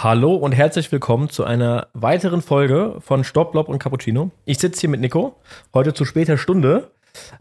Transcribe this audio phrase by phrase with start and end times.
[0.00, 4.30] Hallo und herzlich willkommen zu einer weiteren Folge von Stopp, Blob und Cappuccino.
[4.44, 5.34] Ich sitze hier mit Nico,
[5.74, 6.92] heute zu später Stunde.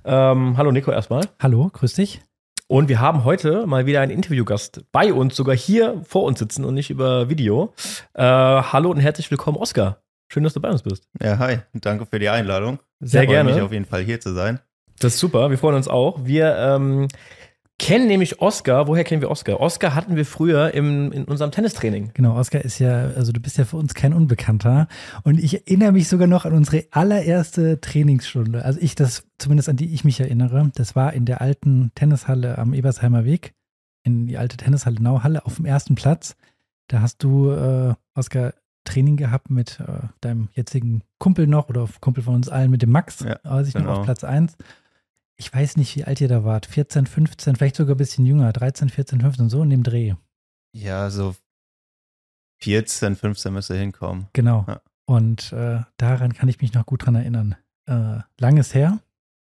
[0.03, 1.21] Ähm, hallo Nico erstmal.
[1.39, 2.19] Hallo, grüß dich.
[2.65, 6.65] Und wir haben heute mal wieder einen Interviewgast bei uns, sogar hier vor uns sitzen
[6.65, 7.75] und nicht über Video.
[8.15, 10.01] Äh, hallo und herzlich willkommen, Oskar.
[10.27, 11.07] Schön, dass du bei uns bist.
[11.21, 11.59] Ja, hi.
[11.73, 12.79] Danke für die Einladung.
[12.99, 13.53] Sehr ich freue gerne.
[13.53, 14.59] mich auf jeden Fall hier zu sein.
[14.97, 16.25] Das ist super, wir freuen uns auch.
[16.25, 17.07] Wir ähm,
[17.79, 18.87] kennen nämlich Oskar.
[18.87, 19.59] Woher kennen wir Oskar?
[19.59, 22.11] Oskar hatten wir früher im, in unserem Tennistraining.
[22.13, 24.87] Genau, Oskar ist ja, also du bist ja für uns kein Unbekannter.
[25.23, 28.65] Und ich erinnere mich sogar noch an unsere allererste Trainingsstunde.
[28.65, 32.57] Also ich, das, zumindest an die ich mich erinnere, das war in der alten Tennishalle
[32.57, 33.53] am Ebersheimer Weg,
[34.03, 36.35] in die alte Tennishalle Nauhalle auf dem ersten Platz.
[36.87, 38.53] Da hast du, äh, Oskar,
[38.85, 42.91] Training gehabt mit äh, deinem jetzigen Kumpel noch oder Kumpel von uns allen mit dem
[42.91, 43.97] Max, Ja, weiß ich noch, genau.
[43.97, 44.55] auf Platz 1.
[45.39, 46.65] Ich weiß nicht, wie alt ihr da wart.
[46.65, 48.51] 14, 15, vielleicht sogar ein bisschen jünger.
[48.51, 50.15] 13, 14, 15, so in dem Dreh.
[50.73, 51.35] Ja, so
[52.61, 54.27] 14, 15 müsste hinkommen.
[54.33, 54.65] Genau.
[54.67, 54.81] Ja.
[55.05, 57.55] Und äh, daran kann ich mich noch gut dran erinnern.
[57.87, 58.99] Äh, langes her.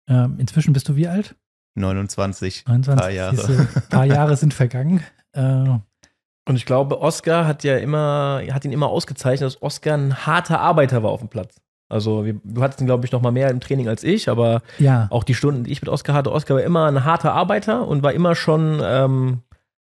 [0.08, 1.36] Ähm, inzwischen bist du wie alt?
[1.76, 2.64] 29.
[2.66, 3.00] 29.
[3.00, 3.68] Paar Jahre.
[3.88, 5.02] Paar Jahre sind vergangen.
[5.32, 10.26] Äh, Und ich glaube, Oskar hat ja immer, hat ihn immer ausgezeichnet, dass Oskar ein
[10.26, 11.60] harter Arbeiter war auf dem Platz.
[11.88, 14.62] Also wir, du hattest ihn, glaube ich, noch mal mehr im Training als ich, aber
[14.78, 17.86] ja, auch die Stunden, die ich mit Oskar hatte, Oskar war immer ein harter Arbeiter
[17.86, 19.42] und war immer schon ähm,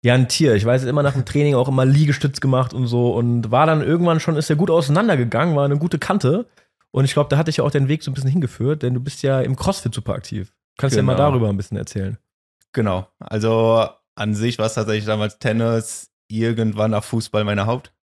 [0.03, 0.53] ja ein Tier.
[0.55, 3.81] Ich weiß, immer nach dem Training auch immer Liegestütz gemacht und so und war dann
[3.81, 6.45] irgendwann schon, ist er gut auseinandergegangen, war eine gute Kante.
[6.91, 8.93] Und ich glaube, da hatte ich ja auch deinen Weg so ein bisschen hingeführt, denn
[8.93, 10.53] du bist ja im CrossFit super aktiv.
[10.77, 11.29] Kannst du ja mal Genau.
[11.29, 12.17] darüber ein bisschen erzählen.
[12.73, 13.07] Genau.
[13.19, 17.65] Also an sich war es tatsächlich damals Tennis, irgendwann nach Fußball meine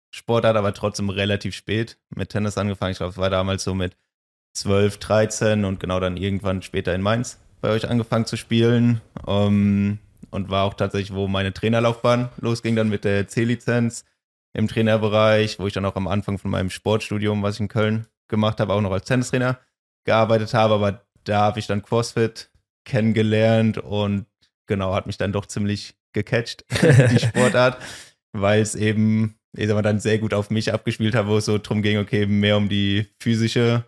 [0.08, 2.92] Hauptsportart, aber trotzdem relativ spät mit Tennis angefangen.
[2.92, 3.96] Ich glaube, es war damals so mit
[4.54, 9.00] 12, 13 und genau dann irgendwann später in Mainz bei euch angefangen zu spielen.
[9.26, 9.98] Ähm,
[10.30, 14.04] und war auch tatsächlich, wo meine Trainerlaufbahn losging, dann mit der C-Lizenz
[14.52, 18.06] im Trainerbereich, wo ich dann auch am Anfang von meinem Sportstudium, was ich in Köln
[18.28, 19.58] gemacht habe, auch noch als Tennistrainer
[20.04, 20.74] gearbeitet habe.
[20.74, 22.50] Aber da habe ich dann CrossFit
[22.84, 24.26] kennengelernt und
[24.66, 27.78] genau, hat mich dann doch ziemlich gecatcht, die Sportart,
[28.32, 31.46] weil es eben, ich sag mal, dann sehr gut auf mich abgespielt hat, wo es
[31.46, 33.84] so drum ging, okay, mehr um die physische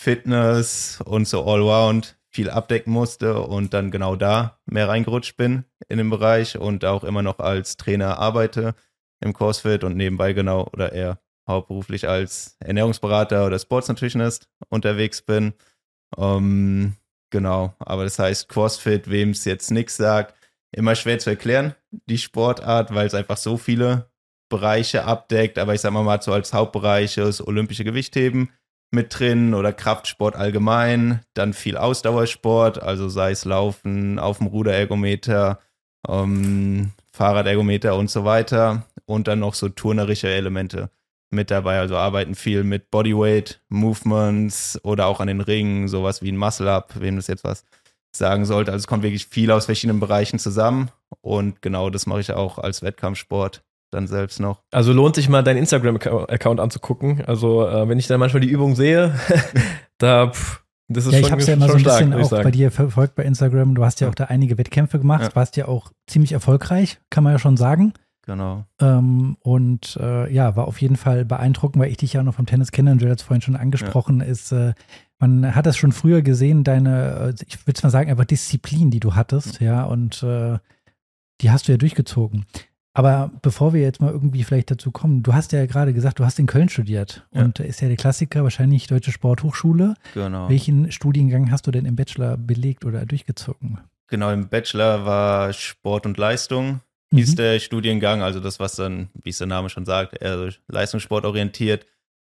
[0.00, 5.98] Fitness und so Allround viel abdecken musste und dann genau da mehr reingerutscht bin in
[5.98, 8.74] den Bereich und auch immer noch als Trainer arbeite
[9.20, 15.54] im CrossFit und nebenbei genau oder eher hauptberuflich als Ernährungsberater oder Sports Nutritionist unterwegs bin.
[16.16, 16.94] Ähm,
[17.30, 20.34] genau, aber das heißt CrossFit, wem es jetzt nichts sagt,
[20.72, 24.09] immer schwer zu erklären, die Sportart, weil es einfach so viele
[24.50, 28.50] Bereiche abdeckt, aber ich sag mal mal so als Hauptbereich ist olympische Gewichtheben
[28.90, 35.60] mit drin oder Kraftsport allgemein, dann viel Ausdauersport, also sei es Laufen, auf dem Ruderergometer,
[36.08, 38.86] ähm, Fahrradergometer und so weiter.
[39.06, 40.90] Und dann noch so turnerische Elemente
[41.30, 46.32] mit dabei, also arbeiten viel mit Bodyweight, Movements oder auch an den Ringen, sowas wie
[46.32, 47.64] ein Muscle-Up, wem das jetzt was
[48.12, 48.72] sagen sollte.
[48.72, 50.90] Also es kommt wirklich viel aus verschiedenen Bereichen zusammen.
[51.20, 54.62] Und genau das mache ich auch als Wettkampfsport dann selbst noch.
[54.70, 57.24] Also lohnt sich mal deinen Instagram-Account anzugucken.
[57.26, 59.14] Also äh, wenn ich dann manchmal die Übung sehe,
[59.98, 62.14] da pff, das ist ja, schon, ich habe es ja immer so ein stark, bisschen
[62.14, 62.42] auch sagen.
[62.44, 63.74] bei dir verfolgt bei Instagram.
[63.74, 64.10] Du hast ja Ja.
[64.10, 65.36] auch da einige Wettkämpfe gemacht, Ja.
[65.36, 67.92] warst ja auch ziemlich erfolgreich, kann man ja schon sagen.
[68.26, 68.64] Genau.
[68.80, 72.34] Ähm, und äh, ja, war auf jeden Fall beeindruckend, weil ich dich ja auch noch
[72.34, 74.74] vom Tennis kenne und du hast vorhin schon angesprochen, ist, äh,
[75.18, 79.00] man hat das schon früher gesehen, deine, äh, ich würde mal sagen, einfach Disziplin, die
[79.00, 80.58] du hattest, ja, und äh,
[81.40, 82.44] die hast du ja durchgezogen.
[82.92, 86.24] Aber bevor wir jetzt mal irgendwie vielleicht dazu kommen, du hast ja gerade gesagt, du
[86.24, 87.42] hast in Köln studiert Ja.
[87.44, 89.94] und da ist ja der Klassiker wahrscheinlich Deutsche Sporthochschule.
[90.14, 90.48] Genau.
[90.48, 93.78] Welchen Studiengang hast du denn im Bachelor belegt oder durchgezogen?
[94.08, 96.80] Genau, im Bachelor war Sport und Leistung,
[97.14, 97.36] hieß Mhm.
[97.36, 101.24] der Studiengang, also das, was dann, wie es der Name schon sagt, eher so Leistungssport
[101.24, 101.86] orientiert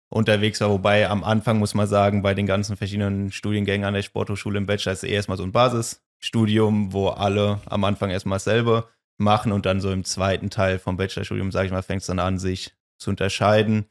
[0.09, 0.69] unterwegs war.
[0.69, 4.65] Wobei am Anfang muss man sagen, bei den ganzen verschiedenen Studiengängen an der Sporthochschule im
[4.65, 8.87] Bachelor ist es erstmal so ein Basisstudium, wo alle am Anfang erstmal selber
[9.23, 12.19] machen und dann so im zweiten Teil vom Bachelorstudium, sage ich mal, fängt es dann
[12.19, 13.85] an, sich zu unterscheiden.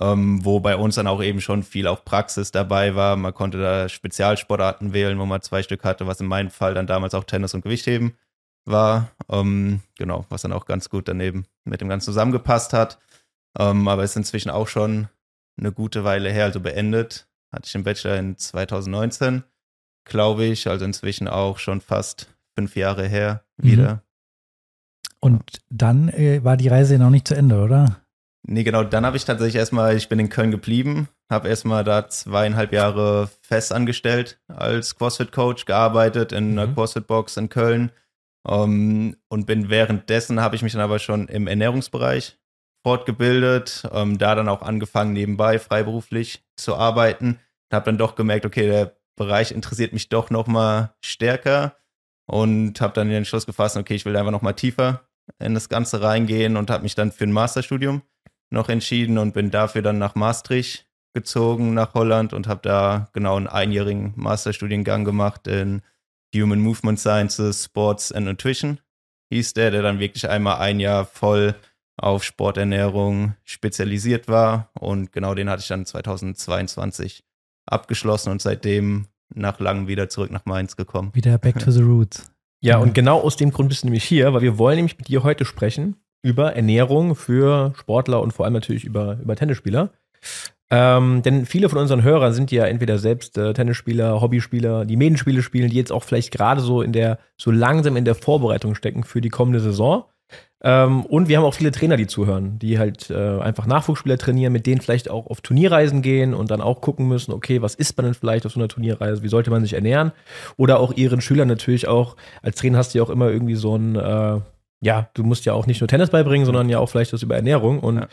[0.00, 3.16] Ähm, wo bei uns dann auch eben schon viel auch Praxis dabei war.
[3.16, 6.86] Man konnte da Spezialsportarten wählen, wo man zwei Stück hatte, was in meinem Fall dann
[6.86, 8.16] damals auch Tennis und Gewichtheben
[8.64, 9.10] war.
[9.28, 12.98] Ähm, genau, was dann auch ganz gut daneben mit dem Ganzen zusammengepasst hat.
[13.58, 15.08] Ähm, aber ist inzwischen auch schon
[15.58, 17.26] eine gute Weile her, also beendet.
[17.52, 19.42] Hatte ich den Bachelor in 2019,
[20.04, 23.44] glaube ich, also inzwischen auch schon fast fünf Jahre her
[23.96, 24.00] Mhm.
[25.20, 28.00] Und dann äh, war die Reise noch nicht zu Ende, oder?
[28.42, 32.08] Nee, genau, dann habe ich tatsächlich erstmal, ich bin in Köln geblieben, habe erstmal da
[32.08, 36.74] zweieinhalb Jahre fest angestellt als CrossFit-Coach, gearbeitet in einer Mhm.
[36.74, 37.92] CrossFit-Box in Köln.
[38.48, 42.38] Ähm, und bin währenddessen, habe ich mich dann aber schon im Ernährungsbereich
[42.82, 47.38] fortgebildet, ähm, da dann auch angefangen, nebenbei freiberuflich zu arbeiten.
[47.70, 51.76] Habe dann doch gemerkt, okay, der Bereich interessiert mich doch noch mal stärker
[52.30, 55.02] und habe dann den Entschluss gefasst, okay, ich will einfach noch mal tiefer
[55.38, 58.02] in das Ganze reingehen und habe mich dann für ein Masterstudium
[58.50, 63.36] noch entschieden und bin dafür dann nach Maastricht gezogen, nach Holland und habe da genau
[63.36, 65.82] einen einjährigen Masterstudiengang gemacht in
[66.34, 68.78] Human Movement Sciences, Sports and Nutrition
[69.32, 71.54] hieß der, der dann wirklich einmal ein Jahr voll
[71.96, 74.70] auf Sporternährung spezialisiert war.
[74.78, 77.24] Und genau den hatte ich dann 2022
[77.66, 81.10] abgeschlossen und seitdem nach langem wieder zurück nach Mainz gekommen.
[81.14, 82.30] Wieder back to the roots.
[82.62, 85.08] Ja, und genau aus dem Grund bist du nämlich hier, weil wir wollen nämlich mit
[85.08, 89.90] dir heute sprechen über Ernährung für Sportler und vor allem natürlich über, über Tennisspieler.
[90.72, 95.42] Ähm, denn viele von unseren Hörern sind ja entweder selbst äh, Tennisspieler, Hobbyspieler, die Medenspiele
[95.42, 99.02] spielen, die jetzt auch vielleicht gerade so in der, so langsam in der Vorbereitung stecken
[99.02, 100.04] für die kommende Saison.
[100.62, 104.52] Ähm, und wir haben auch viele Trainer, die zuhören, die halt äh, einfach Nachwuchsspieler trainieren,
[104.52, 107.96] mit denen vielleicht auch auf Turnierreisen gehen und dann auch gucken müssen, okay, was isst
[107.96, 110.12] man denn vielleicht auf so einer Turnierreise, wie sollte man sich ernähren?
[110.56, 113.76] Oder auch ihren Schülern natürlich auch, als Trainer hast du ja auch immer irgendwie so
[113.76, 114.40] ein, äh,
[114.82, 117.36] ja, du musst ja auch nicht nur Tennis beibringen, sondern ja auch vielleicht was über
[117.36, 118.08] Ernährung und ja.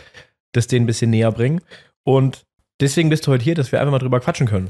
[0.53, 1.61] das denen ein bisschen näher bringen.
[2.03, 2.45] Und
[2.79, 4.69] deswegen bist du heute hier, dass wir einfach mal drüber quatschen können.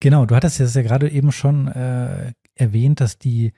[0.00, 3.52] Genau, du hattest jetzt ja gerade eben schon äh, erwähnt, dass die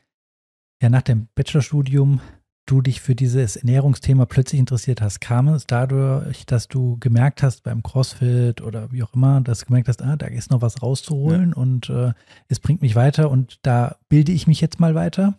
[0.80, 2.20] ja nach dem Bachelorstudium
[2.66, 7.64] du dich für dieses Ernährungsthema plötzlich interessiert hast, kam es dadurch, dass du gemerkt hast
[7.64, 10.82] beim CrossFit oder wie auch immer, dass du gemerkt hast, ah, da ist noch was
[10.82, 11.56] rauszuholen ja.
[11.56, 12.12] und äh,
[12.48, 15.34] es bringt mich weiter und da bilde ich mich jetzt mal weiter?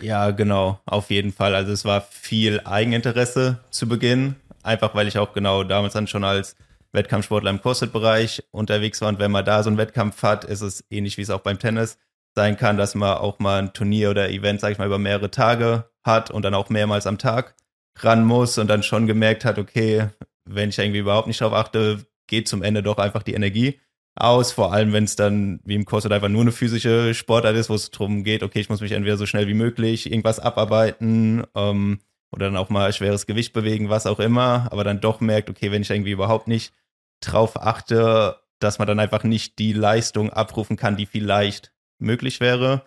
[0.00, 1.54] Ja, genau, auf jeden Fall.
[1.54, 6.24] Also es war viel Eigeninteresse zu Beginn, einfach weil ich auch genau damals dann schon
[6.24, 6.56] als
[6.92, 10.84] Wettkampfsportler im CrossFit-Bereich unterwegs war und wenn man da so einen Wettkampf hat, ist es
[10.90, 11.98] ähnlich wie es auch beim Tennis
[12.34, 15.30] sein kann, dass man auch mal ein Turnier oder Event, sag ich mal, über mehrere
[15.30, 17.54] Tage hat und dann auch mehrmals am Tag
[17.98, 20.08] ran muss und dann schon gemerkt hat, okay,
[20.44, 23.78] wenn ich irgendwie überhaupt nicht drauf achte, geht zum Ende doch einfach die Energie
[24.14, 27.70] aus, vor allem wenn es dann wie im Kurs einfach nur eine physische Sportart ist,
[27.70, 31.44] wo es darum geht, okay, ich muss mich entweder so schnell wie möglich irgendwas abarbeiten
[31.54, 32.00] ähm,
[32.30, 35.70] oder dann auch mal schweres Gewicht bewegen, was auch immer, aber dann doch merkt, okay,
[35.70, 36.74] wenn ich irgendwie überhaupt nicht
[37.20, 42.84] drauf achte, dass man dann einfach nicht die Leistung abrufen kann, die vielleicht möglich wäre.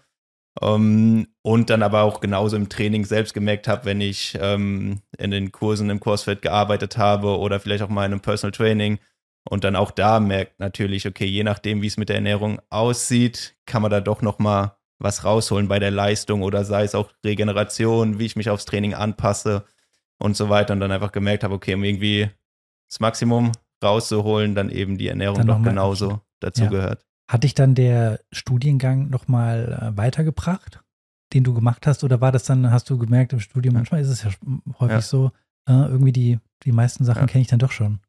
[0.61, 5.01] Um, ähm, und dann aber auch genauso im Training selbst gemerkt habe, wenn ich ähm,
[5.17, 8.99] in den Kursen im CrossFit gearbeitet habe oder vielleicht auch mal in einem Personal Training
[9.49, 13.55] und dann auch da merkt natürlich, okay, je nachdem, wie es mit der Ernährung aussieht,
[13.65, 17.11] kann man da doch noch mal was rausholen bei der Leistung oder sei es auch
[17.23, 19.65] Regeneration, wie ich mich aufs Training anpasse
[20.19, 22.29] und so weiter und dann einfach gemerkt habe, okay, um irgendwie
[22.89, 23.51] das Maximum
[23.83, 26.69] rauszuholen, dann eben die Ernährung dann doch genauso dazu ja.
[26.69, 27.04] gehört.
[27.27, 30.81] Hat dich dann der Studiengang nochmal äh, weitergebracht,
[31.33, 32.03] den du gemacht hast?
[32.03, 34.29] Oder war das dann, hast du gemerkt im Studium, manchmal ist es ja
[34.79, 35.01] häufig ja.
[35.01, 35.31] so,
[35.67, 37.27] äh, irgendwie die, die meisten Sachen ja.
[37.27, 37.99] kenne ich dann doch schon.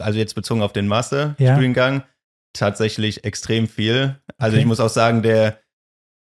[0.00, 2.06] Also jetzt bezogen auf den Master-Studiengang, ja.
[2.52, 4.20] tatsächlich extrem viel.
[4.36, 4.62] Also okay.
[4.62, 5.60] ich muss auch sagen, der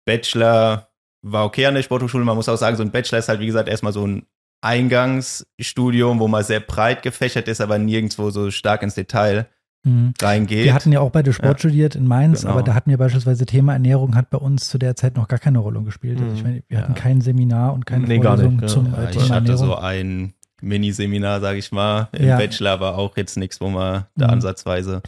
[0.04, 0.90] Bachelor
[1.22, 2.24] war okay an der Sporthochschule.
[2.24, 4.26] Man muss auch sagen, so ein Bachelor ist halt, wie gesagt, erstmal so ein
[4.60, 9.48] Eingangsstudium, wo man sehr breit gefächert ist, aber nirgendwo so stark ins Detail
[9.84, 10.14] mhm.
[10.20, 10.64] reingeht.
[10.64, 11.58] Wir hatten ja auch beide Sport ja.
[11.58, 12.52] studiert in Mainz, genau.
[12.52, 15.38] aber da hatten wir beispielsweise Thema Ernährung hat bei uns zu der Zeit noch gar
[15.38, 16.20] keine Rolle gespielt.
[16.20, 18.66] Also ich meine, wir hatten kein Seminar und keine nee, Vorlesung ja.
[18.66, 23.16] zum ja, Thema Ich hatte so ein Miniseminar, sage ich mal, im Bachelor, aber auch
[23.16, 24.34] jetzt nichts, wo man da mhm.
[24.34, 25.02] ansatzweise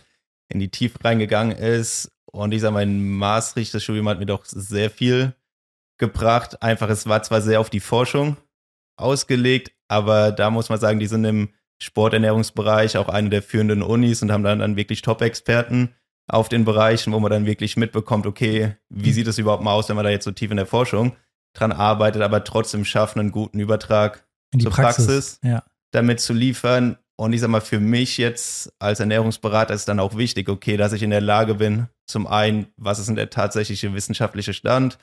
[0.48, 2.10] in die Tiefe reingegangen ist.
[2.26, 5.34] Und ich sage, mein Maastricht, das Studium hat mir doch sehr viel
[5.98, 6.62] gebracht.
[6.62, 8.36] Einfach, es war zwar sehr auf die Forschung
[8.96, 11.50] ausgelegt, aber da muss man sagen, die sind im
[11.82, 15.94] Sporternährungsbereich auch eine der führenden Unis und haben dann, dann wirklich Top-Experten
[16.26, 19.88] auf den Bereichen, wo man dann wirklich mitbekommt, okay, wie sieht es überhaupt mal aus,
[19.88, 21.16] wenn man da jetzt so tief in der Forschung
[21.54, 25.62] dran arbeitet, aber trotzdem schaffen, einen guten Übertrag in die zur Praxis, Praxis ja.
[25.90, 26.96] damit zu liefern.
[27.16, 30.92] Und ich sag mal, für mich jetzt als Ernährungsberater ist dann auch wichtig, okay, dass
[30.92, 34.98] ich in der Lage bin, zum einen, was ist denn der tatsächliche wissenschaftliche Stand?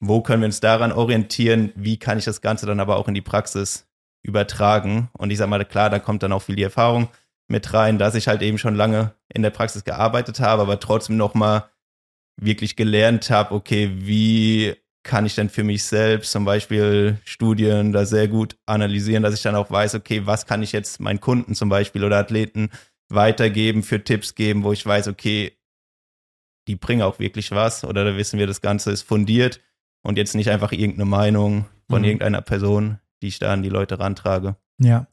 [0.00, 1.72] Wo können wir uns daran orientieren?
[1.74, 3.86] Wie kann ich das Ganze dann aber auch in die Praxis
[4.24, 5.10] übertragen.
[5.12, 7.08] Und ich sag mal, klar, da kommt dann auch viel die Erfahrung
[7.46, 11.16] mit rein, dass ich halt eben schon lange in der Praxis gearbeitet habe, aber trotzdem
[11.16, 11.64] nochmal
[12.36, 18.06] wirklich gelernt habe, okay, wie kann ich denn für mich selbst zum Beispiel Studien da
[18.06, 21.54] sehr gut analysieren, dass ich dann auch weiß, okay, was kann ich jetzt meinen Kunden
[21.54, 22.70] zum Beispiel oder Athleten
[23.10, 25.52] weitergeben, für Tipps geben, wo ich weiß, okay,
[26.66, 29.60] die bringen auch wirklich was oder da wissen wir, das Ganze ist fundiert
[30.02, 32.06] und jetzt nicht einfach irgendeine Meinung von mhm.
[32.06, 34.56] irgendeiner Person, die ich da an die Leute rantrage.
[34.78, 35.06] Ja,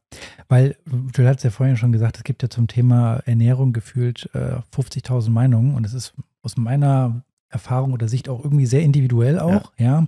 [0.48, 4.56] weil du hast ja vorhin schon gesagt, es gibt ja zum Thema Ernährung gefühlt äh,
[4.76, 9.72] 50.000 Meinungen und es ist aus meiner Erfahrung oder Sicht auch irgendwie sehr individuell auch,
[9.78, 9.84] ja.
[10.00, 10.06] ja.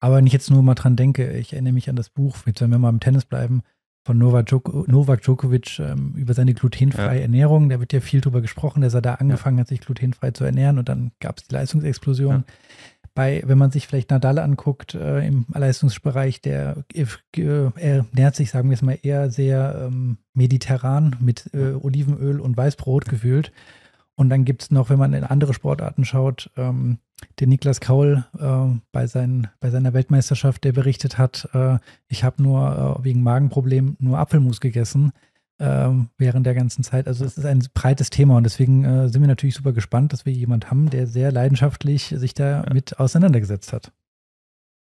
[0.00, 2.60] Aber wenn ich jetzt nur mal dran denke, ich erinnere mich an das Buch, jetzt
[2.60, 3.62] wenn wir mal im Tennis bleiben,
[4.04, 7.22] von Novak, Djoko, Novak Djokovic ähm, über seine glutenfreie Ja.
[7.22, 7.68] Ernährung.
[7.68, 10.78] Da wird ja viel drüber gesprochen, dass er da angefangen hat, sich glutenfrei zu ernähren
[10.78, 12.44] und dann gab es die Leistungsexplosion.
[13.14, 18.50] Bei, wenn man sich vielleicht Nadal anguckt äh, im Leistungsbereich, der äh, er ernährt sich,
[18.50, 23.52] sagen wir es mal, eher sehr ähm, mediterran mit äh, Olivenöl und Weißbrot gefühlt.
[24.14, 26.98] Und dann gibt es noch, wenn man in andere Sportarten schaut, ähm,
[27.40, 31.78] den Niklas Kaul äh, bei, seinen, bei seiner Weltmeisterschaft, der berichtet hat, äh,
[32.08, 35.12] ich habe nur äh, wegen Magenproblemen nur Apfelmus gegessen
[35.58, 37.06] ähm, während der ganzen Zeit.
[37.06, 40.26] Also es ist ein breites Thema und deswegen äh, sind wir natürlich super gespannt, dass
[40.26, 43.92] wir jemand haben, der sehr leidenschaftlich sich da mit auseinandergesetzt hat.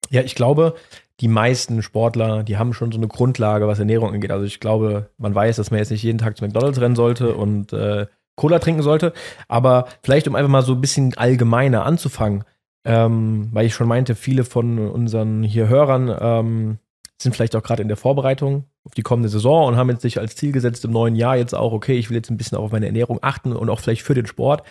[0.10, 0.76] Ja, ich glaube,
[1.20, 4.32] die meisten Sportler, die haben schon so eine Grundlage, was Ernährung angeht.
[4.32, 7.36] Also ich glaube, man weiß, dass man jetzt nicht jeden Tag zu McDonalds rennen sollte
[7.36, 8.06] und äh,
[8.36, 9.14] Cola trinken sollte.
[9.48, 12.44] Aber vielleicht, um einfach mal so ein bisschen allgemeiner anzufangen,
[12.86, 16.78] ähm, weil ich schon meinte, viele von unseren hier Hörern ähm,
[17.20, 20.18] sind vielleicht auch gerade in der Vorbereitung auf die kommende Saison und haben jetzt sich
[20.18, 22.64] als Ziel gesetzt im neuen Jahr jetzt auch, okay, ich will jetzt ein bisschen auch
[22.64, 24.64] auf meine Ernährung achten und auch vielleicht für den Sport.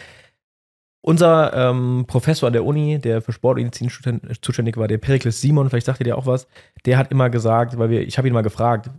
[1.03, 5.69] Unser ähm, Professor an der Uni, der für Sportmedizin zustän- zuständig war, der Perikles Simon,
[5.71, 6.49] vielleicht sagt ihr der auch was,
[6.85, 8.91] der hat immer gesagt, weil wir, ich habe ihn mal gefragt,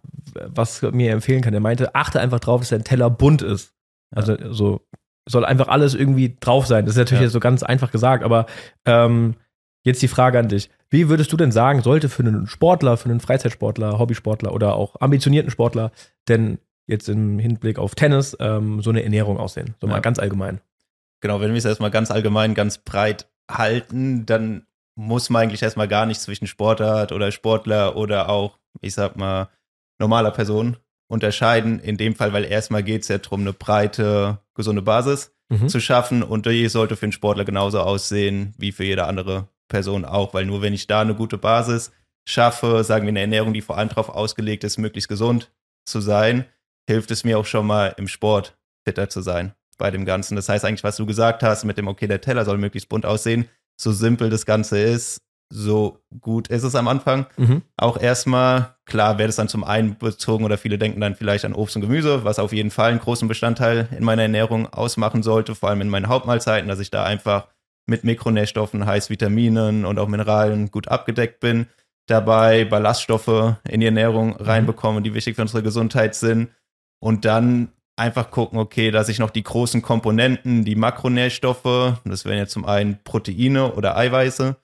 [0.45, 1.53] was er mir empfehlen kann.
[1.53, 3.73] Er meinte, achte einfach drauf, dass dein Teller bunt ist.
[4.15, 4.81] Also so
[5.27, 6.85] soll einfach alles irgendwie drauf sein.
[6.85, 7.25] Das ist natürlich Ja.
[7.25, 8.45] jetzt so ganz einfach gesagt, aber
[8.85, 9.35] ähm,
[9.83, 10.69] jetzt die Frage an dich.
[10.89, 14.95] Wie würdest du denn sagen, sollte für einen Sportler, für einen Freizeitsportler, Hobbysportler oder auch
[15.01, 15.91] ambitionierten Sportler
[16.27, 19.75] denn jetzt im Hinblick auf Tennis ähm, so eine Ernährung aussehen?
[19.81, 19.99] So mal Ja.
[19.99, 20.61] ganz allgemein.
[21.21, 24.65] Genau, wenn wir es erstmal ganz allgemein, ganz breit halten, dann
[24.95, 29.49] muss man eigentlich erstmal gar nicht zwischen Sportart oder Sportler oder auch, ich sag mal,
[29.99, 30.77] normaler Person
[31.09, 31.79] unterscheiden.
[31.79, 35.69] In dem Fall, weil erstmal geht es ja darum, eine breite, gesunde Basis Mhm.
[35.69, 40.05] zu schaffen und die sollte für einen Sportler genauso aussehen wie für jede andere Person
[40.05, 41.91] auch, weil nur wenn ich da eine gute Basis
[42.27, 45.51] schaffe, sagen wir eine Ernährung, die vor allem darauf ausgelegt ist, möglichst gesund
[45.85, 46.45] zu sein,
[46.87, 50.35] hilft es mir auch schon mal im Sport fitter zu sein bei dem Ganzen.
[50.35, 53.05] Das heißt eigentlich, was du gesagt hast mit dem, okay, der Teller soll möglichst bunt
[53.05, 53.47] aussehen,
[53.79, 57.27] so simpel das Ganze ist, so gut ist es am Anfang.
[57.37, 57.61] Mhm.
[57.77, 61.53] Auch erstmal, klar, wäre das dann zum einen bezogen oder viele denken dann vielleicht an
[61.53, 65.55] Obst und Gemüse, was auf jeden Fall einen großen Bestandteil in meiner Ernährung ausmachen sollte,
[65.55, 67.47] vor allem in meinen Hauptmahlzeiten, dass ich da einfach
[67.87, 71.67] mit Mikronährstoffen, heißt Vitaminen und auch Mineralien gut abgedeckt bin.
[72.07, 76.49] Dabei Ballaststoffe in die Ernährung reinbekomme, die wichtig für unsere Gesundheit sind.
[76.99, 82.37] Und dann einfach gucken, okay, dass ich noch die großen Komponenten, die Makronährstoffe, das wären
[82.37, 84.55] jetzt zum einen Proteine oder Eiweiße,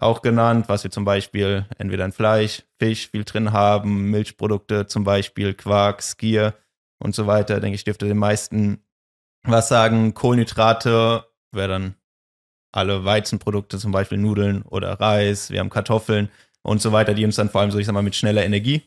[0.00, 5.04] auch genannt, was wir zum Beispiel entweder in Fleisch, Fisch viel drin haben, Milchprodukte zum
[5.04, 6.54] Beispiel, Quark, Skier
[6.98, 7.60] und so weiter.
[7.60, 8.84] Denke ich, dürfte den meisten
[9.42, 10.14] was sagen.
[10.14, 11.94] Kohlenhydrate wäre dann
[12.72, 15.50] alle Weizenprodukte, zum Beispiel Nudeln oder Reis.
[15.50, 16.28] Wir haben Kartoffeln
[16.62, 18.82] und so weiter, die uns dann vor allem so, ich sag mal, mit schneller Energie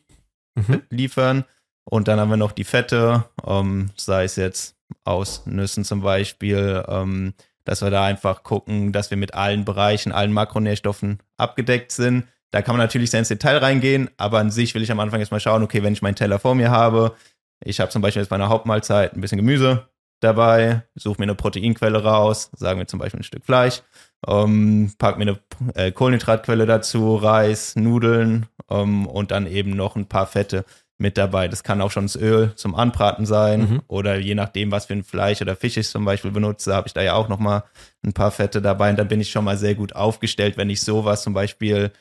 [0.57, 0.81] Mhm.
[0.89, 1.43] liefern.
[1.83, 6.83] Und dann haben wir noch die Fette, ähm, sei es jetzt aus Nüssen zum Beispiel,
[6.87, 7.33] ähm,
[7.65, 12.25] dass wir da einfach gucken, dass wir mit allen Bereichen, allen Makronährstoffen abgedeckt sind.
[12.51, 15.19] Da kann man natürlich sehr ins Detail reingehen, aber an sich will ich am Anfang
[15.19, 17.15] jetzt mal schauen, okay, wenn ich meinen Teller vor mir habe,
[17.63, 19.87] ich habe zum Beispiel jetzt bei einer Hauptmahlzeit ein bisschen Gemüse
[20.19, 23.81] dabei, suche mir eine Proteinquelle raus, sagen wir zum Beispiel ein Stück Fleisch,
[24.27, 25.39] ähm, pack mir eine
[25.75, 30.65] äh, Kohlenhydratquelle dazu, Reis, Nudeln ähm, und dann eben noch ein paar Fette
[30.97, 31.49] mit dabei.
[31.49, 33.81] Das kann auch schon das Öl zum Anbraten sein Mhm.
[33.87, 36.93] oder je nachdem, was für ein Fleisch oder Fisch ich zum Beispiel benutze, habe ich
[36.93, 37.63] da ja auch noch mal
[38.03, 40.81] ein paar Fette dabei und dann bin ich schon mal sehr gut aufgestellt, wenn ich
[40.81, 41.91] sowas zum Beispiel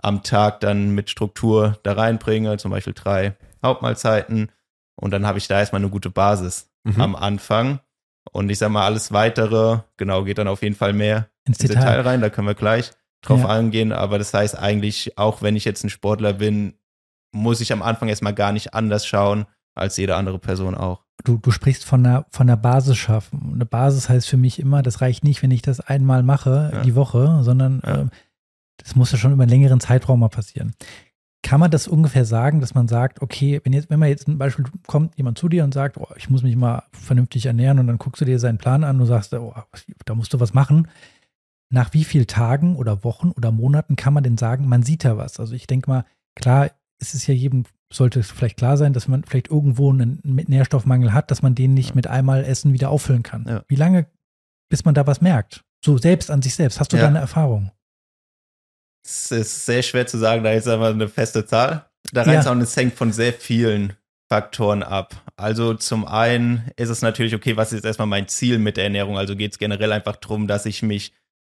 [0.00, 4.52] am Tag dann mit Struktur da reinbringe, zum Beispiel drei Hauptmahlzeiten
[4.94, 7.00] und dann habe ich da erstmal eine gute Basis Mhm.
[7.00, 7.80] am Anfang
[8.32, 11.68] und ich sag mal, alles weitere, genau, geht dann auf jeden Fall mehr Ins ins
[11.68, 11.80] Detail.
[11.80, 13.48] Detail rein, da können wir gleich drauf Ja.
[13.48, 16.74] eingehen, aber das heißt eigentlich, auch wenn ich jetzt ein Sportler bin,
[17.32, 21.04] muss ich am Anfang erstmal gar nicht anders schauen als jede andere Person auch.
[21.24, 23.52] Du, du sprichst von einer, von einer Basis schaffen.
[23.54, 26.82] Eine Basis heißt für mich immer, das reicht nicht, wenn ich das einmal mache, Ja.
[26.82, 27.96] die Woche, sondern Ja.
[28.02, 28.10] ähm,
[28.78, 30.74] das muss ja schon über einen längeren Zeitraum mal passieren.
[31.42, 34.38] Kann man das ungefähr sagen, dass man sagt, okay, wenn jetzt, wenn man jetzt ein
[34.38, 37.86] Beispiel kommt, jemand zu dir und sagt, oh, ich muss mich mal vernünftig ernähren und
[37.86, 39.54] dann guckst du dir seinen Plan an und sagst, oh,
[40.04, 40.88] da musst du was machen.
[41.70, 45.16] Nach wie vielen Tagen oder Wochen oder Monaten kann man denn sagen, man sieht da
[45.16, 45.38] was?
[45.38, 49.06] Also ich denke mal, klar, es ist ja jedem, sollte es vielleicht klar sein, dass
[49.06, 53.22] man vielleicht irgendwo einen Nährstoffmangel hat, dass man den nicht mit einmal Essen wieder auffüllen
[53.22, 53.44] kann.
[53.48, 53.62] Ja.
[53.68, 54.06] Wie lange,
[54.68, 55.64] bis man da was merkt?
[55.84, 56.80] So selbst an sich selbst.
[56.80, 57.02] Hast du Ja.
[57.02, 57.70] da eine Erfahrung?
[59.06, 62.32] Es ist sehr schwer zu sagen, da jetzt einfach eine feste Zahl da Ja.
[62.32, 62.60] reinzuhauen.
[62.60, 63.92] Es hängt von sehr vielen
[64.28, 65.14] Faktoren ab.
[65.36, 68.84] Also zum einen ist es natürlich, okay, was ist jetzt erstmal mein Ziel mit der
[68.84, 69.16] Ernährung?
[69.16, 71.12] Also geht es generell einfach darum, dass ich mich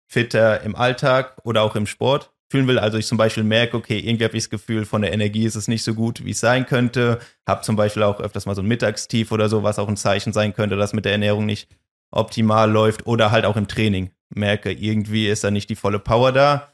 [0.07, 2.77] fitter im Alltag oder auch im Sport fühlen will.
[2.79, 5.55] Also ich zum Beispiel merke, okay, irgendwie habe ich das Gefühl, von der Energie ist
[5.55, 7.19] es nicht so gut, wie es sein könnte.
[7.47, 10.33] Habe zum Beispiel auch öfters mal so ein Mittagstief oder so, was auch ein Zeichen
[10.33, 11.69] sein könnte, dass mit der Ernährung nicht
[12.11, 13.07] optimal läuft.
[13.07, 16.73] Oder halt auch im Training merke, irgendwie ist da nicht die volle Power da.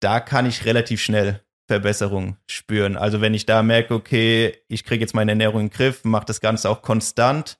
[0.00, 2.96] Da kann ich relativ schnell Verbesserung spüren.
[2.96, 6.24] Also wenn ich da merke, okay, ich kriege jetzt meine Ernährung in den Griff, mache
[6.24, 7.58] das Ganze auch konstant,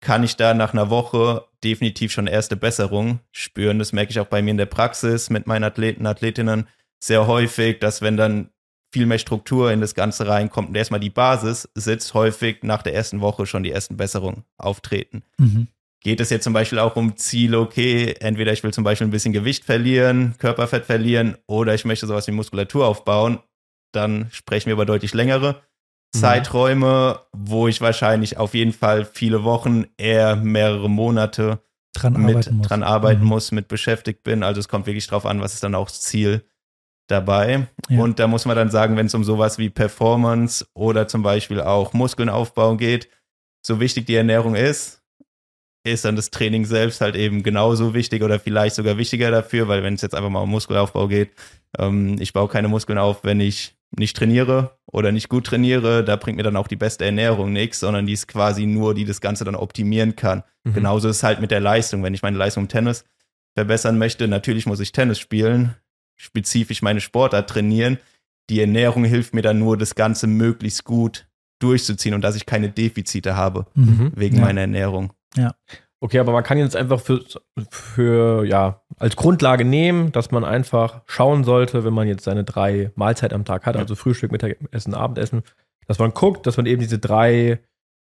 [0.00, 3.78] kann ich da nach einer Woche definitiv schon erste Besserung spüren.
[3.78, 6.66] Das merke ich auch bei mir in der Praxis mit meinen Athleten, Athletinnen
[6.98, 8.50] sehr häufig, dass wenn dann
[8.92, 12.94] viel mehr Struktur in das Ganze reinkommt und erstmal die Basis sitzt, häufig nach der
[12.94, 15.22] ersten Woche schon die ersten Besserungen auftreten.
[15.38, 15.68] Mhm.
[16.02, 19.12] Geht es jetzt zum Beispiel auch um Ziele, okay, entweder ich will zum Beispiel ein
[19.12, 23.38] bisschen Gewicht verlieren, Körperfett verlieren oder ich möchte sowas wie Muskulatur aufbauen,
[23.92, 25.62] dann sprechen wir über deutlich längere
[26.14, 26.18] mhm.
[26.18, 31.62] Zeiträume, wo ich wahrscheinlich auf jeden Fall viele Wochen, eher mehrere Monate
[31.94, 32.66] dran mit, arbeiten, muss.
[32.66, 33.28] Dran arbeiten mhm.
[33.28, 34.42] muss, mit beschäftigt bin.
[34.42, 36.44] Also es kommt wirklich drauf an, was ist dann auch das Ziel
[37.06, 37.68] dabei.
[37.88, 38.00] Ja.
[38.00, 41.60] Und da muss man dann sagen, wenn es um sowas wie Performance oder zum Beispiel
[41.60, 43.08] auch Muskeln aufbauen geht,
[43.64, 45.01] so wichtig die Ernährung ist,
[45.84, 49.82] ist dann das Training selbst halt eben genauso wichtig oder vielleicht sogar wichtiger dafür, weil
[49.82, 51.30] wenn es jetzt einfach mal um Muskelaufbau geht,
[51.78, 56.16] ähm, ich baue keine Muskeln auf, wenn ich nicht trainiere oder nicht gut trainiere, da
[56.16, 59.20] bringt mir dann auch die beste Ernährung nichts, sondern die ist quasi nur, die das
[59.20, 60.44] Ganze dann optimieren kann.
[60.64, 60.74] Mhm.
[60.74, 62.02] Genauso ist es halt mit der Leistung.
[62.02, 63.04] Wenn ich meine Leistung im Tennis
[63.54, 65.74] verbessern möchte, natürlich muss ich Tennis spielen,
[66.16, 67.98] spezifisch meine Sportart trainieren.
[68.48, 71.26] Die Ernährung hilft mir dann nur, das Ganze möglichst gut
[71.58, 74.12] durchzuziehen und dass ich keine Defizite habe mhm.
[74.14, 74.42] wegen ja.
[74.42, 75.12] meiner Ernährung.
[75.36, 75.54] Ja.
[76.00, 77.20] Okay, aber man kann jetzt einfach für,
[77.70, 82.90] für, ja, als Grundlage nehmen, dass man einfach schauen sollte, wenn man jetzt seine drei
[82.96, 85.42] Mahlzeiten am Tag hat, also Frühstück, Mittagessen, Abendessen,
[85.86, 87.60] dass man guckt, dass man eben diese drei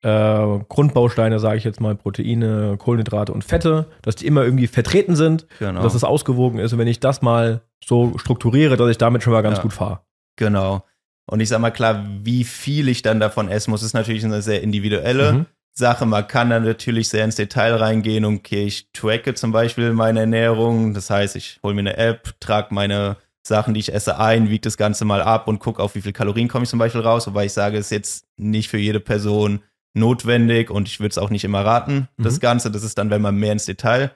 [0.01, 5.15] äh, Grundbausteine, sage ich jetzt mal, Proteine, Kohlenhydrate und Fette, dass die immer irgendwie vertreten
[5.15, 5.83] sind, genau.
[5.83, 6.73] dass es ausgewogen ist.
[6.73, 9.61] Und wenn ich das mal so strukturiere, dass ich damit schon mal ganz ja.
[9.63, 10.01] gut fahre.
[10.35, 10.83] Genau.
[11.25, 14.41] Und ich sag mal klar, wie viel ich dann davon essen muss, ist natürlich eine
[14.41, 15.33] sehr individuelle.
[15.33, 15.45] Mhm.
[15.73, 16.05] Sache.
[16.05, 20.21] Man kann dann natürlich sehr ins Detail reingehen und okay, ich tracke zum Beispiel meine
[20.21, 20.93] Ernährung.
[20.93, 24.61] Das heißt, ich hole mir eine App, trage meine Sachen, die ich esse, ein, wiege
[24.61, 27.27] das Ganze mal ab und gucke, auf wie viel Kalorien komme ich zum Beispiel raus.
[27.27, 29.61] Wobei ich sage, es ist jetzt nicht für jede Person
[29.95, 32.23] notwendig und ich würde es auch nicht immer raten, mhm.
[32.23, 32.71] das Ganze.
[32.71, 34.11] Das ist dann, wenn man mehr ins Detail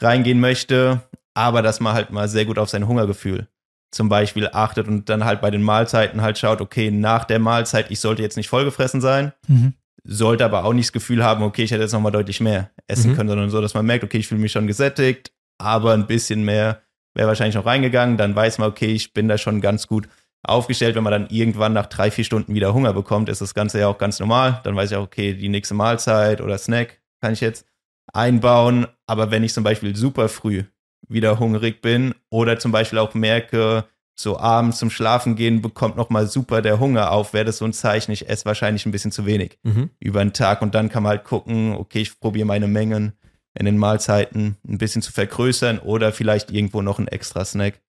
[0.00, 1.02] reingehen möchte.
[1.34, 3.46] Aber dass man halt mal sehr gut auf sein Hungergefühl
[3.92, 7.90] zum Beispiel achtet und dann halt bei den Mahlzeiten halt schaut, okay, nach der Mahlzeit,
[7.90, 9.32] ich sollte jetzt nicht vollgefressen sein.
[9.46, 9.74] Mhm
[10.10, 13.12] sollte aber auch nicht das Gefühl haben, okay, ich hätte jetzt nochmal deutlich mehr essen
[13.12, 13.16] mhm.
[13.16, 16.44] können, sondern so, dass man merkt, okay, ich fühle mich schon gesättigt, aber ein bisschen
[16.44, 16.80] mehr
[17.14, 18.16] wäre wahrscheinlich noch reingegangen.
[18.16, 20.08] Dann weiß man, okay, ich bin da schon ganz gut
[20.42, 20.96] aufgestellt.
[20.96, 23.88] Wenn man dann irgendwann nach drei, vier Stunden wieder Hunger bekommt, ist das Ganze ja
[23.88, 24.60] auch ganz normal.
[24.64, 27.66] Dann weiß ich auch, okay, die nächste Mahlzeit oder Snack kann ich jetzt
[28.12, 28.86] einbauen.
[29.06, 30.62] Aber wenn ich zum Beispiel super früh
[31.06, 33.84] wieder hungrig bin oder zum Beispiel auch merke,
[34.20, 37.72] so abends zum Schlafen gehen bekommt nochmal super der Hunger auf, wäre das so ein
[37.72, 39.90] Zeichen, ich esse wahrscheinlich ein bisschen zu wenig mhm.
[40.00, 43.12] über den Tag und dann kann man halt gucken, okay, ich probiere meine Mengen
[43.54, 47.80] in den Mahlzeiten ein bisschen zu vergrößern oder vielleicht irgendwo noch einen extra Snack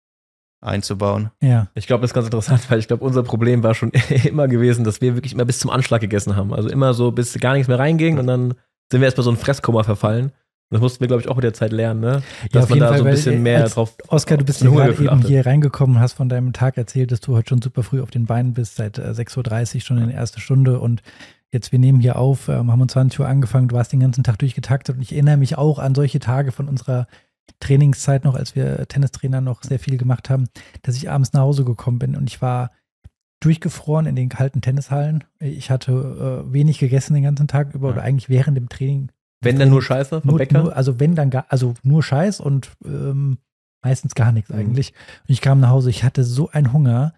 [0.61, 1.31] einzubauen.
[1.41, 1.67] Ja.
[1.73, 3.91] Ich glaube, das ist ganz interessant, weil ich glaube, unser Problem war schon
[4.23, 6.53] immer gewesen, dass wir wirklich immer bis zum Anschlag gegessen haben.
[6.53, 8.53] Also immer so, bis gar nichts mehr reinging und dann
[8.91, 10.31] sind wir erstmal so ein Fresskoma verfallen.
[10.71, 12.21] Das mussten wir, glaube ich, auch mit der Zeit lernen, ne?
[12.51, 13.95] Dass ja, man da Fall, so ein bisschen mehr drauf.
[14.07, 15.27] Oskar, du bist ja gerade eben achtet.
[15.27, 18.11] hier reingekommen und hast von deinem Tag erzählt, dass du heute schon super früh auf
[18.11, 21.01] den Beinen bist, seit 6.30 äh, Uhr schon in der ersten Stunde und
[21.51, 24.23] jetzt, wir nehmen hier auf, ähm, haben um 20 Uhr angefangen, du hast den ganzen
[24.23, 27.07] Tag durchgetaktet und ich erinnere mich auch an solche Tage von unserer
[27.59, 30.49] Trainingszeit noch, als wir Tennistrainer noch sehr viel gemacht haben,
[30.83, 32.69] dass ich abends nach Hause gekommen bin und ich war
[33.39, 35.23] durchgefroren in den kalten Tennishallen.
[35.39, 39.09] Ich hatte äh, wenig gegessen den ganzen Tag über oder eigentlich während dem Training
[39.41, 40.63] wenn dann nur Scheiße vom nur, Bäcker?
[40.63, 43.37] Nur, also wenn dann gar, also nur Scheiß und ähm,
[43.81, 44.59] meistens gar nichts mhm.
[44.59, 44.93] eigentlich.
[45.27, 47.13] Und ich kam nach Hause, ich hatte so einen Hunger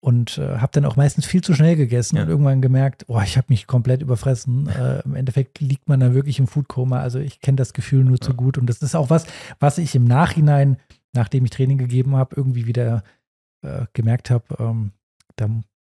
[0.00, 2.22] und äh, habe dann auch meistens viel zu schnell gegessen ja.
[2.22, 4.68] und irgendwann gemerkt, oh, ich habe mich komplett überfressen.
[4.74, 7.00] Äh, Im Endeffekt liegt man da wirklich im Foodkoma.
[7.00, 8.20] Also ich kenne das Gefühl nur ja.
[8.20, 9.26] zu gut und das ist auch was,
[9.60, 10.78] was ich im Nachhinein,
[11.12, 13.02] nachdem ich Training gegeben habe, irgendwie wieder
[13.62, 14.92] äh, gemerkt habe, ähm,
[15.36, 15.48] da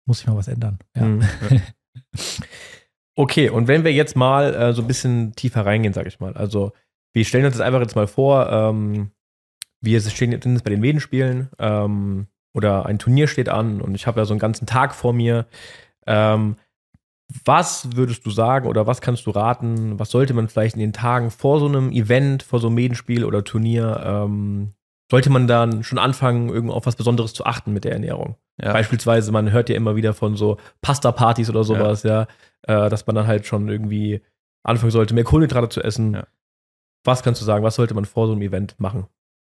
[0.06, 0.78] muss ich mal was ändern.
[0.96, 1.06] Ja.
[1.06, 1.24] Mhm.
[3.18, 6.34] Okay, und wenn wir jetzt mal äh, so ein bisschen tiefer reingehen, sag ich mal.
[6.34, 6.74] Also,
[7.14, 9.12] wir stellen uns das einfach jetzt mal vor, ähm,
[9.82, 14.20] wir stehen jetzt bei den Medenspielen ähm, oder ein Turnier steht an und ich habe
[14.20, 15.46] ja so einen ganzen Tag vor mir.
[16.08, 16.58] Ähm,
[17.44, 19.98] was würdest du sagen oder was kannst du raten?
[20.00, 23.26] Was sollte man vielleicht in den Tagen vor so einem Event, vor so einem Medenspiel
[23.26, 24.72] oder Turnier, ähm,
[25.10, 28.36] sollte man dann schon anfangen, irgendwo auf was Besonderes zu achten mit der Ernährung?
[28.62, 28.72] Ja.
[28.74, 32.28] Beispielsweise, man hört ja immer wieder von so Pasta-Partys oder sowas, ja.
[32.68, 34.22] ja äh, dass man dann halt schon irgendwie
[34.64, 36.14] anfangen sollte, mehr Kohlenhydrate zu essen.
[36.14, 36.28] Ja.
[37.04, 39.08] Was kannst du sagen, was sollte man vor so einem Event machen?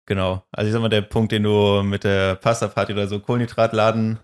[0.05, 0.43] Genau.
[0.51, 4.19] Also ich sag mal, der Punkt, den du mit der Pasta-Party oder so Kohlenhydratladen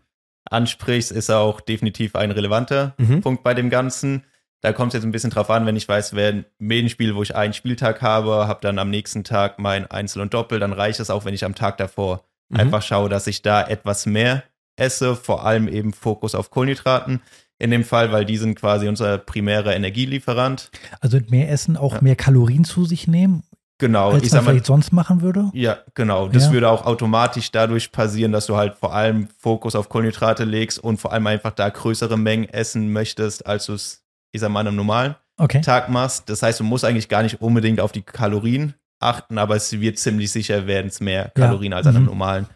[0.50, 3.22] ansprichst, ist auch definitiv ein relevanter Mhm.
[3.22, 4.24] Punkt bei dem Ganzen.
[4.62, 7.22] Da kommt es jetzt ein bisschen drauf an, wenn ich weiß, wer ein Medienspiel, wo
[7.22, 11.00] ich einen Spieltag habe, habe dann am nächsten Tag mein Einzel und Doppel, dann reicht
[11.00, 12.60] es auch, wenn ich am Tag davor Mhm.
[12.60, 14.44] einfach schaue, dass ich da etwas mehr
[14.78, 17.22] esse, vor allem eben Fokus auf Kohlenhydraten
[17.58, 20.70] in dem Fall, weil die sind quasi unser primärer Energielieferant.
[21.00, 22.02] Also mit mehr Essen auch Ja.
[22.02, 23.44] mehr Kalorien zu sich nehmen,
[23.78, 25.50] Genau, als ich man sag mal, vielleicht sonst machen würde?
[25.54, 26.30] Ja, genau.
[26.30, 26.52] Das Ja.
[26.54, 30.98] würde auch automatisch dadurch passieren, dass du halt vor allem Fokus auf Kohlenhydrate legst und
[30.98, 34.68] vor allem einfach da größere Mengen essen möchtest, als du es, ich sag mal, an
[34.68, 35.60] einem normalen Okay.
[35.60, 36.30] Tag machst.
[36.30, 40.00] Das heißt, du musst eigentlich gar nicht unbedingt auf die Kalorien achten, aber es wird
[40.00, 41.46] ziemlich sicher werden es mehr Ja.
[41.48, 42.10] Kalorien als an einem Mhm.
[42.10, 42.48] normalen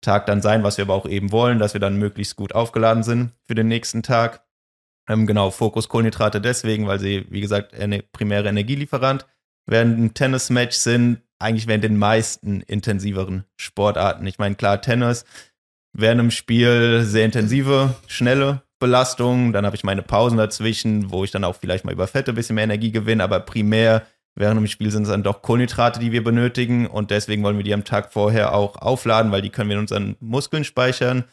[0.00, 3.02] Tag dann sein, was wir aber auch eben wollen, dass wir dann möglichst gut aufgeladen
[3.02, 4.44] sind für den nächsten Tag.
[5.08, 9.26] Ähm, genau, Fokus Kohlenhydrate deswegen, weil sie, wie gesagt, eine primäre Energielieferant
[9.66, 14.26] während ein Tennismatch sind, eigentlich während den meisten intensiveren Sportarten.
[14.26, 15.24] Ich meine, klar, Tennis
[15.92, 19.52] während einem Spiel sehr intensive, schnelle Belastungen.
[19.52, 22.34] Dann habe ich meine Pausen dazwischen, wo ich dann auch vielleicht mal über Fette ein
[22.34, 26.12] bisschen mehr Energie gewinne, aber primär während einem Spiel sind es dann doch Kohlenhydrate, die
[26.12, 29.68] wir benötigen und deswegen wollen wir die am Tag vorher auch aufladen, weil die können
[29.70, 31.24] wir in unseren Muskeln speichern,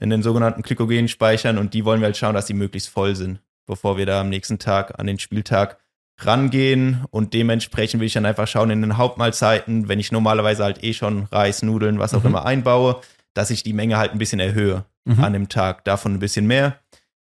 [0.00, 3.14] in den sogenannten Glykogenen speichern und die wollen wir halt schauen, dass die möglichst voll
[3.16, 5.78] sind, bevor wir da am nächsten Tag an den Spieltag
[6.20, 10.82] rangehen und dementsprechend will ich dann einfach schauen in den Hauptmahlzeiten, wenn ich normalerweise halt
[10.84, 12.26] eh schon Reis, Nudeln, was auch Mhm.
[12.28, 13.00] immer einbaue,
[13.34, 15.22] dass ich die Menge halt ein bisschen erhöhe Mhm.
[15.24, 16.78] an dem Tag, davon ein bisschen mehr.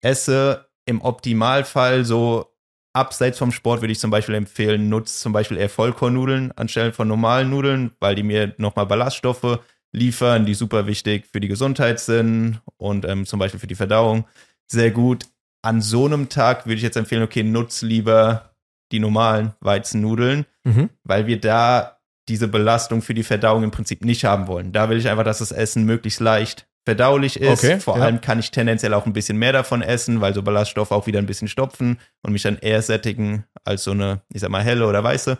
[0.02, 2.55] Esse im Optimalfall so
[2.96, 7.08] abseits vom Sport würde ich zum Beispiel empfehlen, nutzt zum Beispiel eher Vollkornnudeln anstelle von
[7.08, 9.60] normalen Nudeln, weil die mir nochmal Ballaststoffe
[9.92, 14.26] liefern, die super wichtig für die Gesundheit sind und ähm, zum Beispiel für die Verdauung
[14.68, 15.26] sehr gut.
[15.62, 18.52] An so einem Tag würde ich jetzt empfehlen, okay, nutz lieber
[18.92, 20.90] die normalen Weizennudeln, Mhm.
[21.04, 24.72] weil wir da diese Belastung für die Verdauung im Prinzip nicht haben wollen.
[24.72, 27.64] Da will ich einfach, dass das Essen möglichst leicht verdaulich ist.
[27.64, 28.04] Okay, Vor ja.
[28.04, 31.20] allem kann ich tendenziell auch ein bisschen mehr davon essen, weil so Ballaststoffe auch wieder
[31.20, 34.88] ein bisschen stopfen und mich dann eher sättigen als so eine, ich sag mal, helle
[34.88, 35.38] oder weiße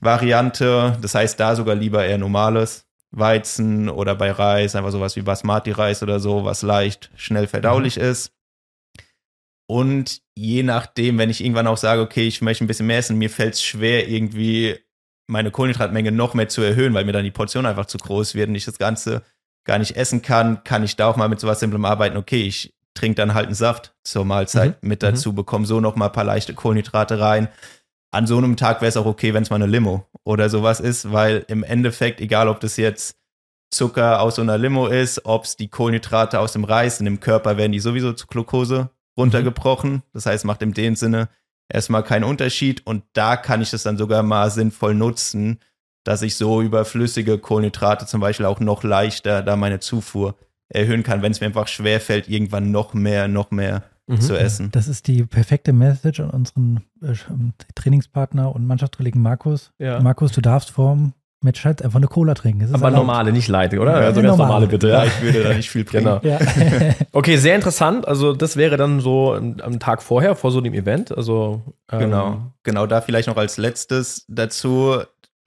[0.00, 0.96] Variante.
[1.02, 6.02] Das heißt, da sogar lieber eher normales Weizen oder bei Reis einfach sowas wie Basmati-Reis
[6.02, 8.32] oder so, was leicht, schnell verdaulich ist.
[9.66, 13.18] Und je nachdem, wenn ich irgendwann auch sage, okay, ich möchte ein bisschen mehr essen,
[13.18, 14.78] mir fällt es schwer, irgendwie
[15.26, 18.48] meine Kohlenhydratmenge noch mehr zu erhöhen, weil mir dann die Portion einfach zu groß wird
[18.48, 19.22] und ich das Ganze
[19.64, 22.16] gar nicht essen kann, kann ich da auch mal mit sowas Simplem arbeiten.
[22.16, 24.88] Okay, ich trinke dann halt einen Saft zur Mahlzeit Mhm.
[24.88, 27.48] mit dazu, bekomme so noch mal ein paar leichte Kohlenhydrate rein.
[28.12, 30.78] An so einem Tag wäre es auch okay, wenn es mal eine Limo oder sowas
[30.78, 33.16] ist, weil im Endeffekt, egal ob das jetzt
[33.72, 37.18] Zucker aus so einer Limo ist, ob es die Kohlenhydrate aus dem Reis, in dem
[37.18, 40.02] Körper werden die sowieso zu Glucose runtergebrochen.
[40.12, 41.28] Das heißt, macht in dem Sinne
[41.68, 45.58] erstmal keinen Unterschied und da kann ich das dann sogar mal sinnvoll nutzen,
[46.04, 50.34] dass ich so über flüssige Kohlenhydrate zum Beispiel auch noch leichter da meine Zufuhr
[50.68, 54.20] erhöhen kann, wenn es mir einfach schwerfällt, irgendwann noch mehr, noch mehr Mhm.
[54.20, 54.68] zu essen.
[54.70, 57.14] Das ist die perfekte Message an unseren äh,
[57.74, 59.72] Trainingspartner und Mannschaftskollegen Markus.
[59.78, 59.98] Ja.
[60.00, 62.64] Markus, du darfst vorm Match halt einfach eine Cola trinken.
[62.72, 62.96] Aber erlaubt.
[63.06, 63.92] normale, nicht light, oder?
[64.00, 64.48] Ja, also ganz normale.
[64.48, 64.88] normale bitte.
[64.88, 66.04] Ja, ich würde da nicht viel bringen.
[66.04, 66.20] Genau.
[66.22, 66.38] Ja.
[67.12, 68.08] Okay, sehr interessant.
[68.08, 71.16] Also das wäre dann so am Tag vorher, vor so einem Event.
[71.16, 71.62] Also
[71.92, 74.96] ähm, Genau, genau da vielleicht noch als letztes dazu,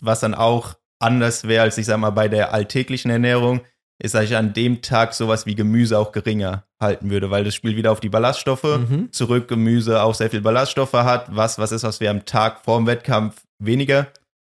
[0.02, 3.62] was dann auch anders wäre als ich sag mal bei der alltäglichen Ernährung,
[4.00, 7.56] ist, dass ich an dem Tag sowas wie Gemüse auch geringer halten würde, weil das
[7.56, 9.12] spielt wieder auf die Ballaststoffe Mhm.
[9.12, 9.48] zurück.
[9.48, 12.86] Gemüse auch sehr viel Ballaststoffe hat, was was ist, was wir am Tag vor dem
[12.86, 14.08] Wettkampf weniger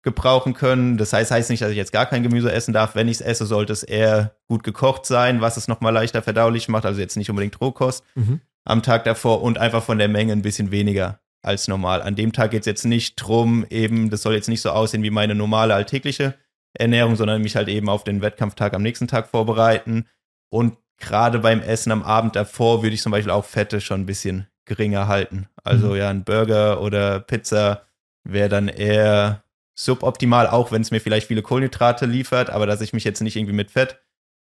[0.04, 0.98] gebrauchen können.
[0.98, 2.96] Das heißt, heißt nicht, dass ich jetzt gar kein Gemüse essen darf.
[2.96, 6.68] Wenn ich es esse, sollte es eher gut gekocht sein, was es nochmal leichter verdaulich
[6.70, 6.86] macht.
[6.86, 8.42] Also jetzt nicht unbedingt Rohkost Mhm.
[8.64, 12.02] am Tag davor und einfach von der Menge ein bisschen weniger als normal.
[12.02, 15.04] An dem Tag geht es jetzt nicht drum, eben, das soll jetzt nicht so aussehen
[15.04, 16.36] wie meine normale alltägliche
[16.74, 20.06] Ernährung, sondern mich halt eben auf den Wettkampftag am nächsten Tag vorbereiten.
[20.50, 24.06] Und gerade beim Essen am Abend davor würde ich zum Beispiel auch Fette schon ein
[24.06, 25.48] bisschen geringer halten.
[25.64, 25.96] Also Mhm.
[25.96, 27.84] ja, ein Burger oder Pizza
[28.24, 29.44] wäre dann eher
[29.76, 33.36] suboptimal, auch wenn es mir vielleicht viele Kohlenhydrate liefert, aber dass ich mich jetzt nicht
[33.36, 34.00] irgendwie mit Fett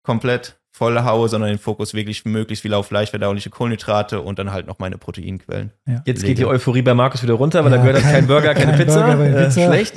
[0.03, 4.51] komplett voll haue, sondern den Fokus wirklich möglichst viel auf leicht verdauliche Kohlenhydrate und dann
[4.51, 5.71] halt noch meine Proteinquellen.
[6.05, 6.27] Jetzt Lege.
[6.27, 8.53] geht die Euphorie bei Markus wieder runter, weil Ja, da gehört jetzt kein- kein Burger,
[8.53, 9.05] keine kein Pizza.
[9.05, 9.65] Burger, Äh, Pizza.
[9.65, 9.95] schlecht.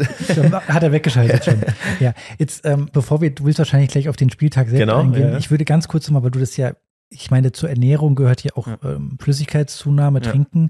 [0.69, 1.61] Hat er weggeschaltet schon.
[2.01, 5.33] Ja, jetzt, ähm, bevor wir, du willst wahrscheinlich gleich auf den Spieltag selbst Genau, eingehen.
[5.33, 5.39] ja.
[5.39, 6.73] Ich würde ganz kurz mal, weil du das ja,
[7.11, 8.79] ich meine, zur Ernährung gehört hier auch Ja.
[8.85, 10.31] ähm, Flüssigkeitszunahme, Ja.
[10.31, 10.69] Trinken.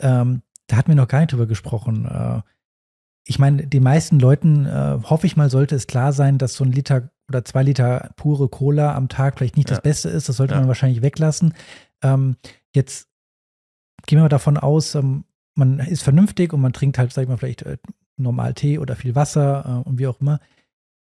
[0.00, 2.06] Ähm, da hatten wir noch gar nicht drüber gesprochen.
[2.06, 2.40] Äh,
[3.24, 6.64] ich meine, den meisten Leuten, äh, hoffe ich mal, sollte es klar sein, dass so
[6.64, 9.82] ein Liter oder zwei Liter pure Cola am Tag vielleicht nicht das Ja.
[9.82, 10.28] Beste ist.
[10.28, 10.60] Das sollte Ja.
[10.60, 11.54] man wahrscheinlich weglassen.
[12.02, 12.36] Ähm,
[12.74, 13.08] jetzt
[14.06, 17.28] gehen wir mal davon aus, ähm, man ist vernünftig und man trinkt halt, sag ich
[17.28, 17.78] mal, vielleicht äh,
[18.16, 20.40] normal Tee oder viel Wasser äh, und wie auch immer.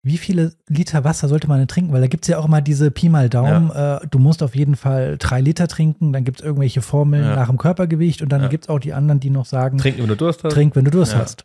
[0.02, 1.92] wie viele Liter Wasser sollte man denn trinken?
[1.92, 4.56] Weil da gibt es ja auch immer diese Pi mal Daumen, äh, du musst auf
[4.56, 7.34] jeden Fall drei Liter trinken, dann gibt es irgendwelche Formeln Ja.
[7.36, 8.48] nach dem Körpergewicht und dann Ja.
[8.48, 10.54] gibt es auch die anderen, die noch sagen, Trinken, wenn du Durst hast.
[10.54, 11.18] trink, wenn du Durst Ja.
[11.18, 11.44] hast.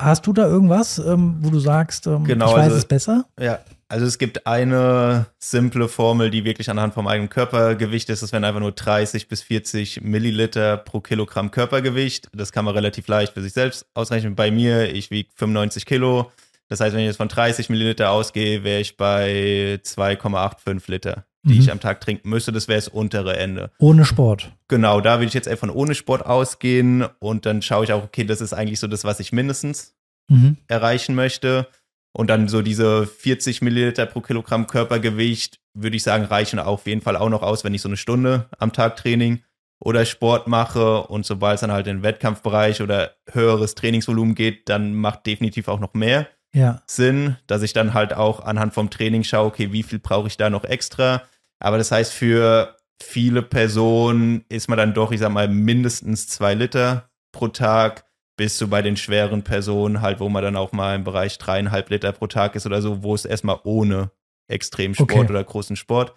[0.00, 3.24] Hast du da irgendwas, ähm, wo du sagst, ähm, Genau, ich weiß also- es besser?
[3.40, 3.58] Ja,
[3.88, 8.22] also es gibt eine simple Formel, die wirklich anhand vom eigenen Körpergewicht ist.
[8.22, 12.28] Das wären einfach nur 30 bis 40 Milliliter pro Kilogramm Körpergewicht.
[12.32, 14.36] Das kann man relativ leicht für sich selbst ausrechnen.
[14.36, 16.30] Bei mir, ich wiege 95 Kilo.
[16.68, 21.54] Das heißt, wenn ich jetzt von 30 Milliliter ausgehe, wäre ich bei 2,85 Liter, die
[21.54, 21.60] Mhm.
[21.60, 22.52] ich am Tag trinken müsste.
[22.52, 23.70] Das wäre das untere Ende.
[23.78, 24.52] Ohne Sport.
[24.68, 28.24] Genau, da will ich jetzt von ohne Sport ausgehen und dann schaue ich auch, okay,
[28.24, 29.94] das ist eigentlich so das, was ich mindestens
[30.30, 30.58] Mhm.
[30.68, 31.66] erreichen möchte.
[32.12, 37.00] Und dann so diese 40 Milliliter pro Kilogramm Körpergewicht, würde ich sagen, reichen auf jeden
[37.00, 39.42] Fall auch noch aus, wenn ich so eine Stunde am Tag Training
[39.80, 41.02] oder Sport mache.
[41.04, 45.68] Und sobald es dann halt in den Wettkampfbereich oder höheres Trainingsvolumen geht, dann macht definitiv
[45.68, 46.82] auch noch mehr Ja.
[46.86, 50.36] Sinn, dass ich dann halt auch anhand vom Training schaue, okay, wie viel brauche ich
[50.36, 51.22] da noch extra.
[51.60, 56.54] Aber das heißt, für viele Personen ist man dann doch, ich sag mal, mindestens zwei
[56.54, 58.04] Liter pro Tag,
[58.36, 61.90] bis zu bei den schweren Personen halt, wo man dann auch mal im Bereich dreieinhalb
[61.90, 64.10] Liter pro Tag ist oder so, wo es erstmal ohne
[64.48, 65.28] Extremsport Okay.
[65.30, 66.14] oder großen Sport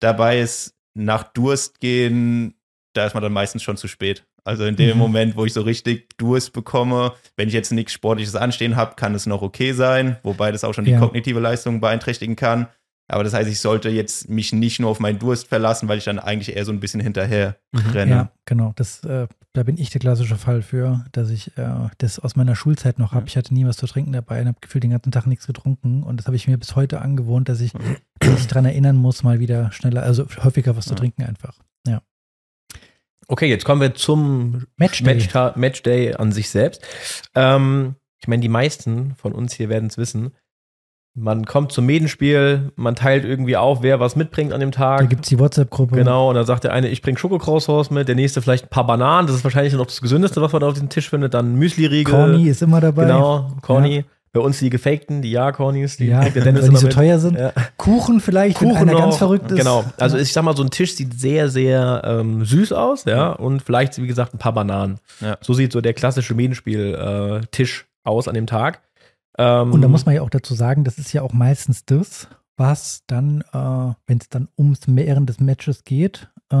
[0.00, 0.74] dabei ist.
[0.94, 2.54] Nach Durst gehen,
[2.94, 4.26] da ist man dann meistens schon zu spät.
[4.44, 4.98] Also in dem Mhm.
[4.98, 9.14] Moment, wo ich so richtig Durst bekomme, wenn ich jetzt nichts Sportliches anstehen habe, kann
[9.14, 10.98] es noch okay sein, wobei das auch schon die Ja.
[10.98, 12.66] kognitive Leistung beeinträchtigen kann.
[13.12, 16.04] Aber das heißt, ich sollte jetzt mich nicht nur auf meinen Durst verlassen, weil ich
[16.04, 17.90] dann eigentlich eher so ein bisschen hinterher Mhm.
[17.90, 18.10] renne.
[18.10, 18.72] Ja, genau.
[18.76, 22.56] Das, äh, da bin ich der klassische Fall für, dass ich äh, das aus meiner
[22.56, 23.22] Schulzeit noch habe.
[23.24, 23.26] Ja.
[23.28, 26.02] Ich hatte nie was zu trinken dabei und habe gefühlt den ganzen Tag nichts getrunken.
[26.02, 29.40] Und das habe ich mir bis heute angewohnt, dass ich mich daran erinnern muss, mal
[29.40, 30.96] wieder schneller, also häufiger was zu Ja.
[30.96, 31.58] trinken einfach.
[33.28, 35.14] Okay, jetzt kommen wir zum Matchday.
[35.16, 36.84] Matchta- Matchday an sich selbst.
[37.34, 40.32] Ähm, ich meine, die meisten von uns hier werden es wissen.
[41.14, 45.10] Man kommt zum Medenspiel, man teilt irgendwie auf, wer was mitbringt an dem Da Tag.
[45.10, 45.94] gibt es die WhatsApp-Gruppe.
[45.96, 48.86] Genau, und dann sagt der eine, ich bringe Schokokraushaus mit, der nächste vielleicht ein paar
[48.86, 51.34] Bananen, das ist wahrscheinlich noch das Gesündeste, was man da auf diesem Tisch findet.
[51.34, 52.14] Dann Müsli-Riegel.
[52.14, 53.04] Corny ist immer dabei.
[53.04, 54.04] Genau, Corny.
[54.34, 56.94] Bei uns die gefakten, die Ja-Cornys, die Ja, der weil Dennis die immer so mit.
[56.94, 57.38] teuer sind.
[57.38, 57.52] Ja.
[57.76, 59.00] Kuchen vielleicht, wenn Kuchen einer noch.
[59.00, 59.58] ganz verrückt ist.
[59.58, 59.84] Genau.
[59.98, 60.22] Also Ja.
[60.22, 64.00] ich sag mal, so ein Tisch sieht sehr, sehr ähm, süß aus, ja, und vielleicht,
[64.00, 64.98] wie gesagt, ein paar Bananen.
[65.20, 65.36] Ja.
[65.42, 68.80] So sieht so der klassische Medenspiel-Tisch aus an dem Tag.
[69.38, 72.28] Ähm, Und da muss man ja auch dazu sagen, das ist ja auch meistens das,
[72.56, 76.56] was dann, äh, wenn es dann ums während des Matches geht, äh,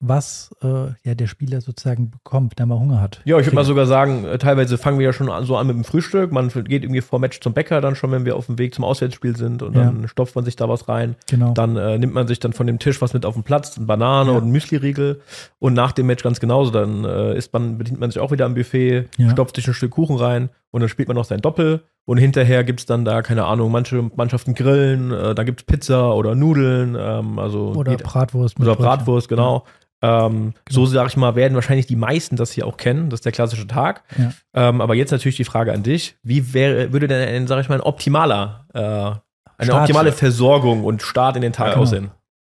[0.00, 3.22] was äh, ja der Spieler sozusagen bekommt, wenn er mal Hunger hat.
[3.24, 5.66] Ja, ich würde mal sogar sagen, äh, teilweise fangen wir ja schon an, so an
[5.66, 6.30] mit dem Frühstück.
[6.30, 8.84] Man geht irgendwie vor Match zum Bäcker dann schon, wenn wir auf dem Weg zum
[8.84, 9.84] Auswärtsspiel sind und Ja.
[9.84, 11.16] dann stopft man sich da was rein.
[11.30, 11.54] Genau.
[11.54, 13.86] Dann äh, nimmt man sich dann von dem Tisch was mit auf den Platz, eine
[13.86, 14.36] Banane Ja.
[14.36, 15.22] und ein Müsli-Riegel.
[15.58, 16.70] Und nach dem Match ganz genauso.
[16.70, 19.30] Dann äh, isst man, bedient man sich auch wieder am Buffet, Ja.
[19.30, 21.84] stopft sich ein Stück Kuchen rein und dann spielt man noch sein Doppel.
[22.06, 25.66] Und hinterher gibt es dann da, keine Ahnung, manche Mannschaften grillen, äh, da gibt es
[25.66, 28.58] Pizza oder Nudeln, ähm, also Oder jeder- Bratwurst.
[28.58, 28.88] mit oder Brötchen.
[28.96, 29.64] Bratwurst, genau.
[30.02, 33.10] Ähm, So sag ich mal, werden wahrscheinlich die meisten das hier auch kennen.
[33.10, 34.02] Das ist der klassische Tag.
[34.16, 34.32] Ja.
[34.54, 37.68] Ähm, aber jetzt natürlich die Frage an dich: Wie wäre, würde denn ein, sag ich
[37.68, 39.20] mal, ein optimaler, äh, eine
[39.62, 39.80] Start.
[39.82, 41.82] optimale Versorgung und Start in den Tag Ja, genau.
[41.82, 42.10] aussehen?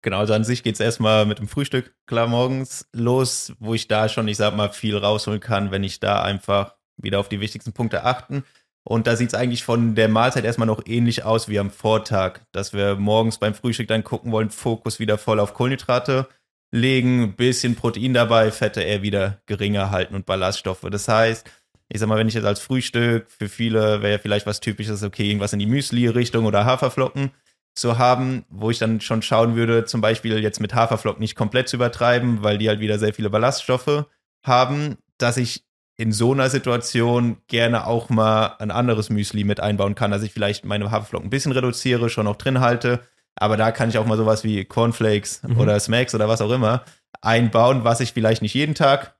[0.02, 3.88] Genau, also an sich geht es erstmal mit dem Frühstück klar morgens los, wo ich
[3.88, 7.40] da schon, ich sag mal, viel rausholen kann, wenn ich da einfach wieder auf die
[7.40, 8.44] wichtigsten Punkte achten.
[8.82, 12.40] Und da sieht es eigentlich von der Mahlzeit erstmal noch ähnlich aus wie am Vortag,
[12.52, 16.28] dass wir morgens beim Frühstück dann gucken wollen, Fokus wieder voll auf Kohlenhydrate
[16.72, 20.86] legen, bisschen Protein dabei, Fette eher wieder geringer halten und Ballaststoffe.
[20.90, 21.48] Das heißt,
[21.88, 25.26] ich sag mal, wenn ich jetzt als Frühstück, für viele wäre vielleicht was typisches, okay,
[25.26, 27.32] irgendwas in die Müsli-Richtung oder Haferflocken
[27.74, 31.68] zu haben, wo ich dann schon schauen würde, zum Beispiel jetzt mit Haferflocken nicht komplett
[31.68, 34.06] zu übertreiben, weil die halt wieder sehr viele Ballaststoffe
[34.44, 35.64] haben, dass ich
[36.00, 40.32] in so einer Situation gerne auch mal ein anderes Müsli mit einbauen kann, dass ich
[40.32, 43.00] vielleicht meine Haferflocken ein bisschen reduziere, schon noch drin halte,
[43.36, 45.58] aber da kann ich auch mal sowas wie Cornflakes Mhm.
[45.58, 46.84] oder Smacks oder was auch immer
[47.20, 49.14] einbauen, was ich vielleicht nicht jeden Tag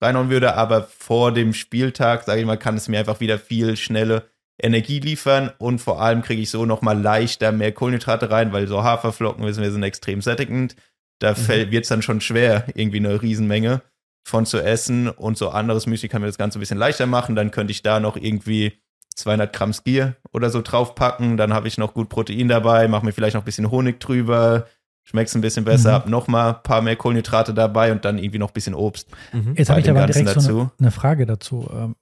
[0.00, 3.76] reinhauen würde, aber vor dem Spieltag, sage ich mal, kann es mir einfach wieder viel
[3.76, 4.24] schnelle
[4.60, 8.82] Energie liefern und vor allem kriege ich so nochmal leichter mehr Kohlenhydrate rein, weil so
[8.82, 10.74] Haferflocken, wissen wir, sind extrem sättigend.
[11.20, 11.70] Da Mhm.
[11.70, 13.82] wird es dann schon schwer, irgendwie eine Riesenmenge
[14.26, 17.36] von zu essen und so anderes Müsli kann mir das Ganze ein bisschen leichter machen.
[17.36, 18.72] Dann könnte ich da noch irgendwie
[19.16, 21.36] 200 Gramm Skier oder so draufpacken.
[21.36, 24.66] Dann habe ich noch gut Protein dabei, mache mir vielleicht noch ein bisschen Honig drüber,
[25.04, 25.94] schmeckt es ein bisschen besser, Mhm.
[25.94, 29.08] hab noch mal ein paar mehr Kohlenhydrate dabei und dann irgendwie noch ein bisschen Obst.
[29.32, 29.54] Mhm.
[29.56, 30.70] Jetzt habe ich aber Ganzen direkt so eine, dazu.
[30.80, 31.70] eine Frage dazu.
[31.72, 31.96] Ähm,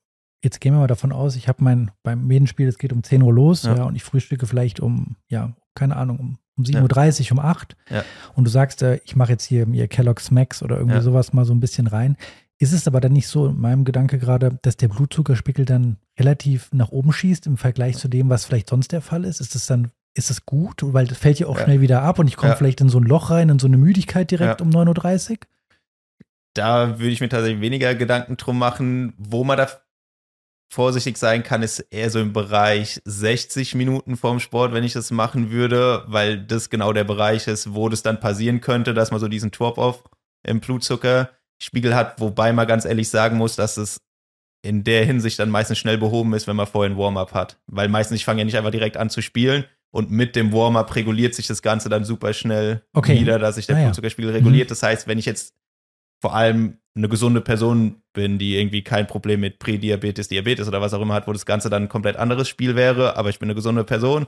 [0.45, 3.23] Jetzt gehen wir mal davon aus, ich habe mein, beim Medenspiel, es geht um 10
[3.23, 3.77] Uhr los, ja.
[3.77, 3.85] Ja.
[3.85, 6.81] und ich frühstücke vielleicht um, ja, keine Ahnung, um, um Ja.
[6.81, 8.05] 7.30 Uhr, um 8 Ja.
[8.35, 11.03] Und du sagst, äh, ich mache jetzt hier mir Kellogg's Max oder irgendwie Ja.
[11.03, 12.17] sowas mal so ein bisschen rein.
[12.59, 16.69] Ist es aber dann nicht so in meinem Gedanke gerade, dass der Blutzuckerspiegel dann relativ
[16.73, 19.41] nach oben schießt im Vergleich zu dem, was vielleicht sonst der Fall ist?
[19.41, 20.77] Ist das dann, ist das gut?
[20.83, 21.65] Weil das fällt ja auch Ja.
[21.65, 23.79] schnell wieder ab und ich komme vielleicht in so ein Loch rein, in so eine
[23.79, 25.37] Müdigkeit direkt um 9.30 Uhr?
[26.55, 29.15] Da würde ich mir tatsächlich weniger Gedanken drum machen.
[29.17, 29.69] Wo man da
[30.73, 35.11] vorsichtig sein kann, ist eher so im Bereich 60 Minuten vorm Sport, wenn ich das
[35.11, 39.21] machen würde, weil das genau der Bereich ist, wo das dann passieren könnte, dass man
[39.21, 40.03] so diesen Drop-off
[40.47, 44.01] im Blutzuckerspiegel hat, wobei man ganz ehrlich sagen muss, dass es
[44.65, 47.61] in der Hinsicht dann meistens schnell behoben ist, wenn man vorher ein Warm-up hat.
[47.67, 50.95] Weil meistens, ich fange ja nicht einfach direkt an zu spielen und mit dem Warm-up
[50.95, 53.21] reguliert sich das Ganze dann super schnell Okay.
[53.21, 53.85] wieder, dass sich der Ah ja.
[53.87, 54.71] Blutzuckerspiegel reguliert.
[54.71, 55.53] Das heißt, wenn ich jetzt
[56.23, 60.95] vor allem eine gesunde Person bin, die irgendwie kein Problem mit Prädiabetes, Diabetes oder was
[60.95, 63.49] auch immer hat, wo das Ganze dann ein komplett anderes Spiel wäre, aber ich bin
[63.49, 64.27] eine gesunde Person,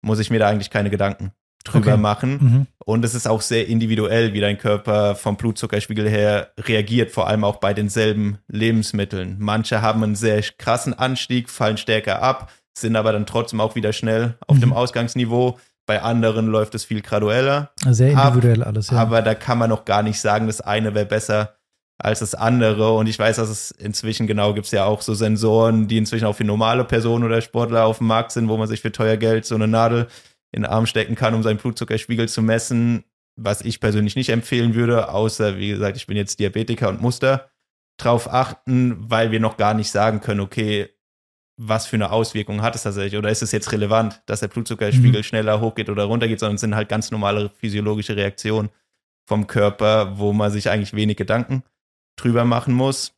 [0.00, 1.32] muss ich mir da eigentlich keine Gedanken
[1.64, 2.00] drüber Okay.
[2.00, 2.30] machen.
[2.40, 2.66] Mhm.
[2.84, 7.42] Und es ist auch sehr individuell, wie dein Körper vom Blutzuckerspiegel her reagiert, vor allem
[7.42, 9.36] auch bei denselben Lebensmitteln.
[9.38, 13.92] Manche haben einen sehr krassen Anstieg, fallen stärker ab, sind aber dann trotzdem auch wieder
[13.92, 14.60] schnell auf Mhm.
[14.60, 15.58] dem Ausgangsniveau.
[15.86, 17.72] Bei anderen läuft es viel gradueller.
[17.90, 18.96] Sehr Ab- individuell alles, ja.
[18.96, 21.56] Aber da kann man noch gar nicht sagen, das eine wäre besser
[21.98, 22.94] als das andere.
[22.94, 26.24] Und ich weiß, dass es inzwischen genau gibt es ja auch so Sensoren, die inzwischen
[26.26, 29.16] auch für normale Personen oder Sportler auf dem Markt sind, wo man sich für teuer
[29.16, 30.08] Geld so eine Nadel
[30.52, 33.04] in den Arm stecken kann, um seinen Blutzuckerspiegel zu messen.
[33.36, 37.18] Was ich persönlich nicht empfehlen würde, außer, wie gesagt, ich bin jetzt Diabetiker und muss
[37.18, 37.46] da
[37.96, 40.93] drauf achten, weil wir noch gar nicht sagen können, okay,
[41.56, 43.16] was für eine Auswirkung hat es tatsächlich?
[43.18, 45.24] Oder ist es jetzt relevant, dass der Blutzuckerspiegel Mhm.
[45.24, 48.70] schneller hochgeht oder runtergeht, sondern es sind halt ganz normale physiologische Reaktionen
[49.26, 51.62] vom Körper, wo man sich eigentlich wenig Gedanken
[52.16, 53.14] drüber machen muss.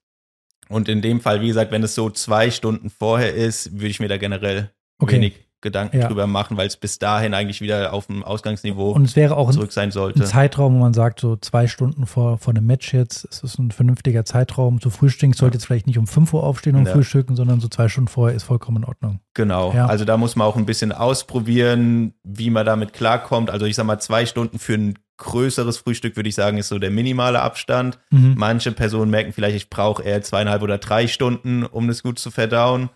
[0.68, 4.00] Und in dem Fall, wie gesagt, wenn es so zwei Stunden vorher ist, würde ich
[4.00, 5.16] mir da generell Okay.
[5.16, 6.06] wenig Gedanken Ja.
[6.08, 9.48] drüber machen, weil es bis dahin eigentlich wieder auf dem Ausgangsniveau Und es wäre auch
[9.48, 10.24] ein, zurück sein ein sollte.
[10.24, 13.70] Zeitraum, wo man sagt, so zwei Stunden vor, vor einem Match jetzt, ist es ein
[13.72, 14.80] vernünftiger Zeitraum.
[14.80, 16.92] Zu frühstücken ich sollte jetzt vielleicht nicht um 5 Uhr aufstehen und Ja.
[16.92, 19.20] frühstücken, sondern so zwei Stunden vorher ist vollkommen in Ordnung.
[19.34, 19.72] Genau.
[19.74, 19.86] Ja.
[19.86, 23.50] Also da muss man auch ein bisschen ausprobieren, wie man damit klarkommt.
[23.50, 26.78] Also ich sag mal, zwei Stunden für ein größeres Frühstück, würde ich sagen, ist so
[26.78, 27.98] der minimale Abstand.
[28.10, 28.34] Mhm.
[28.36, 32.30] Manche Personen merken vielleicht, ich brauche eher zweieinhalb oder drei Stunden, um das gut zu
[32.30, 32.90] verdauen.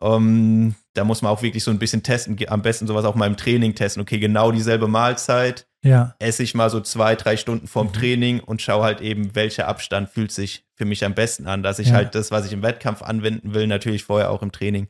[0.00, 3.26] Ähm, da muss man auch wirklich so ein bisschen testen, am besten sowas auch mal
[3.26, 4.02] im Training testen.
[4.02, 7.92] Okay, genau dieselbe Mahlzeit, Ja, esse ich mal so zwei, drei Stunden vorm Mhm.
[7.92, 11.78] Training und schaue halt eben, welcher Abstand fühlt sich für mich am besten an, dass
[11.78, 11.94] ich Ja.
[11.94, 14.86] halt das, was ich im Wettkampf anwenden will, natürlich vorher auch im Training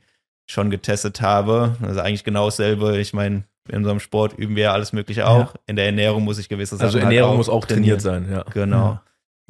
[0.47, 1.77] schon getestet habe.
[1.83, 2.99] Also eigentlich genau dasselbe.
[2.99, 5.55] Ich meine, in unserem Sport üben wir ja alles Mögliche auch.
[5.67, 8.27] In der Ernährung muss ich gewisse Sachen Also halt Ernährung muss auch trainiert trainieren.
[8.27, 8.45] sein, ja.
[8.53, 8.77] Genau.
[8.88, 9.03] Ja.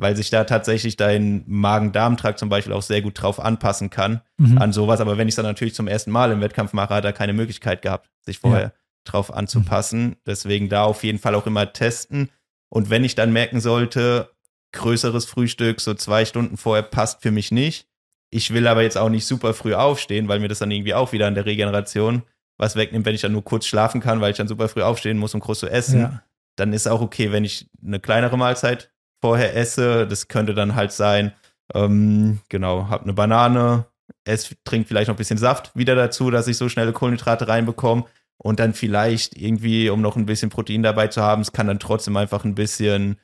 [0.02, 4.58] Weil sich da tatsächlich dein Magen-Darm-Trakt zum Beispiel auch sehr gut drauf anpassen kann Mhm.
[4.58, 5.00] an sowas.
[5.00, 7.32] Aber wenn ich es dann natürlich zum ersten Mal im Wettkampf mache, hat er keine
[7.32, 8.72] Möglichkeit gehabt, sich vorher
[9.04, 10.16] drauf anzupassen.
[10.26, 12.28] Deswegen da auf jeden Fall auch immer testen.
[12.68, 14.30] Und wenn ich dann merken sollte,
[14.72, 17.86] größeres Frühstück, so zwei Stunden vorher passt für mich nicht.
[18.30, 21.12] Ich will aber jetzt auch nicht super früh aufstehen, weil mir das dann irgendwie auch
[21.12, 22.22] wieder an der Regeneration
[22.58, 25.18] was wegnimmt, wenn ich dann nur kurz schlafen kann, weil ich dann super früh aufstehen
[25.18, 26.22] muss, um groß zu essen ja.
[26.56, 28.91] dann ist auch okay, wenn ich eine kleinere Mahlzeit
[29.22, 30.06] vorher esse.
[30.06, 31.32] Das könnte dann halt sein,
[31.74, 33.86] ähm, genau, hab eine Banane,
[34.24, 38.04] ess, trink vielleicht noch ein bisschen Saft wieder dazu, dass ich so schnelle Kohlenhydrate reinbekomme.
[38.36, 41.78] Und dann vielleicht irgendwie, um noch ein bisschen Protein dabei zu haben, es kann dann
[41.78, 43.16] trotzdem einfach ein bisschen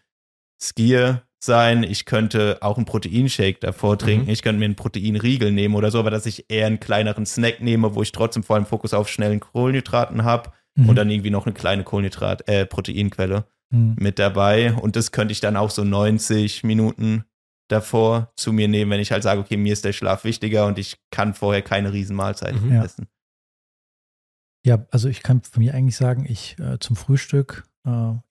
[0.62, 1.82] Skier sein.
[1.82, 4.26] Ich könnte auch einen Proteinshake davor trinken.
[4.26, 4.32] Mhm.
[4.32, 7.60] Ich könnte mir einen Proteinriegel nehmen oder so, aber dass ich eher einen kleineren Snack
[7.60, 10.88] nehme, wo ich trotzdem vor allem Fokus auf schnellen Kohlenhydraten habe Mhm.
[10.88, 13.96] und dann irgendwie noch eine kleine Kohlenhydrat, äh, Proteinquelle Mhm.
[13.98, 14.72] mit dabei.
[14.74, 17.24] Und das könnte ich dann auch so 90 Minuten
[17.68, 20.78] davor zu mir nehmen, wenn ich halt sage, okay, mir ist der Schlaf wichtiger und
[20.78, 22.72] ich kann vorher keine Riesenmahlzeit Mhm.
[22.72, 22.84] Ja.
[22.84, 23.08] essen.
[24.66, 27.64] Ja, also ich kann von mir eigentlich sagen, ich äh, zum Frühstück,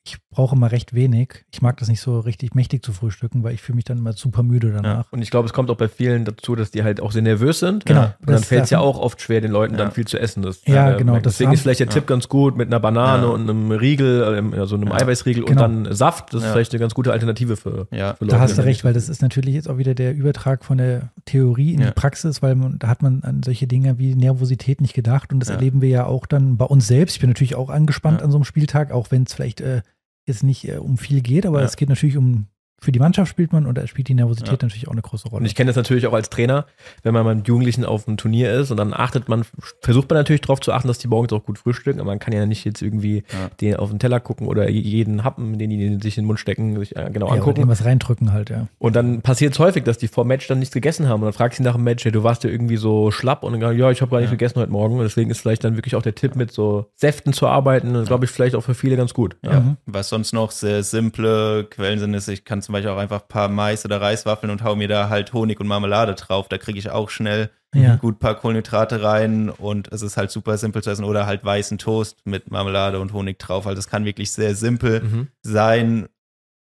[0.03, 1.43] ich brauche immer recht wenig.
[1.51, 4.13] Ich mag das nicht so richtig mächtig zu frühstücken, weil ich fühle mich dann immer
[4.13, 5.11] super müde danach.
[5.11, 7.59] Und ich glaube, es kommt auch bei vielen dazu, dass die halt auch sehr nervös
[7.59, 7.85] sind.
[7.85, 8.13] Genau.
[8.19, 9.91] Und dann fällt es ja auch oft schwer, den Leuten dann Ja.
[9.91, 10.43] viel zu essen.
[10.43, 11.93] Das, Ja, äh, genau, merkt- das Deswegen ist vielleicht der Ja.
[11.93, 13.29] Tipp ganz gut mit einer Banane Ja.
[13.29, 14.23] und einem Riegel,
[14.57, 14.93] also einem Ja.
[14.95, 15.65] Eiweißriegel Genau.
[15.65, 16.33] und dann Saft.
[16.33, 16.53] Das ist Ja.
[16.53, 18.13] vielleicht eine ganz gute Alternative für, Ja.
[18.13, 18.35] für Leute.
[18.35, 21.09] Da hast du recht, weil das ist natürlich jetzt auch wieder der Übertrag von der
[21.25, 21.87] Theorie in Ja.
[21.87, 25.39] die Praxis, weil man, da hat man an solche Dinge wie Nervosität nicht gedacht und
[25.39, 25.55] das Ja.
[25.55, 27.15] erleben wir ja auch dann bei uns selbst.
[27.15, 28.25] Ich bin natürlich auch angespannt Ja.
[28.25, 29.81] an so einem Spieltag, auch wenn es vielleicht äh,
[30.25, 31.65] jetzt nicht äh, um viel geht, aber Ja.
[31.65, 32.47] es geht natürlich um,
[32.79, 34.67] für die Mannschaft spielt man und da spielt die Nervosität Ja.
[34.67, 35.39] natürlich auch eine große Rolle.
[35.41, 36.65] Und ich kenne das natürlich auch als Trainer,
[37.03, 39.43] wenn man mit Jugendlichen auf einem Turnier ist und dann achtet man,
[39.81, 42.33] versucht man natürlich darauf zu achten, dass die morgens auch gut frühstücken, aber man kann
[42.33, 43.49] ja nicht jetzt irgendwie Ja.
[43.61, 46.77] den auf den Teller gucken oder jeden Happen, den die sich in den Mund stecken,
[46.79, 47.61] sich äh, genau ja, oder angucken.
[47.61, 48.67] dem was reindrücken halt, ja.
[48.77, 51.21] Und dann passiert es häufig, dass die vor dem Match dann nichts gegessen haben.
[51.21, 53.43] Und dann fragst du sie nach dem Match, hey, du warst ja irgendwie so schlapp
[53.43, 54.31] und dann ja, ich habe gar nicht Ja.
[54.35, 54.97] gegessen heute Morgen.
[54.97, 58.25] Und deswegen ist vielleicht dann wirklich auch der Tipp, mit so Säften zu arbeiten, glaube
[58.25, 59.35] ich, vielleicht auch für viele ganz gut.
[59.43, 59.75] Ja.
[59.87, 63.27] Was sonst noch sehr simple Quellen sind, ist, ich kann zum Beispiel auch einfach ein
[63.27, 66.47] paar Mais- oder Reiswaffeln und hau mir da halt Honig und Marmelade drauf.
[66.49, 67.95] Da kriege ich auch schnell Ja.
[67.95, 71.03] gut ein paar Kohlenhydrate rein und es ist halt super simpel zu essen.
[71.05, 73.65] Oder halt weißen Toast mit Marmelade und Honig drauf.
[73.67, 75.27] Also es kann wirklich sehr simpel Mhm.
[75.41, 76.07] sein,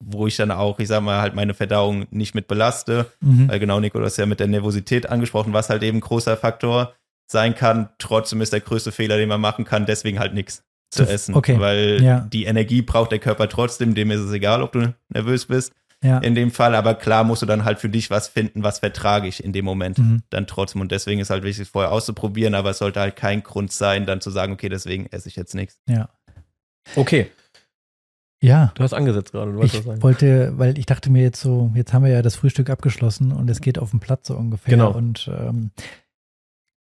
[0.04, 3.06] wo ich dann auch, ich sag mal, halt meine Verdauung nicht mit belaste.
[3.20, 3.48] Mhm.
[3.48, 6.36] Weil genau, Nico, du hast ja mit der Nervosität angesprochen, was halt eben ein großer
[6.36, 6.94] Faktor
[7.30, 7.88] sein kann.
[7.98, 11.34] Trotzdem ist der größte Fehler, den man machen kann, deswegen halt nichts zu essen.
[11.34, 12.20] okay, Weil ja.
[12.32, 15.72] die Energie braucht der Körper trotzdem, dem ist es egal, ob du nervös bist
[16.04, 16.18] Ja.
[16.18, 16.74] in dem Fall.
[16.74, 19.64] Aber klar musst du dann halt für dich was finden, was vertrage ich in dem
[19.64, 20.22] Moment Mhm.
[20.30, 20.80] dann trotzdem.
[20.82, 24.04] Und deswegen ist halt wichtig, es vorher auszuprobieren, aber es sollte halt kein Grund sein,
[24.06, 25.78] dann zu sagen, okay, deswegen esse ich jetzt nichts.
[25.88, 26.08] Ja.
[26.94, 27.30] Okay,
[28.42, 28.70] Ja.
[28.74, 30.02] du hast angesetzt gerade, du wolltest was Ich sagen.
[30.02, 33.48] wollte, weil ich dachte mir jetzt so, jetzt haben wir ja das Frühstück abgeschlossen und
[33.50, 34.70] es geht auf den Platz so ungefähr.
[34.76, 34.92] Genau.
[34.92, 35.70] Und ähm,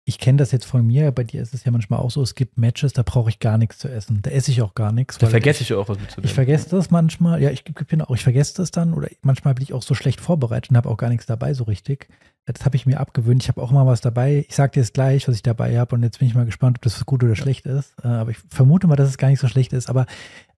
[0.05, 2.35] ich kenne das jetzt von mir, bei dir ist es ja manchmal auch so, es
[2.35, 4.21] gibt Matches, da brauche ich gar nichts zu essen.
[4.21, 5.17] Da esse ich auch gar nichts.
[5.17, 6.25] Da vergesse ich ja auch was mitzunehmen.
[6.25, 9.63] Ich vergesse das manchmal, ja, ich gebe genau, ich vergesse das dann oder manchmal bin
[9.63, 12.09] ich auch so schlecht vorbereitet und habe auch gar nichts dabei so richtig.
[12.45, 13.41] Das habe ich mir abgewöhnt.
[13.41, 14.45] Ich habe auch mal was dabei.
[14.49, 16.79] Ich sage dir jetzt gleich, was ich dabei habe und jetzt bin ich mal gespannt,
[16.79, 17.93] ob das gut oder schlecht ist.
[18.03, 19.89] Äh, aber ich vermute mal, dass es gar nicht so schlecht ist.
[19.89, 20.05] Aber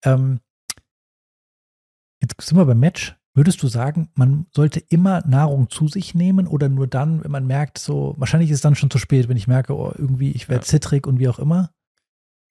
[0.04, 0.40] ähm,
[2.20, 3.16] jetzt sind wir beim Match.
[3.36, 7.46] Würdest du sagen, man sollte immer Nahrung zu sich nehmen oder nur dann, wenn man
[7.46, 10.48] merkt, so, wahrscheinlich ist es dann schon zu spät, wenn ich merke, oh, irgendwie, ich
[10.50, 10.68] werde Ja.
[10.70, 11.70] zittrig und wie auch immer?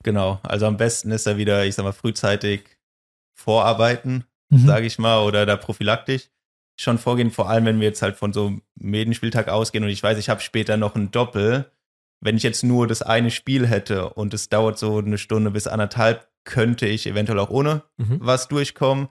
[0.03, 0.39] Genau.
[0.43, 2.65] Also am besten ist er wieder, ich sag mal, frühzeitig
[3.35, 4.67] vorarbeiten, Mhm.
[4.67, 6.29] sage ich mal, oder da prophylaktisch
[6.77, 10.03] schon vorgehen, vor allem wenn wir jetzt halt von so einem Medenspieltag ausgehen und ich
[10.03, 11.71] weiß, ich habe später noch ein Doppel.
[12.21, 15.67] Wenn ich jetzt nur das eine Spiel hätte und es dauert so eine Stunde bis
[15.67, 18.19] anderthalb, könnte ich eventuell auch ohne Mhm.
[18.21, 19.09] was durchkommen.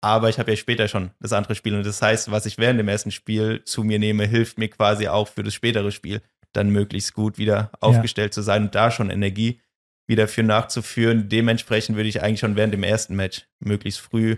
[0.00, 1.74] Aber ich habe ja später schon das andere Spiel.
[1.74, 5.08] Und das heißt, was ich während dem ersten Spiel zu mir nehme, hilft mir quasi
[5.08, 6.22] auch für das spätere Spiel
[6.52, 9.60] dann möglichst gut wieder aufgestellt zu sein und da schon Energie
[10.06, 11.28] wieder für nachzuführen.
[11.28, 14.36] Dementsprechend würde ich eigentlich schon während dem ersten Match möglichst früh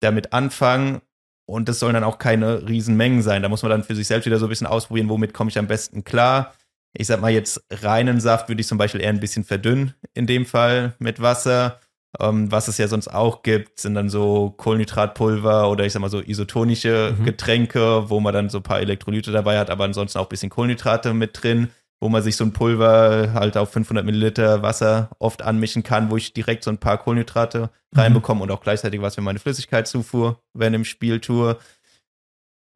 [0.00, 1.00] damit anfangen.
[1.46, 3.42] Und das sollen dann auch keine Riesenmengen sein.
[3.42, 5.58] Da muss man dann für sich selbst wieder so ein bisschen ausprobieren, womit komme ich
[5.58, 6.54] am besten klar.
[6.92, 10.26] Ich sag mal jetzt reinen Saft würde ich zum Beispiel eher ein bisschen verdünnen, in
[10.26, 11.80] dem Fall mit Wasser.
[12.18, 16.10] Ähm, was es ja sonst auch gibt, sind dann so Kohlenhydratpulver oder ich sag mal
[16.10, 17.24] so isotonische Mhm.
[17.24, 20.50] Getränke, wo man dann so ein paar Elektrolyte dabei hat, aber ansonsten auch ein bisschen
[20.50, 21.68] Kohlenhydrate mit drin,
[22.00, 26.16] wo man sich so ein Pulver halt auf 500 Milliliter Wasser oft anmischen kann, wo
[26.16, 28.00] ich direkt so ein paar Kohlenhydrate Mhm.
[28.00, 31.56] reinbekomme und auch gleichzeitig was für meine Flüssigkeitszufuhr während dem Spiel tue.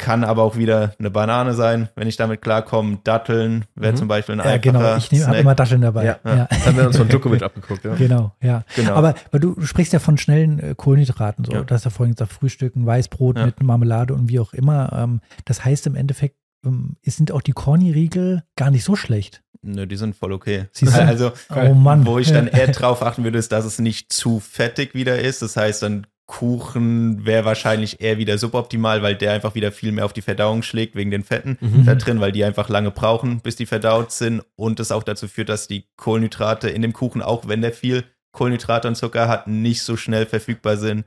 [0.04, 2.98] Kann aber auch wieder eine Banane sein, wenn ich damit klarkomme.
[3.04, 3.96] Datteln wäre Mhm.
[3.96, 4.96] zum Beispiel ein Ja, einfacher genau.
[4.96, 5.40] Ich habe Snack.
[5.40, 6.04] immer Datteln dabei.
[6.04, 6.18] Ja.
[6.24, 6.46] ja.
[6.50, 7.94] Das haben wir uns von Djokovic abgeguckt, ja.
[7.94, 8.64] Genau, ja.
[8.76, 8.94] Genau.
[8.94, 11.52] Aber weil du, sprichst ja von schnellen äh, Kohlenhydraten, so.
[11.52, 11.62] Ja.
[11.62, 13.46] Du hast ja vorhin gesagt, Frühstücken, Weißbrot Ja.
[13.46, 14.92] mit Marmelade und wie auch immer.
[14.92, 16.36] Ähm, das heißt im Endeffekt,
[16.66, 19.42] ähm, es sind auch die Corny-Riegel gar nicht so schlecht.
[19.62, 20.66] Nö, die sind voll okay.
[20.72, 21.00] Siehst du?
[21.02, 22.04] Also, Oh Mann.
[22.06, 25.40] wo ich dann eher drauf achten würde, ist, dass es nicht zu fettig wieder ist.
[25.40, 30.04] Das heißt, dann Kuchen wäre wahrscheinlich eher wieder suboptimal, weil der einfach wieder viel mehr
[30.04, 31.84] auf die Verdauung schlägt wegen den Fetten Mhm.
[31.84, 35.28] da drin, weil die einfach lange brauchen, bis die verdaut sind und es auch dazu
[35.28, 39.46] führt, dass die Kohlenhydrate in dem Kuchen, auch wenn der viel Kohlenhydrate und Zucker hat,
[39.46, 41.04] nicht so schnell verfügbar sind,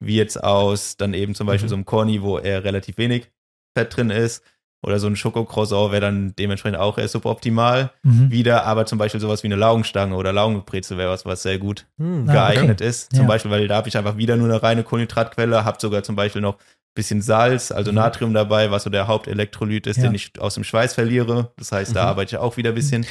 [0.00, 1.70] wie jetzt aus dann eben zum Beispiel Mhm.
[1.70, 3.28] so einem Corny, wo eher relativ wenig
[3.76, 4.44] Fett drin ist.
[4.80, 8.30] Oder so ein Schokocroissant wäre dann dementsprechend auch eher suboptimal Mhm.
[8.30, 11.86] wieder, aber zum Beispiel sowas wie eine Laugenstange oder Laugenbrezel wäre was, was sehr gut
[11.98, 12.54] Hm, Ah, okay.
[12.54, 13.10] geeignet ist.
[13.12, 13.26] Zum Ja.
[13.26, 16.42] Beispiel, weil da habe ich einfach wieder nur eine reine Kohlenhydratquelle, habe sogar zum Beispiel
[16.42, 17.96] noch ein bisschen Salz, also Mhm.
[17.96, 20.04] Natrium dabei, was so der Hauptelektrolyt ist, Ja.
[20.04, 21.50] den ich aus dem Schweiß verliere.
[21.56, 22.08] Das heißt, da Mhm.
[22.10, 23.04] arbeite ich auch wieder ein bisschen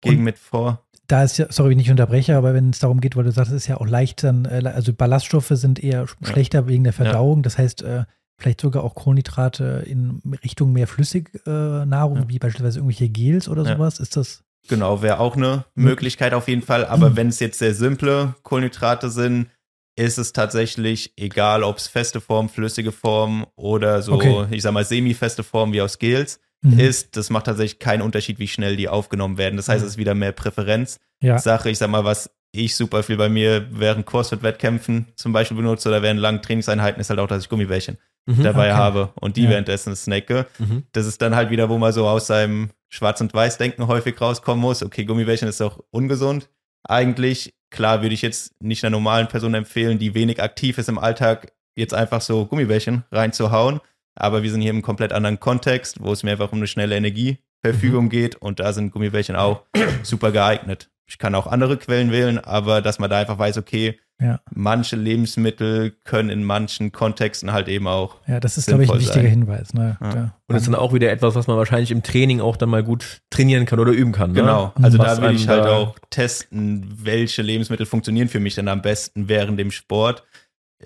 [0.00, 0.80] gegen mit vor.
[1.06, 3.52] Da ist ja, sorry, wenn ich unterbreche, aber wenn es darum geht, weil du sagst,
[3.52, 6.28] es ist ja auch leicht dann, äh, also Ballaststoffe sind eher sch- Ja.
[6.32, 7.42] schlechter wegen der Verdauung.
[7.42, 8.04] Das heißt, äh,
[8.44, 12.28] vielleicht sogar auch Kohlenhydrate in Richtung mehr Flüssignahrung, äh, Nahrung, Ja.
[12.28, 13.74] wie beispielsweise irgendwelche Gels oder Ja.
[13.76, 13.98] sowas.
[13.98, 14.44] Ist das?
[14.68, 15.84] Genau, wäre auch eine Mhm.
[15.84, 16.84] Möglichkeit auf jeden Fall.
[16.86, 17.16] Aber Mhm.
[17.16, 19.48] wenn es jetzt sehr simple Kohlenhydrate sind,
[19.96, 24.46] ist es tatsächlich egal, ob es feste Form, flüssige Form oder so, Okay.
[24.50, 26.78] ich sag mal, semi-feste Form wie aus Gels Mhm.
[26.80, 27.16] ist.
[27.16, 29.56] Das macht tatsächlich keinen Unterschied, wie schnell die aufgenommen werden.
[29.56, 29.86] Das heißt, Mhm.
[29.86, 30.98] es ist wieder mehr Präferenz.
[31.20, 31.38] ja.
[31.38, 31.70] Sache.
[31.70, 36.02] Ich sag mal, was ich super viel bei mir während CrossFit-Wettkämpfen zum Beispiel benutze oder
[36.02, 37.96] während langen Trainingseinheiten, ist halt auch, dass ich Gummibärchen
[38.26, 38.42] Mhm.
[38.42, 38.78] dabei okay.
[38.78, 39.50] habe und die Ja.
[39.50, 40.46] währenddessen snacke.
[40.58, 40.84] Mhm.
[40.92, 44.60] Das ist dann halt wieder, wo man so aus seinem Schwarz- und Weiß-Denken häufig rauskommen
[44.62, 44.82] muss.
[44.82, 46.48] Okay, Gummibärchen ist doch ungesund.
[46.84, 50.98] Eigentlich, klar, würde ich jetzt nicht einer normalen Person empfehlen, die wenig aktiv ist im
[50.98, 53.80] Alltag, jetzt einfach so Gummibärchen reinzuhauen.
[54.14, 56.94] Aber wir sind hier im komplett anderen Kontext, wo es mir einfach um eine schnelle
[56.96, 59.62] Energieverfügung geht und da sind Gummibärchen auch
[60.02, 60.90] super geeignet.
[61.06, 64.40] Ich kann auch andere Quellen wählen, aber dass man da einfach weiß, okay, Ja.
[64.52, 68.16] manche Lebensmittel können in manchen Kontexten halt eben auch.
[68.28, 69.26] Ja, das ist, glaube ich, ein wichtiger sein.
[69.26, 69.74] Hinweis.
[69.74, 69.96] Ne?
[70.00, 70.08] Ja.
[70.14, 70.22] Ja.
[70.22, 72.84] Und das ist dann auch wieder etwas, was man wahrscheinlich im Training auch dann mal
[72.84, 74.30] gut trainieren kann oder üben kann.
[74.30, 74.40] Ne?
[74.40, 78.68] Genau, also Was da will ich halt auch testen, welche Lebensmittel funktionieren für mich dann
[78.68, 80.22] am besten während dem Sport.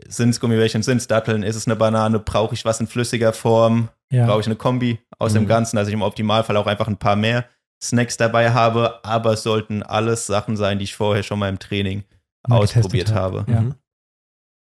[0.06, 3.32] Sind es Gummibärchen, sind es Datteln, ist es eine Banane, brauche ich was in flüssiger
[3.32, 4.26] Form, Ja.
[4.26, 5.40] brauche ich eine Kombi aus Mhm.
[5.40, 7.44] dem Ganzen, dass ich im Optimalfall auch einfach ein paar mehr
[7.82, 11.58] Snacks dabei habe, aber es sollten alles Sachen sein, die ich vorher schon mal im
[11.58, 12.04] Training
[12.44, 13.44] ausprobiert habe.
[13.48, 13.60] Ja.
[13.62, 13.74] Mhm.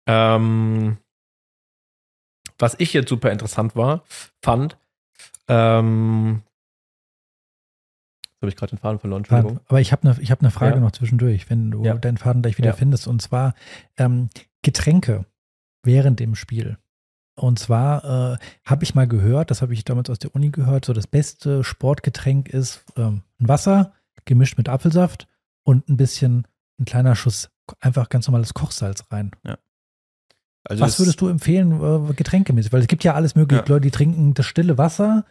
[0.08, 0.98] Ähm,
[2.58, 4.04] was ich jetzt super interessant war,
[4.42, 4.78] fand,
[5.48, 6.42] ähm,
[8.24, 9.60] jetzt habe ich gerade den Faden verloren, Entschuldigung.
[9.68, 10.82] Aber ich habe eine ich hab ne Frage Ja.
[10.82, 11.96] noch zwischendurch, wenn du Ja.
[11.96, 12.76] deinen Faden gleich wieder Ja.
[12.76, 13.08] findest.
[13.08, 13.54] Und zwar
[13.98, 14.30] ähm,
[14.62, 15.26] Getränke
[15.84, 16.78] während dem Spiel.
[17.36, 20.86] Und zwar äh, habe ich mal gehört, das habe ich damals aus der Uni gehört,
[20.86, 23.94] so das beste Sportgetränk ist ähm, ein Wasser
[24.26, 25.28] gemischt mit Apfelsaft
[25.64, 26.46] und ein bisschen,
[26.80, 27.50] ein kleiner Schuss
[27.80, 29.32] einfach ganz normales Kochsalz rein.
[30.64, 31.72] Also Was es- würdest du empfehlen,
[32.10, 32.72] äh, getränkemäßig?
[32.72, 33.64] Weil es gibt ja alles mögliche.
[33.64, 33.68] Ja.
[33.70, 35.26] Leute, die trinken das stille Wasser.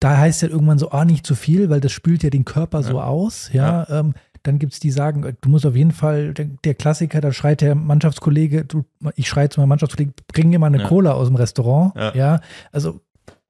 [0.00, 2.82] Da heißt ja irgendwann so, ah, nicht zu viel, weil das spült ja den Körper
[2.82, 3.04] so Ja.
[3.04, 3.50] aus.
[3.52, 6.74] Ja, Ähm, dann gibt es die sagen, äh, du musst auf jeden Fall, der, der
[6.74, 8.84] Klassiker, da schreit der Mannschaftskollege, du,
[9.16, 10.86] ich schreie zu meinem Mannschaftskollegen, bring mir mal eine Ja.
[10.88, 11.96] Cola aus dem Restaurant.
[11.96, 12.40] Ja, Ja.
[12.70, 13.00] also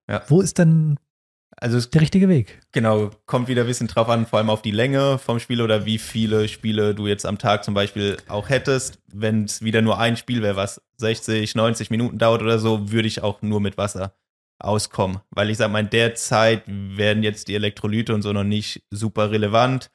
[0.08, 0.22] Ja.
[0.28, 0.96] wo ist denn
[1.58, 2.60] also es der richtige Weg?
[2.72, 5.86] Genau, kommt wieder ein bisschen drauf an, vor allem auf die Länge vom Spiel oder
[5.86, 8.98] wie viele Spiele du jetzt am Tag zum Beispiel auch hättest.
[9.12, 13.08] Wenn es wieder nur ein Spiel wäre, was 60, 90 Minuten dauert oder so, würde
[13.08, 14.14] ich auch nur mit Wasser
[14.58, 15.20] auskommen.
[15.30, 18.82] Weil ich sage mal, in der Zeit werden jetzt die Elektrolyte und so noch nicht
[18.90, 19.90] super relevant.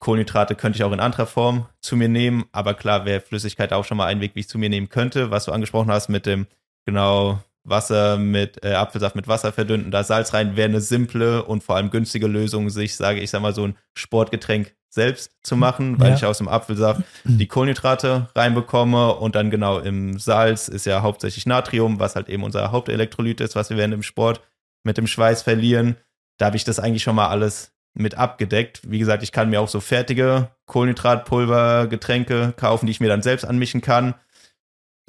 [0.00, 3.84] Kohlenhydrate könnte ich auch in anderer Form zu mir nehmen, aber klar wäre Flüssigkeit auch
[3.84, 5.30] schon mal ein Weg, wie ich zu mir nehmen könnte.
[5.30, 6.46] Was du angesprochen hast mit dem,
[6.84, 11.42] genau, Wasser mit äh, Apfelsaft mit Wasser verdünnt und da Salz rein, wäre eine simple
[11.44, 15.54] und vor allem günstige Lösung, sich, sage ich sag mal, so ein Sportgetränk selbst zu
[15.56, 16.16] machen, weil Ja.
[16.16, 21.44] ich aus dem Apfelsaft die Kohlenhydrate reinbekomme und dann genau im Salz ist ja hauptsächlich
[21.46, 24.40] Natrium, was halt eben unser Hauptelektrolyt ist, was wir während dem Sport
[24.84, 25.96] mit dem Schweiß verlieren.
[26.38, 28.80] Da habe ich das eigentlich schon mal alles mit abgedeckt.
[28.88, 33.22] Wie gesagt, ich kann mir auch so fertige Kohlenhydratpulver, Getränke kaufen, die ich mir dann
[33.22, 34.14] selbst anmischen kann.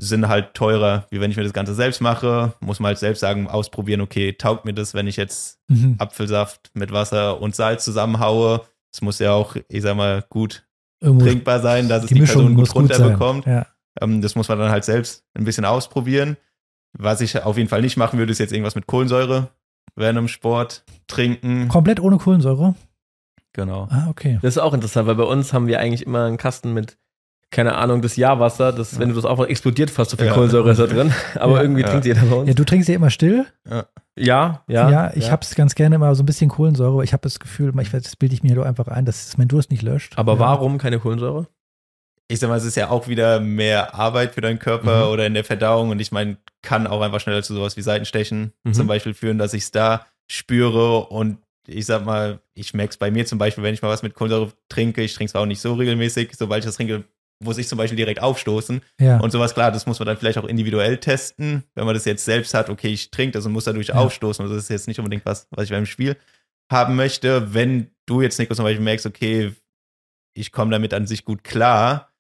[0.02, 2.54] Sind halt teurer, wie wenn ich mir das Ganze selbst mache.
[2.62, 5.96] Muss man halt selbst sagen, ausprobieren, okay, taugt mir das, wenn ich jetzt Mhm.
[6.00, 8.62] Apfelsaft mit Wasser und Salz zusammenhaue.
[8.92, 10.66] Es muss ja auch, ich sag mal, gut
[11.00, 13.46] Irgendwo trinkbar sein, dass es die die, Person gut runterbekommt.
[13.46, 13.68] Ja.
[14.02, 16.38] Ähm, das muss man dann halt selbst ein bisschen ausprobieren.
[16.98, 19.50] Was ich auf jeden Fall nicht machen würde, ist jetzt irgendwas mit Kohlensäure
[19.96, 21.68] während dem Sport trinken.
[21.68, 22.74] Komplett ohne Kohlensäure?
[23.54, 23.88] Genau.
[23.92, 24.40] Ah, okay.
[24.42, 26.98] Das ist auch interessant, weil bei uns haben wir eigentlich immer einen Kasten mit,
[27.52, 30.34] keine Ahnung, das Jahrwasser, das, wenn du das aufmachst, explodiert fast so viel Ja.
[30.34, 31.12] Kohlensäure ist da drin.
[31.36, 31.62] Aber Ja.
[31.64, 31.88] irgendwie Ja.
[31.90, 32.48] trinkt jeder bei uns.
[32.48, 33.46] Ja, du trinkst ja immer still.
[34.18, 35.12] Ja, Ja, ja.
[35.16, 37.90] ich hab's ganz gerne immer so ein bisschen Kohlensäure, aber ich habe das Gefühl, ich
[37.92, 40.18] das bilde ich mir doch einfach ein, dass es mein Durst nicht löscht.
[40.18, 40.40] Aber ja.
[40.40, 41.48] warum keine Kohlensäure?
[42.28, 45.12] Ich sag mal, es ist ja auch wieder mehr Arbeit für deinen Körper Mhm.
[45.14, 48.54] oder in der Verdauung und ich meine, kann auch einfach schneller zu sowas wie Seitenstechen
[48.64, 48.74] Mhm.
[48.74, 52.98] zum Beispiel führen, dass ich es da spüre und ich sag mal, ich merke es
[52.98, 55.46] bei mir zum Beispiel, wenn ich mal was mit Kohlensäure trinke, ich trinke es auch
[55.46, 57.04] nicht so regelmäßig, sobald ich das trinke,
[57.42, 59.20] muss ich zum Beispiel direkt aufstoßen Ja.
[59.20, 62.26] und sowas, klar, das muss man dann vielleicht auch individuell testen, wenn man das jetzt
[62.26, 63.96] selbst hat, okay, ich trinke das und muss dadurch Ja.
[63.96, 66.18] aufstoßen, und das ist jetzt nicht unbedingt was, was ich beim Spiel
[66.72, 67.54] haben möchte.
[67.54, 69.54] Wenn du jetzt, Nico, zum Beispiel merkst, okay,
[70.36, 72.12] ich komme damit an sich gut klar,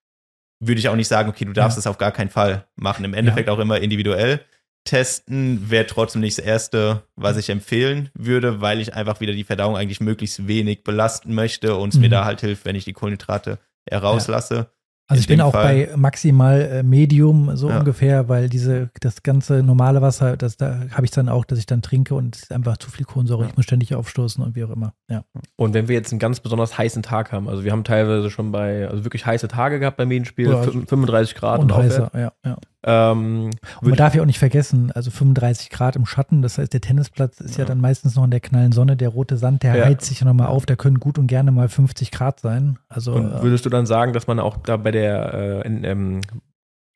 [0.61, 1.79] würde ich auch nicht sagen, okay, du darfst Ja.
[1.79, 3.05] das auf gar keinen Fall machen.
[3.05, 4.41] Im Endeffekt auch immer individuell.
[4.85, 9.43] Testen wäre trotzdem nicht das Erste, was ich empfehlen würde, weil ich einfach wieder die
[9.43, 12.11] Verdauung eigentlich möglichst wenig belasten möchte und es mir Mhm.
[12.11, 13.59] da halt hilft, wenn ich die Kohlenhydrate
[13.89, 14.71] herauslasse.
[15.09, 17.79] Also ich bin auch Fall- bei maximal äh, Medium so Ja.
[17.79, 21.65] ungefähr, weil diese das ganze normale Wasser, das da habe ich dann auch, dass ich
[21.65, 23.41] dann trinke und einfach zu viel Kohlensäure.
[23.43, 23.49] Ja.
[23.49, 24.93] Ich muss ständig aufstoßen und wie auch immer.
[25.09, 25.23] Ja.
[25.55, 28.51] Und wenn wir jetzt einen ganz besonders heißen Tag haben, also wir haben teilweise schon
[28.51, 32.31] bei, also wirklich heiße Tage gehabt beim Medienspiel, Ja, 35 Grad und und, heißer, ja,
[32.45, 32.57] ja.
[32.85, 33.49] Ähm,
[33.81, 36.79] Und man darf ja auch nicht vergessen, also 35 Grad im Schatten, das heißt, der
[36.79, 37.65] Tennisplatz ist ja, Ja.
[37.67, 39.85] dann meistens noch in der knallen Sonne, der rote Sand, der Ja.
[39.85, 42.79] heizt sich ja nochmal auf, da können gut und gerne mal 50 Grad sein.
[42.87, 45.83] Also und äh, würdest du dann sagen, dass man auch da bei der äh, in,
[45.83, 46.21] ähm,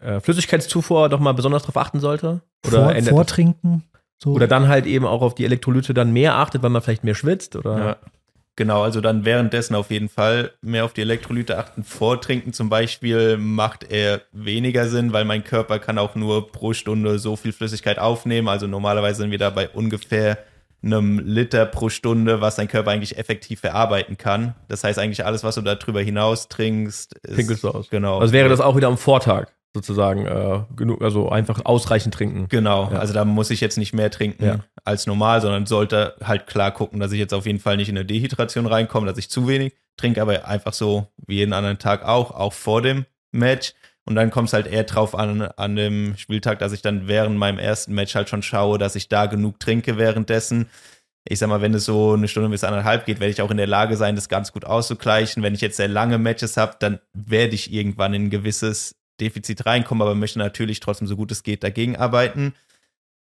[0.01, 2.41] äh, Flüssigkeitszufuhr doch mal besonders drauf achten sollte?
[2.65, 3.83] Oder, vor, vortrinken.
[4.23, 4.31] So.
[4.31, 7.15] oder dann halt eben auch auf die Elektrolyte dann mehr achtet, weil man vielleicht mehr
[7.15, 7.57] schwitzt?
[7.57, 7.77] Oder?
[7.77, 7.95] Ja.
[8.55, 11.83] Genau, also dann währenddessen auf jeden Fall mehr auf die Elektrolyte achten.
[11.83, 17.17] Vortrinken zum Beispiel macht eher weniger Sinn, weil mein Körper kann auch nur pro Stunde
[17.17, 18.47] so viel Flüssigkeit aufnehmen.
[18.47, 20.37] Also normalerweise sind wir da bei ungefähr
[20.83, 24.53] einem Liter pro Stunde, was dein Körper eigentlich effektiv verarbeiten kann.
[24.67, 27.89] Das heißt eigentlich alles, was du darüber hinaus trinkst, ist, Pinkelst du aus.
[27.89, 28.19] Genau.
[28.19, 32.47] Also wäre das auch wieder am Vortag sozusagen äh, genug, also einfach ausreichend trinken.
[32.49, 32.99] Genau, Ja.
[32.99, 34.59] also da muss ich jetzt nicht mehr trinken Ja.
[34.83, 37.97] Als normal, sondern sollte halt klar gucken, dass ich jetzt auf jeden Fall nicht in
[37.97, 42.03] eine Dehydration reinkomme, dass ich zu wenig trinke, aber einfach so wie jeden anderen Tag
[42.03, 43.73] auch, auch vor dem Match.
[44.05, 47.37] Und dann kommt es halt eher drauf an, an dem Spieltag, dass ich dann während
[47.37, 50.69] meinem ersten Match halt schon schaue, dass ich da genug trinke währenddessen.
[51.25, 53.55] Ich sag mal, wenn es so eine Stunde bis anderthalb geht, werde ich auch in
[53.55, 55.41] der Lage sein, das ganz gut auszugleichen.
[55.41, 59.65] Wenn ich jetzt sehr lange Matches habe, dann werde ich irgendwann in ein gewisses Defizit
[59.65, 62.55] reinkommen, aber möchte natürlich trotzdem so gut es geht dagegen arbeiten.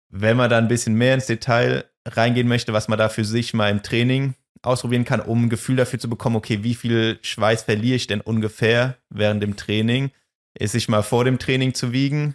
[0.08, 3.54] Wenn man da ein bisschen mehr ins Detail reingehen möchte, was man da für sich
[3.54, 7.62] mal im Training ausprobieren kann, um ein Gefühl dafür zu bekommen, okay, wie viel Schweiß
[7.62, 10.10] verliere ich denn ungefähr während dem Training,
[10.58, 12.34] ist sich mal vor dem Training zu wiegen,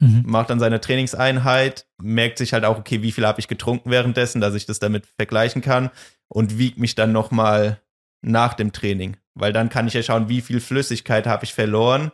[0.00, 0.24] mhm.
[0.26, 4.40] macht dann seine Trainingseinheit, merkt sich halt auch, okay, wie viel habe ich getrunken währenddessen,
[4.40, 5.90] dass ich das damit vergleichen kann
[6.28, 7.80] und wiegt mich dann nochmal
[8.20, 12.10] nach dem Training, weil dann kann ich ja schauen, wie viel Flüssigkeit habe ich verloren,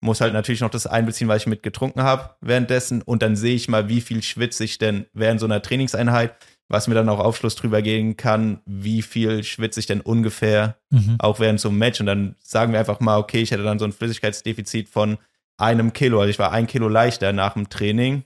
[0.00, 3.54] muss halt natürlich noch das einbeziehen, was ich mit getrunken habe währenddessen und dann sehe
[3.54, 6.34] ich mal, wie viel schwitze ich denn während so einer Trainingseinheit,
[6.68, 11.16] was mir dann auch Aufschluss drüber geben kann, wie viel schwitze ich denn ungefähr mhm.
[11.18, 13.78] auch während so einem Match und dann sagen wir einfach mal, okay, ich hätte dann
[13.78, 15.18] so ein Flüssigkeitsdefizit von
[15.56, 18.22] einem Kilo, also ich war ein Kilo leichter nach dem Training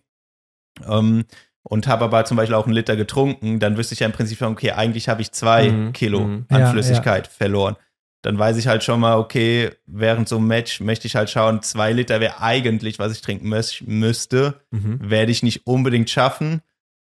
[0.86, 1.24] ähm,
[1.62, 4.38] und habe aber zum Beispiel auch einen Liter getrunken, dann wüsste ich ja im Prinzip
[4.38, 5.92] schon, okay, eigentlich habe ich zwei mhm.
[5.94, 6.46] Kilo mhm.
[6.50, 7.32] an ja, Flüssigkeit ja.
[7.32, 7.76] verloren.
[8.22, 11.62] Dann weiß ich halt schon mal, okay, während so einem Match möchte ich halt schauen,
[11.62, 14.98] zwei Liter wäre eigentlich, was ich trinken müß, müsste, mhm.
[15.02, 16.62] werde ich nicht unbedingt schaffen,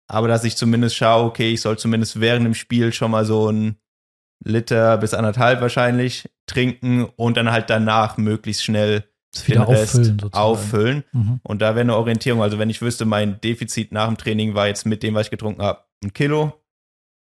[0.07, 3.51] aber dass ich zumindest schaue, okay, ich soll zumindest während dem Spiel schon mal so
[3.51, 3.77] ein
[4.43, 9.03] Liter bis anderthalb wahrscheinlich trinken und dann halt danach möglichst schnell
[9.47, 10.19] den Rest auffüllen.
[10.19, 10.33] Sozusagen.
[10.33, 11.03] auffüllen.
[11.11, 11.39] Mhm.
[11.43, 12.41] Und da wäre eine Orientierung.
[12.41, 15.31] Also wenn ich wüsste, mein Defizit nach dem Training war jetzt mit dem, was ich
[15.31, 16.53] getrunken habe, ein Kilo,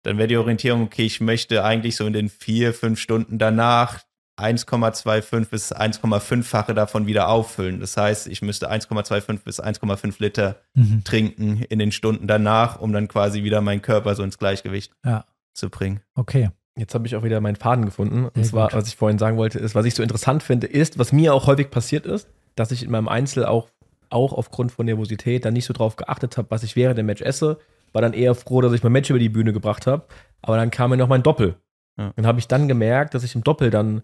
[0.03, 4.01] dann wäre die Orientierung, okay, ich möchte eigentlich so in den vier, fünf Stunden danach
[4.39, 7.81] 1,25 bis 1,5-fache davon wieder auffüllen.
[7.81, 11.03] Das heißt, ich müsste 1,25 bis 1,5 Liter mhm.
[11.05, 15.25] trinken in den Stunden danach, um dann quasi wieder meinen Körper so ins Gleichgewicht ja.
[15.55, 16.01] zu bringen.
[16.15, 16.51] Okay.
[16.77, 18.27] Jetzt habe ich auch wieder meinen Faden gefunden.
[18.27, 21.11] Und zwar, was ich vorhin sagen wollte, ist, was ich so interessant finde, ist, was
[21.11, 23.69] mir auch häufig passiert ist, dass ich in meinem Einzel auch,
[24.11, 27.23] auch aufgrund von Nervosität dann nicht so drauf geachtet habe, was ich während dem Match
[27.23, 27.59] esse.
[27.93, 30.07] War dann eher froh, dass ich mein Match über die Bühne gebracht habe.
[30.43, 31.57] Aber dann kam mir noch mein Doppel.
[31.99, 32.13] Ja.
[32.17, 34.03] Und habe ich dann gemerkt, dass ich im Doppel dann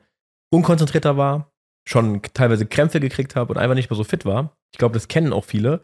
[0.50, 1.52] unkonzentrierter war,
[1.86, 4.56] schon teilweise Krämpfe gekriegt habe und einfach nicht mehr so fit war.
[4.72, 5.80] Ich glaube, das kennen auch viele.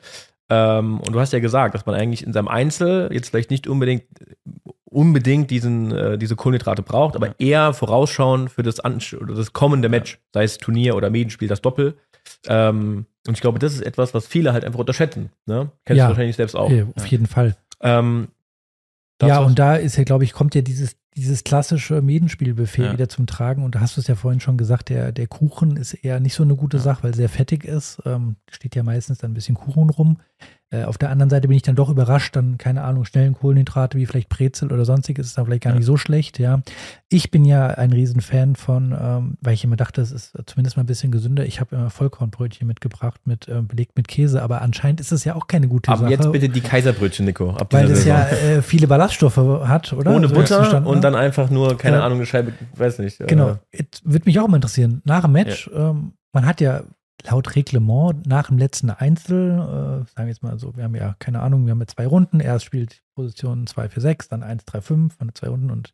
[0.49, 3.69] Ähm, und du hast ja gesagt, dass man eigentlich in seinem Einzel jetzt vielleicht nicht
[3.69, 4.05] unbedingt
[4.91, 10.19] unbedingt diesen, äh, diese Kohlenhydrate braucht, aber eher vorausschauen für das, oder das kommende Match,
[10.35, 11.97] sei es Turnier oder Medienspiel, das Doppel.
[12.49, 15.31] Ähm, und ich glaube, das ist etwas, was viele halt einfach unterschätzen.
[15.47, 15.71] Ne?
[15.85, 16.71] Kennst ja, du wahrscheinlich selbst auch.
[16.71, 17.57] Ja, auf jeden Fall.
[17.81, 18.29] Ähm,
[19.23, 22.93] ja, und da ist ja, glaube ich, kommt ja dieses, dieses klassische Medenspielbuffet ja.
[22.93, 23.63] wieder zum Tragen.
[23.65, 26.35] Und da hast du es ja vorhin schon gesagt, der, der Kuchen ist eher nicht
[26.35, 28.01] so eine gute Sache, weil sehr fettig ist.
[28.07, 30.19] Ähm, steht ja meistens dann ein bisschen Kuchen rum.
[30.73, 33.99] Äh, auf der anderen Seite bin ich dann doch überrascht, dann, keine Ahnung, schnellen Kohlenhydrate
[33.99, 35.79] wie vielleicht Brezel oder sonstiges ist dann vielleicht gar ja.
[35.79, 36.63] nicht so schlecht, ja.
[37.09, 40.85] Ich bin ja ein Riesenfan von, ähm, weil ich immer dachte, es ist zumindest mal
[40.85, 41.45] ein bisschen gesünder.
[41.45, 45.35] Ich habe immer Vollkornbrötchen mitgebracht, mit, äh, belegt mit Käse, aber anscheinend ist es ja
[45.35, 46.15] auch keine gute aber Sache.
[46.15, 47.57] Aber jetzt bitte die Kaiserbrötchen, Nico.
[47.71, 50.15] weil es ja äh, viele Ballaststoffe hat, oder?
[50.15, 53.19] Ohne so Butter und dann einfach nur, keine Ahnung, eine Scheibe, weiß nicht.
[53.27, 53.59] Genau.
[53.73, 55.03] Äh, Würde mich auch mal interessieren.
[55.05, 55.91] Nach dem Match, ja.
[55.91, 56.85] ähm, man hat ja
[57.25, 61.17] laut Reglement nach dem letzten Einzel, äh, sagen wir jetzt mal so, wir haben ja
[61.19, 62.41] keine Ahnung, wir haben ja zwei Runden.
[62.41, 65.93] Erst spielt Position 2 für 6, dann 1, 3, 5, dann zwei Runden und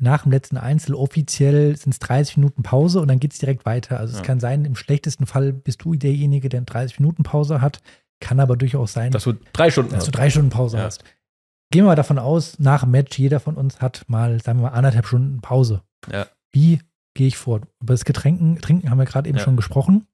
[0.00, 3.66] nach dem letzten Einzel offiziell sind es 30 Minuten Pause und dann geht es direkt
[3.66, 3.98] weiter.
[3.98, 4.20] Also ja.
[4.20, 7.80] es kann sein, im schlechtesten Fall bist du derjenige, der 30 Minuten Pause hat.
[8.20, 10.84] Kann aber durchaus sein, dass du drei Stunden, dass du drei Stunden Pause ja.
[10.84, 11.04] hast.
[11.70, 14.70] Gehen wir mal davon aus, nach dem Match, jeder von uns hat mal, sagen wir
[14.70, 15.82] mal, anderthalb Stunden Pause.
[16.10, 16.26] Ja.
[16.52, 16.80] Wie
[17.14, 17.62] gehe ich vor?
[17.80, 20.06] Über das Getränken, Trinken haben wir gerade eben schon gesprochen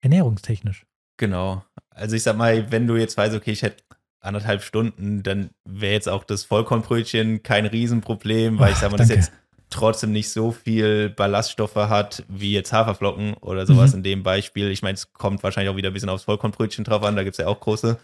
[0.00, 0.86] ernährungstechnisch.
[1.16, 1.64] Genau.
[1.90, 3.82] Also ich sag mal, wenn du jetzt weißt, okay, ich hätte
[4.20, 8.96] anderthalb Stunden, dann wäre jetzt auch das Vollkornbrötchen kein Riesenproblem, weil Ach, ich sag mal,
[8.96, 9.32] das jetzt
[9.70, 13.98] trotzdem nicht so viel Ballaststoffe hat wie jetzt Haferflocken oder sowas mhm.
[13.98, 14.70] in dem Beispiel.
[14.70, 17.34] Ich meine, es kommt wahrscheinlich auch wieder ein bisschen aufs Vollkornbrötchen drauf an, da gibt
[17.34, 17.98] es ja auch große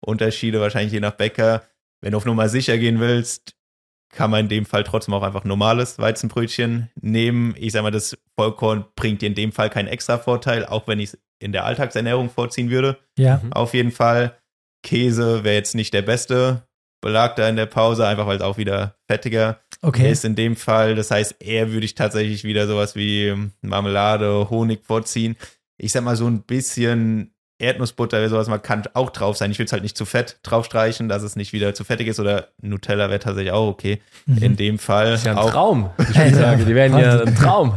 [0.00, 1.62] Unterschiede, wahrscheinlich je nach Bäcker.
[2.00, 3.56] Wenn du auf Nummer sicher gehen willst,
[4.10, 7.54] kann man in dem Fall trotzdem auch einfach normales Weizenbrötchen nehmen.
[7.56, 11.00] Ich sag mal, das Vollkorn bringt dir in dem Fall keinen extra Vorteil, auch wenn
[11.00, 12.98] ich es in der Alltagsernährung vorziehen würde.
[13.18, 13.40] Ja.
[13.42, 13.52] Mhm.
[13.52, 14.36] Auf jeden Fall.
[14.82, 16.62] Käse wäre jetzt nicht der beste
[17.00, 20.10] Belag da in der Pause, einfach weil es auch wieder fettiger okay.
[20.10, 20.94] ist in dem Fall.
[20.94, 25.36] Das heißt, eher würde ich tatsächlich wieder sowas wie Marmelade, Honig vorziehen.
[25.76, 29.50] Ich sag mal, so ein bisschen Erdnussbutter oder sowas, man kann auch drauf sein.
[29.50, 32.20] Ich will es halt nicht zu fett draufstreichen, dass es nicht wieder zu fettig ist.
[32.20, 34.00] Oder Nutella wäre tatsächlich auch okay.
[34.26, 34.42] Mhm.
[34.42, 35.10] In dem Fall.
[35.10, 35.50] Das ist ja ein auch.
[35.50, 36.64] Traum, die Spieltage.
[36.64, 37.74] Die wären ja ein Traum.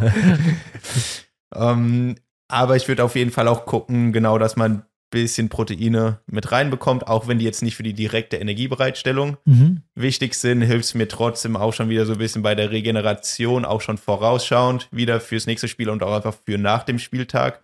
[1.56, 2.16] ähm,
[2.50, 6.52] aber ich würde auf jeden Fall auch gucken, genau, dass man ein bisschen Proteine mit
[6.52, 9.84] reinbekommt, auch wenn die jetzt nicht für die direkte Energiebereitstellung mhm.
[9.96, 13.66] wichtig sind, hilft es mir trotzdem auch schon wieder so ein bisschen bei der Regeneration,
[13.66, 17.64] auch schon vorausschauend wieder fürs nächste Spiel und auch einfach für nach dem Spieltag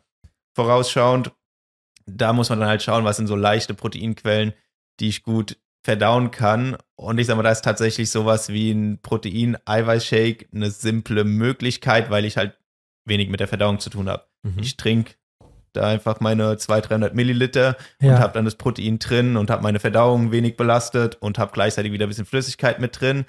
[0.53, 1.31] vorausschauend.
[2.05, 4.53] Da muss man dann halt schauen, was sind so leichte Proteinquellen,
[4.99, 6.77] die ich gut verdauen kann.
[6.95, 12.25] Und ich sage mal, da ist tatsächlich sowas wie ein Protein-Eiweiß-Shake eine simple Möglichkeit, weil
[12.25, 12.57] ich halt
[13.05, 14.23] wenig mit der Verdauung zu tun habe.
[14.43, 14.59] Mhm.
[14.59, 15.13] Ich trinke
[15.73, 18.13] da einfach meine 200, 300 Milliliter Ja.
[18.15, 21.91] und habe dann das Protein drin und habe meine Verdauung wenig belastet und habe gleichzeitig
[21.91, 23.25] wieder ein bisschen Flüssigkeit mit drin.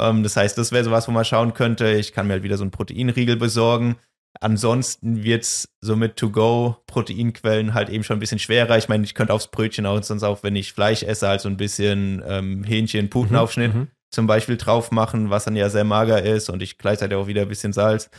[0.00, 1.88] Ähm, das heißt, das wäre sowas, wo man schauen könnte.
[1.92, 3.96] Ich kann mir halt wieder so einen Proteinriegel besorgen.
[4.40, 8.76] Ansonsten wird's so mit To-Go-Proteinquellen halt eben schon ein bisschen schwerer.
[8.78, 11.48] Ich meine, ich könnte aufs Brötchen auch sonst auch, wenn ich Fleisch esse, halt so
[11.48, 13.88] ein bisschen ähm, Hähnchen, Putenaufschnitt Mhm.
[14.10, 17.42] zum Beispiel drauf machen, was dann ja sehr mager ist und ich gleichzeitig auch wieder
[17.42, 18.10] ein bisschen Salz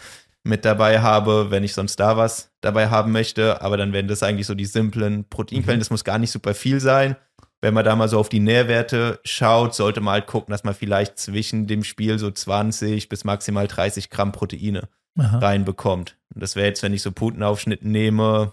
[0.45, 3.61] mit dabei habe, wenn ich sonst da was dabei haben möchte.
[3.61, 5.79] Aber dann wären das eigentlich so die simplen Proteinquellen.
[5.79, 7.15] Das muss gar nicht super viel sein.
[7.61, 10.75] Wenn man da mal so auf die Nährwerte schaut, sollte man halt gucken, dass man
[10.75, 14.87] vielleicht zwischen dem Spiel so 20 bis maximal 30 Gramm Proteine
[15.17, 15.39] Aha.
[15.39, 16.15] reinbekommt.
[16.35, 18.51] Und das wäre jetzt, wenn ich so Putenaufschnitt nehme,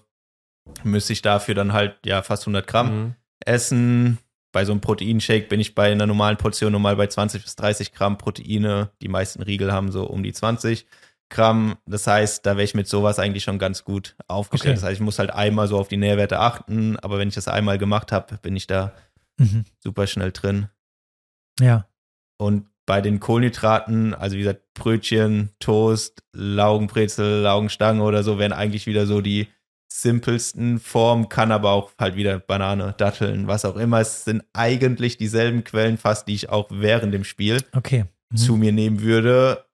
[0.84, 3.14] müsste ich dafür dann halt ja fast 100 Gramm Mhm.
[3.44, 4.18] essen.
[4.52, 7.92] Bei so einem Proteinshake bin ich bei einer normalen Portion normal bei 20 bis 30
[7.92, 8.90] Gramm Proteine.
[9.02, 10.86] Die meisten Riegel haben so um die 20
[11.32, 11.76] Gramm.
[11.86, 14.74] Das heißt, da wäre ich mit sowas eigentlich schon ganz gut aufgestellt.
[14.74, 14.80] Okay.
[14.80, 17.48] Das heißt, ich muss halt einmal so auf die Nährwerte achten, aber wenn ich das
[17.48, 18.92] einmal gemacht habe, bin ich da
[19.38, 19.64] Mhm.
[19.80, 20.68] super schnell drin.
[21.58, 21.88] Ja.
[22.38, 28.86] Und bei den Kohlenhydraten, also wie gesagt, Brötchen, Toast, Laugenbrezel, Laugenstange oder so, wären eigentlich
[28.86, 29.48] wieder so die
[29.92, 34.00] simpelsten Formen, kann aber auch halt wieder Banane, Datteln, was auch immer.
[34.00, 38.04] Es sind eigentlich dieselben Quellen fast, die ich auch während dem Spiel Okay.
[38.30, 38.36] Mhm.
[38.36, 39.64] zu mir nehmen würde.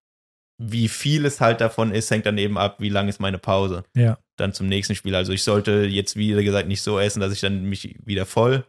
[0.58, 3.84] Wie viel es halt davon ist, hängt dann eben ab, wie lang ist meine Pause.
[3.94, 4.18] Ja.
[4.36, 5.14] Dann zum nächsten Spiel.
[5.14, 8.64] Also ich sollte jetzt, wie gesagt, nicht so essen, dass ich dann mich wieder voll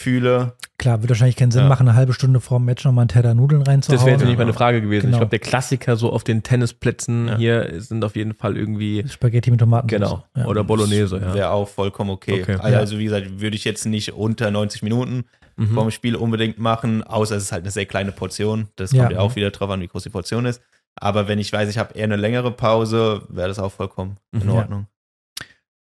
[0.00, 0.52] fühle.
[0.78, 1.68] Klar, wird wahrscheinlich keinen Sinn Ja.
[1.68, 3.96] machen, eine halbe Stunde vor dem Match nochmal einen Teller Nudeln reinzuhauen.
[3.98, 4.44] Das wäre jetzt nämlich Ja.
[4.44, 5.06] meine Frage gewesen.
[5.06, 5.16] Genau.
[5.16, 7.36] Ich glaube, der Klassiker so auf den Tennisplätzen Ja.
[7.36, 9.88] hier sind auf jeden Fall irgendwie, Spaghetti mit Tomaten.
[9.88, 10.46] genau, Ja.
[10.46, 11.34] oder Bolognese, ja.
[11.34, 12.42] Wäre auch vollkommen okay.
[12.42, 12.54] Okay.
[12.54, 12.78] Also, Ja.
[12.78, 15.24] also wie gesagt, würde ich jetzt nicht unter 90 Minuten
[15.56, 15.74] Mhm.
[15.74, 18.68] vorm Spiel unbedingt machen, außer es ist halt eine sehr kleine Portion.
[18.76, 20.62] Das kommt ja auch wieder drauf an, wie groß die Portion ist.
[21.00, 24.40] Aber wenn ich weiß, ich habe eher eine längere Pause, wäre das auch vollkommen in
[24.44, 24.48] Mhm.
[24.48, 24.54] Ja.
[24.54, 24.86] Ordnung.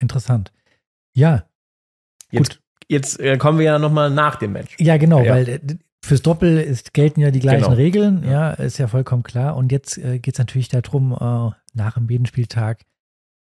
[0.01, 0.53] Interessant.
[1.15, 1.45] Ja,
[2.31, 4.75] Jetzt, jetzt äh, kommen wir ja nochmal nach dem Match.
[4.79, 5.35] ja, genau, Ja.
[5.35, 5.61] weil äh,
[6.05, 7.77] fürs Doppel ist, gelten ja die gleichen Genau.
[7.77, 8.51] Regeln, ja.
[8.51, 9.57] ist ja vollkommen klar.
[9.57, 12.83] Und jetzt äh, geht es natürlich darum, äh, nach dem Bedenspieltag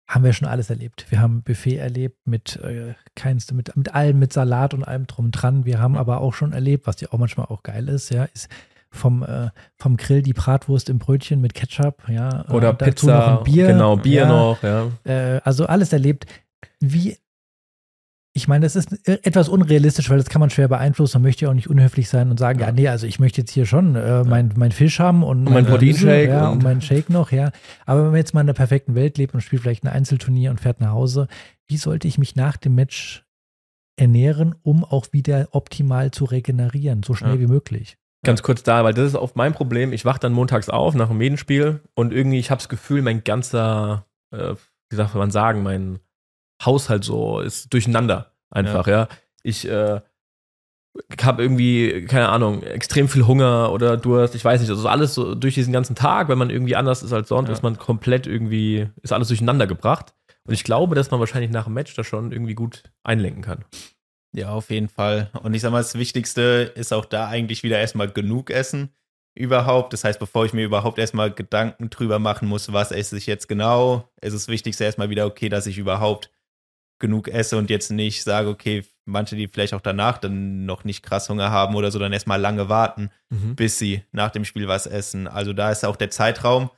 [0.09, 1.07] haben wir schon alles erlebt.
[1.11, 5.27] Wir haben Buffet erlebt mit äh, keinste, mit, mit allem, mit Salat und allem drum
[5.27, 5.67] und dran.
[5.67, 8.49] Wir haben aber auch schon erlebt, was ja auch manchmal auch geil ist, ja, ist
[8.91, 12.45] vom, äh, vom Grill die Bratwurst im Brötchen mit Ketchup, ja.
[12.49, 13.67] äh, Oder und dazu Pizza, noch ein Bier.
[13.69, 14.87] genau, Bier ja, noch, ja.
[15.05, 16.27] Äh, also alles erlebt.
[16.81, 17.17] Wie,
[18.35, 21.17] ich meine, das ist etwas unrealistisch, weil das kann man schwer beeinflussen.
[21.19, 23.51] Man möchte ja auch nicht unhöflich sein und sagen, ja, nee, also ich möchte jetzt
[23.51, 25.71] hier schon äh, mein, mein Fisch haben und, mein Gemüse,
[26.07, 27.51] Proteinshake ja, und- und meinen Shake noch, ja.
[27.85, 30.51] Aber wenn man jetzt mal in der perfekten Welt lebt und spielt vielleicht ein Einzelturnier
[30.51, 31.27] und fährt nach Hause,
[31.67, 33.25] wie sollte ich mich nach dem Match
[33.97, 37.41] ernähren, um auch wieder optimal zu regenerieren, so schnell Ja.
[37.41, 37.99] wie möglich?
[38.25, 39.93] Ganz kurz da, weil das ist oft mein Problem.
[39.93, 43.23] Ich wache dann montags auf nach dem Medenspiel und irgendwie, ich habe das Gefühl, mein
[43.23, 44.55] ganzer, äh,
[44.91, 46.01] wie sagt man sagen, mein
[46.65, 49.07] Haushalt so ist durcheinander einfach, ja.
[49.45, 50.01] Ich äh,
[51.23, 55.37] habe irgendwie, keine Ahnung, extrem viel Hunger oder Durst, ich weiß nicht, also alles so
[55.37, 57.55] durch diesen ganzen Tag, wenn man irgendwie anders ist als sonst, Ja.
[57.55, 60.15] ist man komplett irgendwie, ist alles durcheinander gebracht.
[60.45, 63.65] Und ich glaube, dass man wahrscheinlich nach dem Match da schon irgendwie gut einlenken kann.
[64.33, 65.31] Ja, auf jeden Fall.
[65.43, 68.91] Und ich sag mal, das Wichtigste ist auch da eigentlich wieder erstmal genug essen
[69.35, 69.93] überhaupt.
[69.93, 73.49] Das heißt, bevor ich mir überhaupt erstmal Gedanken drüber machen muss, was esse ich jetzt
[73.49, 76.31] genau, ist das Wichtigste erstmal wieder okay, dass ich überhaupt
[76.99, 81.03] genug esse und jetzt nicht sage, okay, manche, die vielleicht auch danach dann noch nicht
[81.03, 84.87] krass Hunger haben oder so, dann erstmal lange warten, bis sie nach dem Spiel was
[84.87, 85.29] essen.
[85.29, 86.71] Also da ist auch der Zeitraum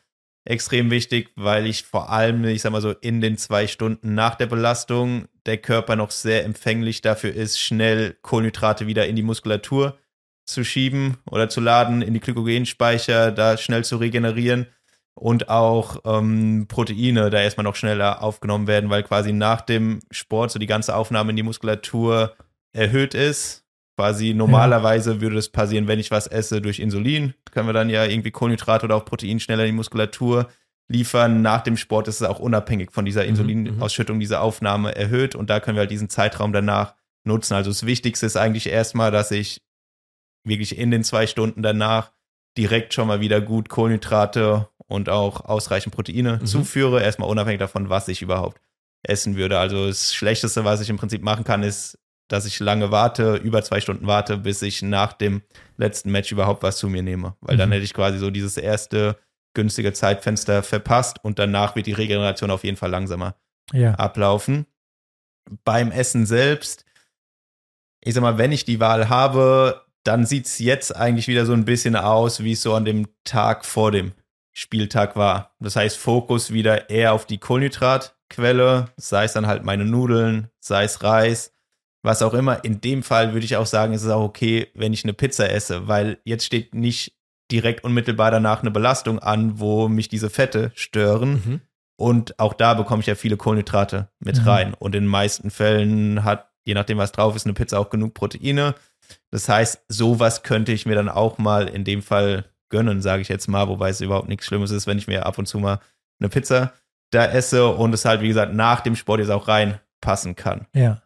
[0.45, 4.35] extrem wichtig, weil ich vor allem, ich sag mal so, in den zwei Stunden nach
[4.35, 9.99] der Belastung der Körper noch sehr empfänglich dafür ist, schnell Kohlenhydrate wieder in die Muskulatur
[10.47, 14.67] zu schieben oder zu laden, in die Glykogenspeicher, da schnell zu regenerieren
[15.15, 20.51] und auch ähm, Proteine da erstmal noch schneller aufgenommen werden, weil quasi nach dem Sport
[20.51, 22.35] so die ganze Aufnahme in die Muskulatur
[22.73, 23.65] erhöht ist.
[23.97, 27.35] Quasi normalerweise würde das passieren, wenn ich was esse durch Insulin.
[27.51, 30.49] Können wir dann ja irgendwie Kohlenhydrate oder auch Protein schneller in die Muskulatur
[30.89, 31.43] liefern.
[31.43, 35.51] Nach dem Sport ist es auch unabhängig von dieser Mhm, Insulinausschüttung, diese Aufnahme erhöht und
[35.51, 37.55] da können wir halt diesen Zeitraum danach nutzen.
[37.55, 39.61] Also das Wichtigste ist eigentlich erstmal, dass ich
[40.45, 42.13] wirklich in den zwei Stunden danach
[42.57, 46.47] direkt schon mal wieder gut Kohlenhydrate und auch ausreichend Proteine Mhm.
[46.47, 47.03] zuführe.
[47.03, 48.61] Erstmal unabhängig davon, was ich überhaupt
[49.03, 49.59] essen würde.
[49.59, 51.99] Also das Schlechteste, was ich im Prinzip machen kann, ist,
[52.31, 55.43] dass ich lange warte, über zwei Stunden warte, bis ich nach dem
[55.77, 57.35] letzten Match überhaupt was zu mir nehme.
[57.41, 57.73] Weil dann Mhm.
[57.75, 59.17] hätte ich quasi so dieses erste
[59.55, 63.35] günstige Zeitfenster verpasst und danach wird die Regeneration auf jeden Fall langsamer
[63.73, 63.95] Ja.
[63.95, 64.67] ablaufen.
[65.65, 66.85] Beim Essen selbst,
[68.01, 71.53] ich sag mal, wenn ich die Wahl habe, dann sieht es jetzt eigentlich wieder so
[71.53, 74.13] ein bisschen aus, wie es so an dem Tag vor dem
[74.53, 75.55] Spieltag war.
[75.61, 80.85] Das heißt, Fokus wieder eher auf die Fischquelle, sei es dann halt meine Nudeln, sei
[80.85, 81.53] es Reis,
[82.03, 82.65] was auch immer.
[82.65, 85.51] In dem Fall würde ich auch sagen, ist es auch okay, wenn ich eine Pizza
[85.51, 87.15] esse, weil jetzt steht nicht
[87.51, 91.33] direkt unmittelbar danach eine Belastung an, wo mich diese Fette stören.
[91.33, 91.61] Mhm.
[91.99, 94.49] Und auch da bekomme ich ja viele Kohlenhydrate mit Mhm.
[94.49, 94.75] rein.
[94.75, 98.15] Und in den meisten Fällen hat, je nachdem, was drauf ist, eine Pizza auch genug
[98.15, 98.75] Proteine.
[99.31, 103.29] Das heißt, sowas könnte ich mir dann auch mal in dem Fall gönnen, sage ich
[103.29, 105.81] jetzt mal, wobei es überhaupt nichts Schlimmes ist, wenn ich mir ab und zu mal
[106.21, 106.73] eine Pizza
[107.11, 110.67] da esse und es halt, wie gesagt, nach dem Sport jetzt auch reinpassen kann.
[110.75, 111.03] Ja.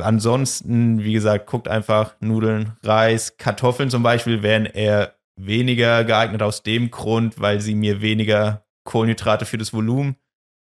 [0.00, 6.62] Ansonsten, wie gesagt, guckt einfach Nudeln, Reis, Kartoffeln zum Beispiel wären eher weniger geeignet aus
[6.62, 10.16] dem Grund, weil sie mir weniger Kohlenhydrate für das Volumen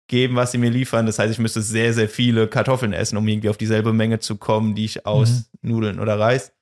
[0.07, 1.05] geben, was sie mir liefern.
[1.05, 4.37] Das heißt, ich müsste sehr, sehr viele Kartoffeln essen, um irgendwie auf dieselbe Menge zu
[4.37, 6.53] kommen, die ich aus Nudeln oder Reis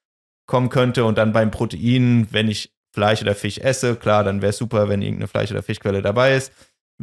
[0.47, 1.05] kommen könnte.
[1.05, 4.89] Und dann beim Protein, wenn ich Fleisch oder Fisch esse, klar, dann wäre es super,
[4.89, 6.51] wenn irgendeine Fleisch- oder Fischquelle dabei ist.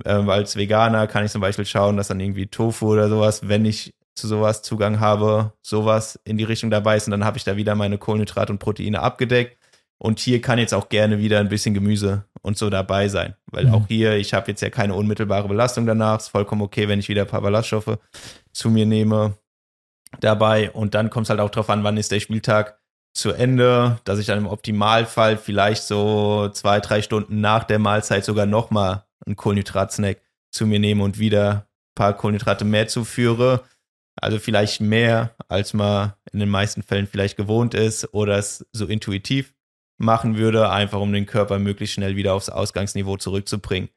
[0.05, 3.65] Ähm, als Veganer kann ich zum Beispiel schauen, dass dann irgendwie Tofu oder sowas, wenn
[3.65, 7.45] ich zu sowas Zugang habe, sowas in die Richtung dabei ist und dann habe ich
[7.45, 9.59] da wieder meine Kohlenhydrate und Proteine abgedeckt.
[9.99, 13.67] Und hier kann jetzt auch gerne wieder ein bisschen Gemüse und so dabei sein, weil
[13.67, 13.75] Mhm.
[13.75, 16.19] auch hier, ich habe jetzt ja keine unmittelbare Belastung danach.
[16.19, 17.99] Ist vollkommen okay, wenn ich wieder ein paar Ballaststoffe
[18.53, 19.39] zu mir nehme
[20.21, 20.71] dabei.
[20.71, 22.79] Und dann kommt es halt auch drauf an, wann ist der Spieltag
[23.15, 28.25] zu Ende, dass ich dann im Optimalfall vielleicht so zwei, drei Stunden nach der Mahlzeit
[28.25, 30.19] sogar nochmal einen Kohlenhydratsnack
[30.51, 33.62] zu mir nehme und wieder ein paar Kohlenhydrate mehr zuführe.
[34.17, 38.87] Also vielleicht mehr, als man in den meisten Fällen vielleicht gewohnt ist oder es so
[38.87, 39.55] intuitiv
[39.99, 43.91] machen würde, einfach um den Körper möglichst schnell wieder aufs Ausgangsniveau zurückzubringen.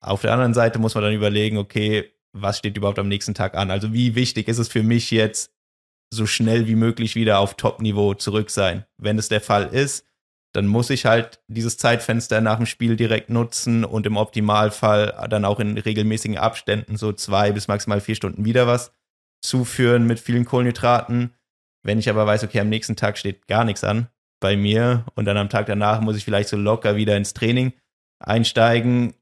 [0.00, 3.56] Auf der anderen Seite muss man dann überlegen, okay, was steht überhaupt am nächsten Tag
[3.56, 3.70] an?
[3.70, 5.52] Also wie wichtig ist es für mich jetzt,
[6.12, 8.84] so schnell wie möglich wieder auf Top-Niveau zurück sein?
[8.98, 10.04] Wenn es der Fall ist,
[10.52, 15.44] dann muss ich halt dieses Zeitfenster nach dem Spiel direkt nutzen und im Optimalfall dann
[15.44, 18.92] auch in regelmäßigen Abständen so zwei bis maximal vier Stunden wieder was
[19.40, 21.34] zuführen mit vielen Kohlenhydraten.
[21.82, 24.08] Wenn ich aber weiß, okay, am nächsten Tag steht gar nichts an
[24.40, 27.72] bei mir und dann am Tag danach muss ich vielleicht so locker wieder ins Training
[28.20, 29.14] einsteigen,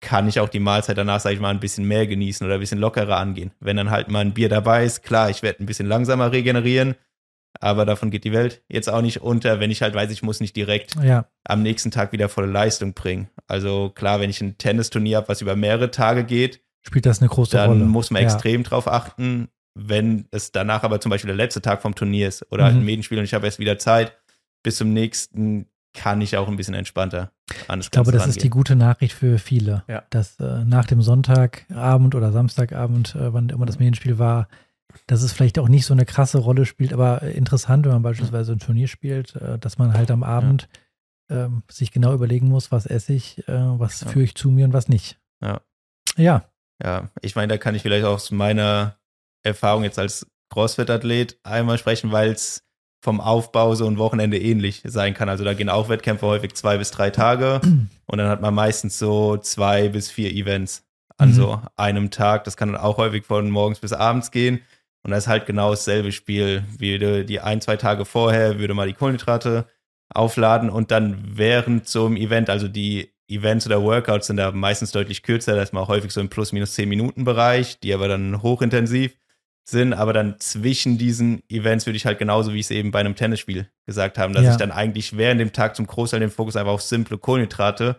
[0.00, 2.60] kann ich auch die Mahlzeit danach, sage ich mal, ein bisschen mehr genießen oder ein
[2.60, 3.52] bisschen lockerer angehen.
[3.60, 6.94] Wenn dann halt mal ein Bier dabei ist, klar, ich werde ein bisschen langsamer regenerieren,
[7.60, 10.40] aber davon geht die Welt jetzt auch nicht unter, wenn ich halt weiß, ich muss
[10.40, 11.26] nicht direkt Ja.
[11.44, 13.28] am nächsten Tag wieder volle Leistung bringen.
[13.46, 17.28] Also klar, wenn ich ein Tennisturnier habe, was über mehrere Tage geht, Spielt das eine
[17.28, 17.84] große dann Rolle?
[17.84, 18.28] muss man ja.
[18.28, 19.48] extrem drauf achten.
[19.74, 22.80] Wenn es danach aber zum Beispiel der letzte Tag vom Turnier ist oder halt Mhm.
[22.82, 24.16] ein Medenspiel und ich habe erst wieder Zeit,
[24.62, 27.32] bis zum nächsten kann ich auch ein bisschen entspannter
[27.66, 30.02] an das Ich glaube, Ganze das ist die gute Nachricht für viele, Ja.
[30.10, 34.48] dass äh, nach dem Sonntagabend oder Samstagabend, äh, wann immer das Medienspiel war,
[35.06, 38.02] dass es vielleicht auch nicht so eine krasse Rolle spielt, aber äh, interessant, wenn man
[38.02, 40.68] beispielsweise ein Turnier spielt, äh, dass man halt am Abend
[41.30, 44.08] ähm, sich genau überlegen muss, was esse ich, äh, was Ja.
[44.08, 45.18] führe ich zu mir und was nicht.
[45.42, 45.60] Ja.
[46.16, 46.44] Ja,
[46.82, 48.96] Ja, ich meine, da kann ich vielleicht auch aus meiner
[49.42, 52.64] Erfahrung jetzt als CrossFit-Athlet einmal sprechen, weil es
[53.00, 55.28] vom Aufbau so ein Wochenende ähnlich sein kann.
[55.28, 57.60] Also da gehen auch Wettkämpfe häufig zwei bis drei Tage
[58.06, 60.84] und dann hat man meistens so zwei bis vier Events
[61.16, 61.34] an Mhm.
[61.34, 62.44] so einem Tag.
[62.44, 64.60] Das kann dann auch häufig von morgens bis abends gehen.
[65.08, 66.64] Und das ist halt genau dasselbe Spiel.
[66.76, 69.66] Wie die ein, zwei Tage vorher würde man die Kohlenhydrate
[70.14, 74.92] aufladen und dann während so einem Event, also die Events oder Workouts sind da meistens
[74.92, 78.06] deutlich kürzer, da ist man häufig so im plus minus 10 Minuten Bereich, die aber
[78.06, 79.16] dann hochintensiv
[79.66, 83.00] sind, aber dann zwischen diesen Events würde ich halt genauso, wie ich es eben bei
[83.00, 84.50] einem Tennisspiel gesagt habe, dass Ja.
[84.50, 87.96] ich dann eigentlich während dem Tag zum Großteil den Fokus einfach auf simple Kohlenhydrate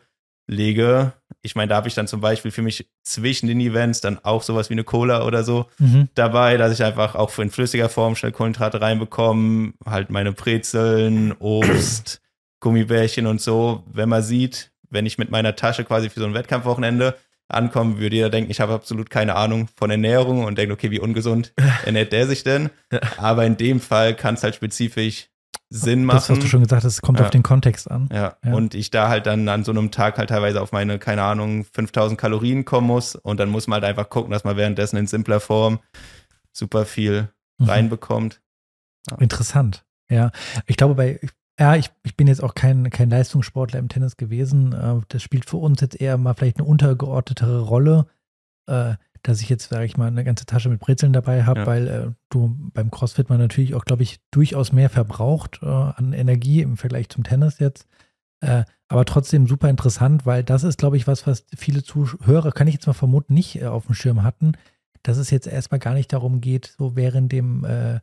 [0.48, 1.14] lege.
[1.42, 4.44] Ich meine, da habe ich dann zum Beispiel für mich zwischen den Events dann auch
[4.44, 6.10] sowas wie eine Cola oder so mhm.
[6.14, 12.22] dabei, dass ich einfach auch in flüssiger Form schnell Kohlenhydrate reinbekomme, halt meine Brezeln, Obst,
[12.60, 13.84] Gummibärchen und so.
[13.92, 17.16] Wenn man sieht, wenn ich mit meiner Tasche quasi für so ein Wettkampfwochenende
[17.48, 21.00] ankomme, würde jeder denken, ich habe absolut keine Ahnung von Ernährung und denkt, okay, wie
[21.00, 21.54] ungesund
[21.86, 22.70] ernährt der sich denn?
[23.18, 25.30] Aber in dem Fall kann es halt spezifisch
[25.72, 26.18] Sinn machen.
[26.18, 27.26] das, was du schon gesagt hast, kommt Ja.
[27.26, 28.10] auf den Kontext an.
[28.12, 28.36] Ja.
[28.44, 28.54] Ja.
[28.54, 31.64] und ich da halt dann an so einem Tag halt teilweise auf meine, keine Ahnung,
[31.74, 35.06] 5000 Kalorien kommen muss und dann muss man halt einfach gucken, dass man währenddessen in
[35.08, 35.80] simpler Form
[36.52, 37.70] super viel Mhm.
[37.70, 38.42] reinbekommt.
[39.20, 39.86] Interessant.
[40.10, 40.32] Ja,
[40.66, 41.20] ich glaube, bei,
[41.60, 44.74] ja, ich, ich bin jetzt auch kein, kein Leistungssportler im Tennis gewesen.
[44.74, 48.08] Äh, Das spielt für uns jetzt eher mal vielleicht eine untergeordnetere Rolle,
[48.68, 51.66] äh, dass ich jetzt, sage ich mal, eine ganze Tasche mit Brezeln dabei habe, Ja.
[51.68, 56.14] weil äh, du beim CrossFit man natürlich auch, glaube ich, durchaus mehr verbraucht äh, an
[56.14, 57.88] Energie im Vergleich zum Tennis jetzt.
[58.42, 62.68] Äh, aber trotzdem super interessant, weil das ist, glaube ich, was, was viele Zuhörer, kann
[62.68, 64.54] ich jetzt mal vermuten, nicht äh, auf dem Schirm hatten,
[65.04, 68.00] dass es jetzt erstmal gar nicht darum geht, so während dem äh,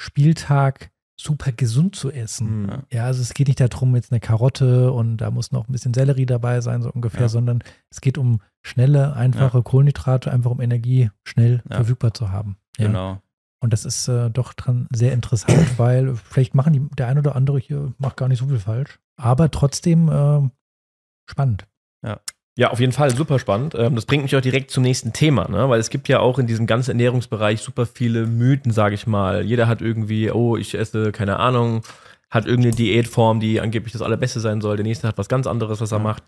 [0.00, 2.62] Spieltag super gesund zu essen.
[2.62, 2.82] Mhm.
[2.90, 5.94] Ja, also es geht nicht darum, jetzt eine Karotte und da muss noch ein bisschen
[5.94, 7.28] Sellerie dabei sein, so ungefähr, Ja.
[7.28, 11.76] sondern es geht um schnelle, einfache Kohlenhydrate, einfach um Energie schnell Ja.
[11.76, 12.56] verfügbar zu haben.
[12.78, 12.86] Ja.
[12.88, 13.20] Genau.
[13.60, 17.34] Und das ist äh, doch dran sehr interessant, weil vielleicht machen die, der ein oder
[17.36, 20.48] andere hier macht gar nicht so viel falsch, aber trotzdem äh,
[21.30, 21.66] spannend.
[22.56, 23.74] Ja, auf jeden Fall super spannend.
[23.76, 25.68] Ähm, Das bringt mich auch direkt zum nächsten Thema, ne?
[25.68, 29.42] weil es gibt ja auch in diesem ganzen Ernährungsbereich super viele Mythen, sage ich mal.
[29.42, 31.82] Jeder hat irgendwie, oh, ich esse, keine Ahnung,
[32.30, 34.76] hat irgendeine Diätform, die angeblich das Allerbeste sein soll.
[34.76, 36.22] Der nächste hat was ganz anderes, was er macht.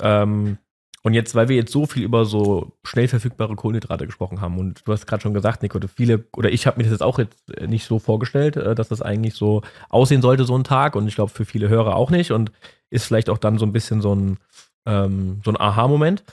[0.00, 0.58] Ähm,
[1.02, 4.82] und jetzt, weil wir jetzt so viel über so schnell verfügbare Kohlenhydrate gesprochen haben und
[4.86, 7.56] du hast gerade schon gesagt, Nico, viele, oder ich habe mir das jetzt auch jetzt
[7.56, 10.96] äh, nicht so vorgestellt, äh, dass das eigentlich so aussehen sollte, so ein Tag.
[10.96, 12.32] Und ich glaube, für viele Hörer auch nicht.
[12.32, 12.52] Und
[12.90, 14.38] ist vielleicht auch dann so ein bisschen so ein
[14.86, 16.24] ähm, so ein Aha-Moment.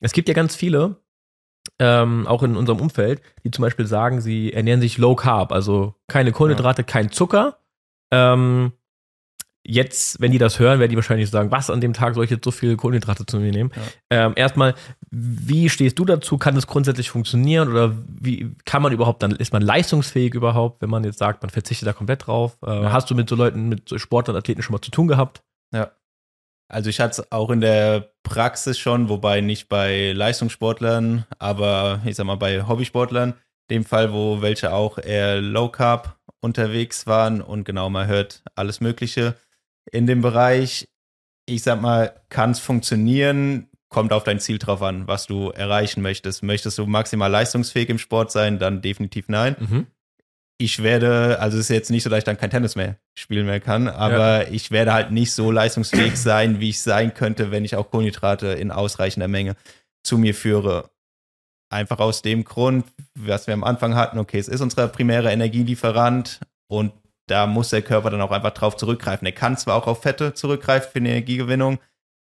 [0.00, 0.96] Es gibt ja ganz viele,
[1.78, 5.94] ähm, auch in unserem Umfeld, die zum Beispiel sagen, sie ernähren sich low carb, also
[6.08, 7.58] keine Kohlenhydrate, kein Zucker.
[8.12, 8.72] Ähm,
[9.66, 12.30] jetzt, wenn die das hören, werden die wahrscheinlich sagen, was an dem Tag soll ich
[12.30, 13.70] jetzt so viel Kohlenhydrate zu mir nehmen?
[14.10, 14.74] Ähm, erstmal,
[15.10, 16.36] wie stehst du dazu?
[16.36, 20.90] Kann das grundsätzlich funktionieren oder wie kann man überhaupt dann, ist man leistungsfähig überhaupt, wenn
[20.90, 22.58] man jetzt sagt, man verzichtet da komplett drauf?
[22.62, 22.92] Äh, Ja.
[22.92, 25.42] Hast du mit so Leuten, mit so Sportlern, Athleten schon mal zu tun gehabt?
[26.74, 32.16] Also ich hatte es auch in der Praxis schon, wobei nicht bei Leistungssportlern, aber ich
[32.16, 33.34] sag mal bei Hobbysportlern,
[33.70, 38.80] dem Fall, wo welche auch eher Low Carb unterwegs waren und genau man hört alles
[38.80, 39.36] Mögliche
[39.92, 40.88] in dem Bereich.
[41.46, 46.02] Ich sag mal, kann es funktionieren, kommt auf dein Ziel drauf an, was du erreichen
[46.02, 46.42] möchtest.
[46.42, 49.86] Möchtest du maximal leistungsfähig im Sport sein, dann definitiv nein Mhm.
[50.58, 53.46] Ich werde, also es ist jetzt nicht so, dass ich dann kein Tennis mehr spielen
[53.46, 57.64] mehr kann, aber ich werde halt nicht so leistungsfähig sein, wie ich sein könnte, wenn
[57.64, 59.56] ich auch Kohlenhydrate in ausreichender Menge
[60.04, 60.90] zu mir führe.
[61.70, 62.86] Einfach aus dem Grund,
[63.18, 66.92] was wir am Anfang hatten, okay, es ist unser primärer Energielieferant und
[67.26, 69.26] da muss der Körper dann auch einfach drauf zurückgreifen.
[69.26, 71.78] Er kann zwar auch auf Fette zurückgreifen für die Energiegewinnung,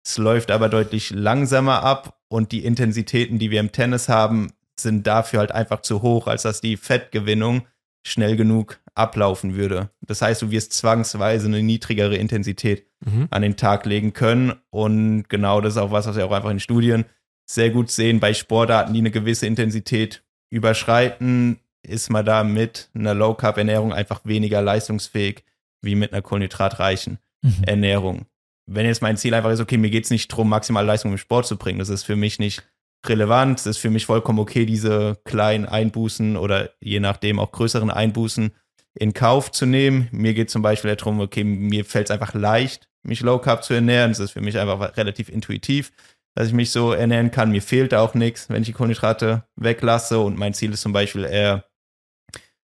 [0.05, 5.07] es läuft aber deutlich langsamer ab und die Intensitäten, die wir im Tennis haben, sind
[5.07, 7.67] dafür halt einfach zu hoch, als dass die Fettgewinnung
[8.03, 9.91] schnell genug ablaufen würde.
[10.01, 13.29] Das heißt, du wirst zwangsweise eine niedrigere Intensität Mhm.
[13.31, 14.53] an den Tag legen können.
[14.69, 17.07] Und genau das ist auch was, was wir auch einfach in Studien
[17.47, 18.21] sehr gut sehen.
[18.21, 24.61] Bei Sportarten, die eine gewisse Intensität überschreiten, ist man da mit einer Low-Carb-Ernährung einfach weniger
[24.63, 25.45] leistungsfähig
[25.83, 27.65] wie mit einer kohlenhydratreichen Mhm.
[27.65, 28.27] Ernährung.
[28.67, 31.17] Wenn jetzt mein Ziel einfach ist, okay, mir geht es nicht darum, maximale Leistung im
[31.19, 32.63] Sport zu bringen, das ist für mich nicht
[33.07, 37.91] relevant, es ist für mich vollkommen okay, diese kleinen Einbußen oder je nachdem auch größeren
[37.91, 38.53] Einbußen
[38.95, 40.09] in Kauf zu nehmen.
[40.13, 43.75] Mir geht zum Beispiel darum, okay, mir fällt es einfach leicht, mich Low Carb zu
[43.75, 44.11] ernähren.
[44.11, 45.93] Das ist für mich einfach relativ intuitiv,
[46.35, 47.51] dass ich mich so ernähren kann.
[47.51, 50.19] Mir fehlt auch nichts, wenn ich die Kohlenhydrate weglasse.
[50.19, 51.65] Und mein Ziel ist zum Beispiel eher,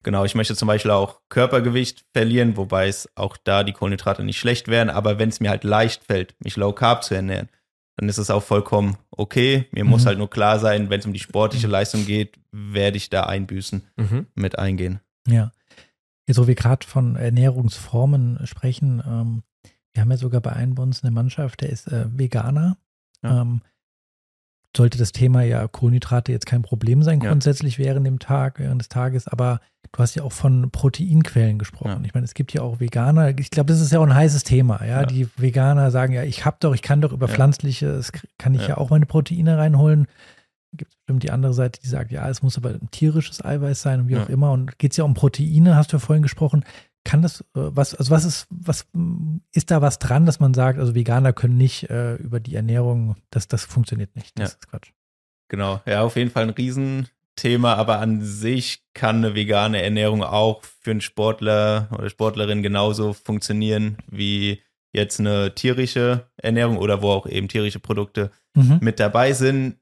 [0.04, 4.40] genau, ich möchte zum Beispiel auch Körpergewicht verlieren, wobei es auch da die Kohlenhydrate nicht
[4.40, 4.90] schlecht wären.
[4.90, 7.50] Aber wenn es mir halt leicht fällt, mich Low Carb zu ernähren,
[8.00, 9.68] dann ist es auch vollkommen okay.
[9.72, 10.08] Mir muss Mhm.
[10.08, 13.84] halt nur klar sein, wenn es um die sportliche Leistung geht, werde ich da Einbüßen
[13.98, 14.28] Mhm.
[14.36, 15.02] mit eingehen.
[15.28, 15.52] Ja.
[16.26, 19.44] Jetzt, wo wir gerade von Ernährungsformen sprechen, ähm,
[19.94, 22.78] wir haben ja sogar bei einem bei uns eine Mannschaft, der ist äh, Veganer.
[23.24, 23.42] Ja.
[23.42, 23.62] Ähm,
[24.78, 27.30] sollte das Thema ja Kohlenhydrate jetzt kein Problem sein, Ja.
[27.32, 29.60] grundsätzlich während dem Tag, während des Tages, aber
[29.92, 31.90] du hast ja auch von Proteinquellen gesprochen.
[31.90, 32.02] Ja.
[32.04, 34.44] Ich meine, es gibt ja auch Veganer, ich glaube, das ist ja auch ein heißes
[34.44, 35.02] Thema, ja.
[35.02, 35.06] Ja.
[35.06, 37.34] Die Veganer sagen ja, ich habe doch, ich kann doch über Ja.
[37.34, 38.02] pflanzliche,
[38.38, 38.78] kann ich ja.
[38.78, 40.08] Auch meine Proteine reinholen.
[40.72, 43.82] Gibt es bestimmt die andere Seite, die sagt, ja, es muss aber ein tierisches Eiweiß
[43.82, 44.52] sein und wie auch immer.
[44.52, 46.64] Und geht es ja um Proteine, hast du ja vorhin gesprochen.
[47.04, 48.86] Kann das, äh, was, also was ist, was
[49.52, 53.16] ist da was dran, dass man sagt, also Veganer können nicht äh, über die Ernährung,
[53.32, 54.38] das, das funktioniert nicht.
[54.38, 54.92] Das ist Quatsch.
[55.48, 56.52] Genau, ja, auf jeden Fall ein
[57.44, 63.14] Riesenthema, aber an sich kann eine vegane Ernährung auch für einen Sportler oder Sportlerin genauso
[63.14, 64.62] funktionieren wie
[64.94, 68.80] jetzt eine tierische Ernährung oder wo auch eben tierische Produkte Mhm.
[68.82, 69.78] mit dabei sind,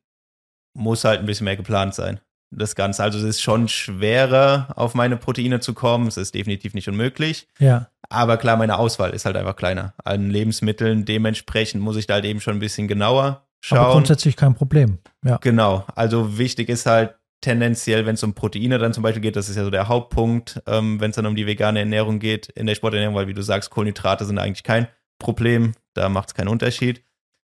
[0.76, 2.20] muss halt ein bisschen mehr geplant sein.
[2.52, 3.02] Das Ganze.
[3.04, 6.08] Also es ist schon schwerer, auf meine Proteine zu kommen.
[6.08, 7.48] Es ist definitiv nicht unmöglich.
[7.60, 11.04] Ja, Aber klar, meine Auswahl ist halt einfach kleiner an Lebensmitteln.
[11.06, 13.80] Dementsprechend muss ich da halt eben schon ein bisschen genauer schauen.
[13.80, 15.00] aber grundsätzlich kein Problem.
[15.26, 15.38] Ja.
[15.42, 19.50] Genau, also wichtig ist halt tendenziell, wenn es um Proteine dann zum Beispiel geht, das
[19.50, 22.66] ist ja so der Hauptpunkt, ähm, wenn es dann um die vegane Ernährung geht, in
[22.66, 24.88] der Sporternährung, weil wie du sagst, Kohlenhydrate sind eigentlich kein
[25.20, 27.04] Problem, da macht es keinen Unterschied.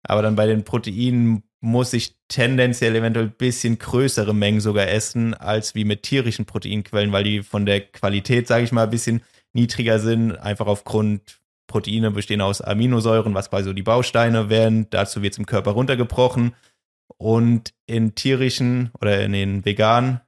[0.04, 5.34] Aber dann bei den Proteinen muss ich tendenziell eventuell ein bisschen größere Mengen sogar essen,
[5.34, 9.22] als wie mit tierischen Proteinquellen, weil die von der Qualität, sage ich mal, ein bisschen
[9.54, 14.90] niedriger sind, einfach aufgrund Proteine bestehen aus Aminosäuren, was quasi so die Bausteine wären.
[14.90, 16.54] Dazu wird es im Körper runtergebrochen.
[17.18, 20.22] Und in tierischen oder in den veganen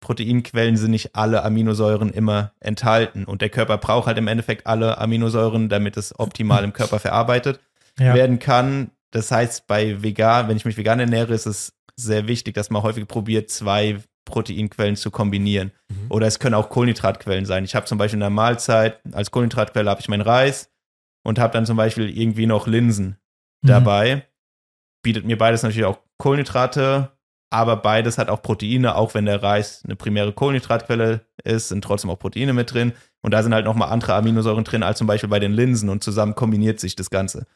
[0.00, 3.24] Proteinquellen sind nicht alle Aminosäuren immer enthalten.
[3.24, 7.60] Und der Körper braucht halt im Endeffekt alle Aminosäuren, damit es optimal im Körper verarbeitet
[7.98, 8.14] Ja.
[8.14, 8.90] werden kann.
[9.10, 12.82] Das heißt, bei vegan, wenn ich mich vegan ernähre, ist es sehr wichtig, dass man
[12.82, 15.72] häufig probiert, zwei Proteinquellen zu kombinieren.
[15.90, 16.06] Mhm.
[16.08, 17.64] Oder es können auch Kohlenhydratquellen sein.
[17.64, 20.70] Ich habe zum Beispiel in der Mahlzeit als Kohlenhydratquelle habe ich meinen Reis
[21.22, 23.18] und habe dann zum Beispiel irgendwie noch Linsen
[23.62, 23.68] Mhm.
[23.68, 24.26] dabei.
[25.02, 27.10] Bietet mir beides natürlich auch Kohlenhydrate,
[27.50, 32.10] aber beides hat auch Proteine, auch wenn der Reis eine primäre Kohlenhydratquelle ist, sind trotzdem
[32.10, 32.92] auch Proteine mit drin.
[33.22, 36.02] Und da sind halt nochmal andere Aminosäuren drin, als zum Beispiel bei den Linsen und
[36.02, 37.46] zusammen kombiniert sich das Ganze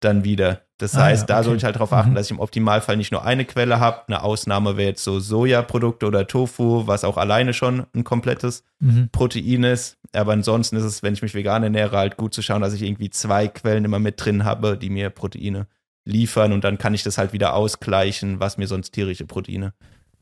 [0.00, 0.62] dann wieder.
[0.78, 1.44] Das Ah, heißt, ja, da okay.
[1.44, 2.14] soll ich halt darauf achten, Mhm.
[2.16, 4.02] dass ich im Optimalfall nicht nur eine Quelle habe.
[4.06, 9.08] Eine Ausnahme wäre jetzt so Sojaprodukte oder Tofu, was auch alleine schon ein komplettes Mhm.
[9.12, 9.96] Protein ist.
[10.12, 12.82] Aber ansonsten ist es, wenn ich mich vegan ernähre, halt gut zu schauen, dass ich
[12.82, 15.68] irgendwie zwei Quellen immer mit drin habe, die mir Proteine
[16.04, 19.72] liefern und dann kann ich das halt wieder ausgleichen, was mir sonst tierische Proteine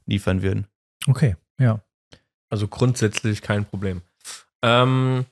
[0.07, 0.67] liefern würden.
[1.07, 1.81] Okay, ja.
[2.51, 4.03] Also grundsätzlich kein Problem.
[4.63, 5.25] Ähm,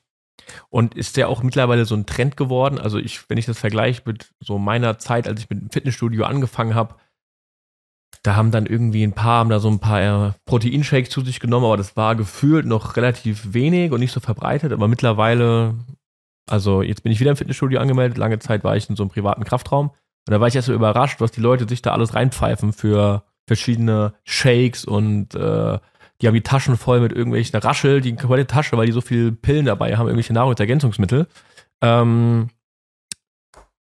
[0.68, 2.78] und ist der auch mittlerweile so ein Trend geworden?
[2.78, 6.24] Also ich, wenn ich das vergleiche mit so meiner Zeit, als ich mit dem Fitnessstudio
[6.24, 6.96] angefangen habe,
[8.22, 11.40] da haben dann irgendwie ein paar, haben da so ein paar äh, Proteinshakes zu sich
[11.40, 14.72] genommen, aber das war gefühlt noch relativ wenig und nicht so verbreitet.
[14.72, 15.74] Aber mittlerweile,
[16.48, 19.10] also jetzt bin ich wieder im Fitnessstudio angemeldet, lange Zeit war ich in so einem
[19.10, 19.92] privaten Kraftraum
[20.26, 23.24] und da war ich erst so überrascht, was die Leute sich da alles reinpfeifen für
[23.46, 25.78] verschiedene Shakes und äh,
[26.20, 29.32] die haben die Taschen voll mit irgendwelchen Raschel, die komplette Tasche, weil die so viel
[29.32, 31.26] Pillen dabei haben, irgendwelche Nahrungsergänzungsmittel.
[31.80, 32.50] Ähm,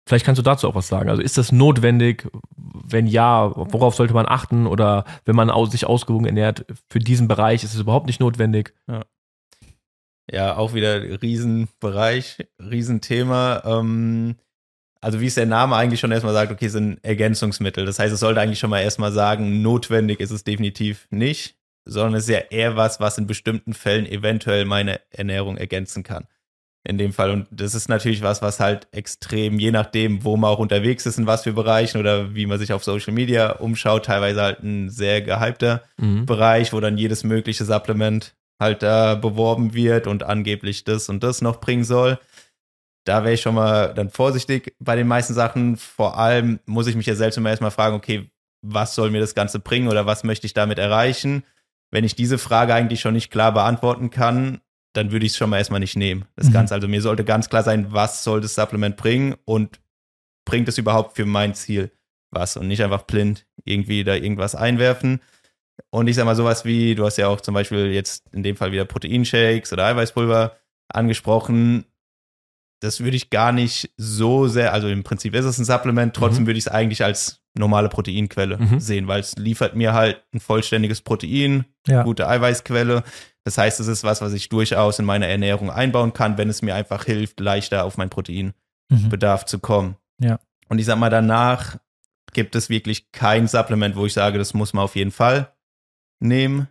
[0.07, 1.09] vielleicht kannst du dazu auch was sagen.
[1.09, 2.29] Also ist das notwendig?
[2.55, 4.65] Wenn ja, worauf sollte man achten?
[4.65, 8.73] Oder wenn man sich ausgewogen ernährt, für diesen Bereich ist es überhaupt nicht notwendig?
[10.31, 13.61] Ja, auch wieder Riesenbereich, Riesenthema.
[13.65, 14.37] Ähm,
[15.01, 17.85] also wie es der Name eigentlich schon erstmal sagt, okay, es sind Ergänzungsmittel.
[17.85, 22.15] Das heißt, es sollte eigentlich schon mal erstmal sagen, notwendig ist es definitiv nicht, sondern
[22.15, 26.27] es ist ja eher was, was in bestimmten Fällen eventuell meine Ernährung ergänzen kann.
[26.83, 27.29] In dem Fall.
[27.29, 31.19] Und das ist natürlich was, was halt extrem, je nachdem, wo man auch unterwegs ist,
[31.19, 34.89] in was für Bereichen oder wie man sich auf Social Media umschaut, teilweise halt ein
[34.89, 36.25] sehr gehypter Mhm.
[36.25, 41.41] Bereich, wo dann jedes mögliche Supplement halt da beworben wird und angeblich das und das
[41.41, 42.17] noch bringen soll.
[43.05, 45.77] Da wäre ich schon mal dann vorsichtig bei den meisten Sachen.
[45.77, 48.29] Vor allem muss ich mich ja selbst immer erstmal fragen, okay,
[48.61, 51.43] was soll mir das Ganze bringen oder was möchte ich damit erreichen?
[51.89, 54.61] Wenn ich diese Frage eigentlich schon nicht klar beantworten kann,
[54.93, 56.25] dann würde ich es schon mal erstmal nicht nehmen.
[56.35, 56.53] Das Mhm.
[56.53, 56.73] Ganze.
[56.75, 59.79] Also mir sollte ganz klar sein, was soll das Supplement bringen und
[60.45, 61.91] bringt es überhaupt für mein Ziel
[62.31, 65.21] was und nicht einfach blind irgendwie da irgendwas einwerfen.
[65.89, 68.55] Und ich sag mal sowas wie, du hast ja auch zum Beispiel jetzt in dem
[68.55, 70.55] Fall wieder Proteinshakes oder Eiweißpulver
[70.87, 71.85] angesprochen.
[72.81, 76.43] Das würde ich gar nicht so sehr, also im Prinzip ist es ein Supplement, trotzdem
[76.43, 76.47] Mhm.
[76.47, 78.79] würde ich es eigentlich als normale Proteinquelle Mhm.
[78.79, 82.03] sehen, weil es liefert mir halt ein vollständiges Protein, Ja.
[82.03, 83.03] gute Eiweißquelle.
[83.43, 86.61] Das heißt, es ist was, was ich durchaus in meine Ernährung einbauen kann, wenn es
[86.61, 89.47] mir einfach hilft, leichter auf mein Proteinbedarf Mhm.
[89.47, 89.95] zu kommen.
[90.19, 90.39] Ja.
[90.69, 91.77] Und ich sag mal, danach
[92.33, 95.51] gibt es wirklich kein Supplement, wo ich sage, das muss man auf jeden Fall
[96.19, 96.67] nehmen.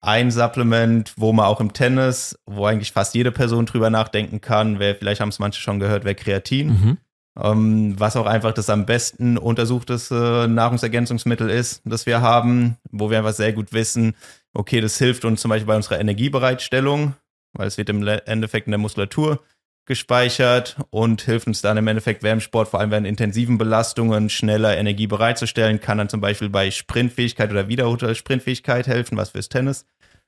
[0.00, 4.78] Ein Supplement, wo man auch im Tennis, wo eigentlich fast jede Person drüber nachdenken kann,
[4.78, 6.68] wäre, vielleicht haben es manche schon gehört, wäre Kreatin.
[6.68, 6.98] Mhm.
[7.40, 13.18] Ähm, was auch einfach das am besten untersuchteste Nahrungsergänzungsmittel ist, das wir haben, wo wir
[13.18, 14.14] einfach sehr gut wissen,
[14.52, 17.14] okay, das hilft uns zum Beispiel bei unserer Energiebereitstellung,
[17.52, 19.40] weil es wird im Endeffekt in der Muskulatur
[19.88, 24.30] gespeichert und hilft uns dann im Endeffekt während dem Sport, vor allem während intensiven Belastungen,
[24.30, 29.48] schneller Energie bereitzustellen, kann dann zum Beispiel bei Sprintfähigkeit oder wiederholter Sprintfähigkeit helfen, was fürs
[29.48, 29.84] Tennis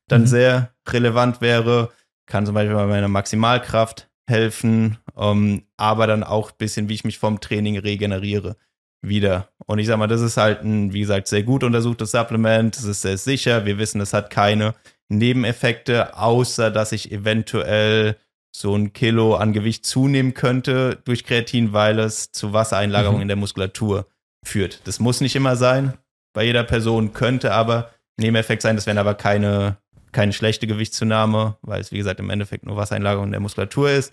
[0.08, 0.26] dann Mhm.
[0.26, 1.91] sehr relevant wäre,
[2.26, 7.04] kann zum Beispiel bei meiner Maximalkraft helfen, ähm, aber dann auch ein bisschen, wie ich
[7.04, 8.57] mich vom Training regeneriere
[9.03, 9.49] wieder.
[9.66, 12.76] Und ich sag mal, das ist halt ein, wie gesagt, sehr gut untersuchtes Supplement.
[12.76, 13.64] Es ist sehr sicher.
[13.64, 14.74] Wir wissen, es hat keine
[15.08, 18.16] Nebeneffekte, außer dass ich eventuell
[18.53, 23.22] so ein Kilo an Gewicht zunehmen könnte durch Kreatin, weil es zu Wassereinlagerung Mhm.
[23.22, 24.07] in der Muskulatur
[24.45, 24.87] führt.
[24.87, 25.95] Das muss nicht immer sein.
[26.33, 28.77] Bei jeder Person könnte aber Nebeneffekt sein.
[28.77, 29.77] Das wären aber keine,
[30.13, 34.13] keine schlechte Gewichtszunahme, weil es, wie gesagt, im Endeffekt nur Wassereinlagerung in der Muskulatur ist.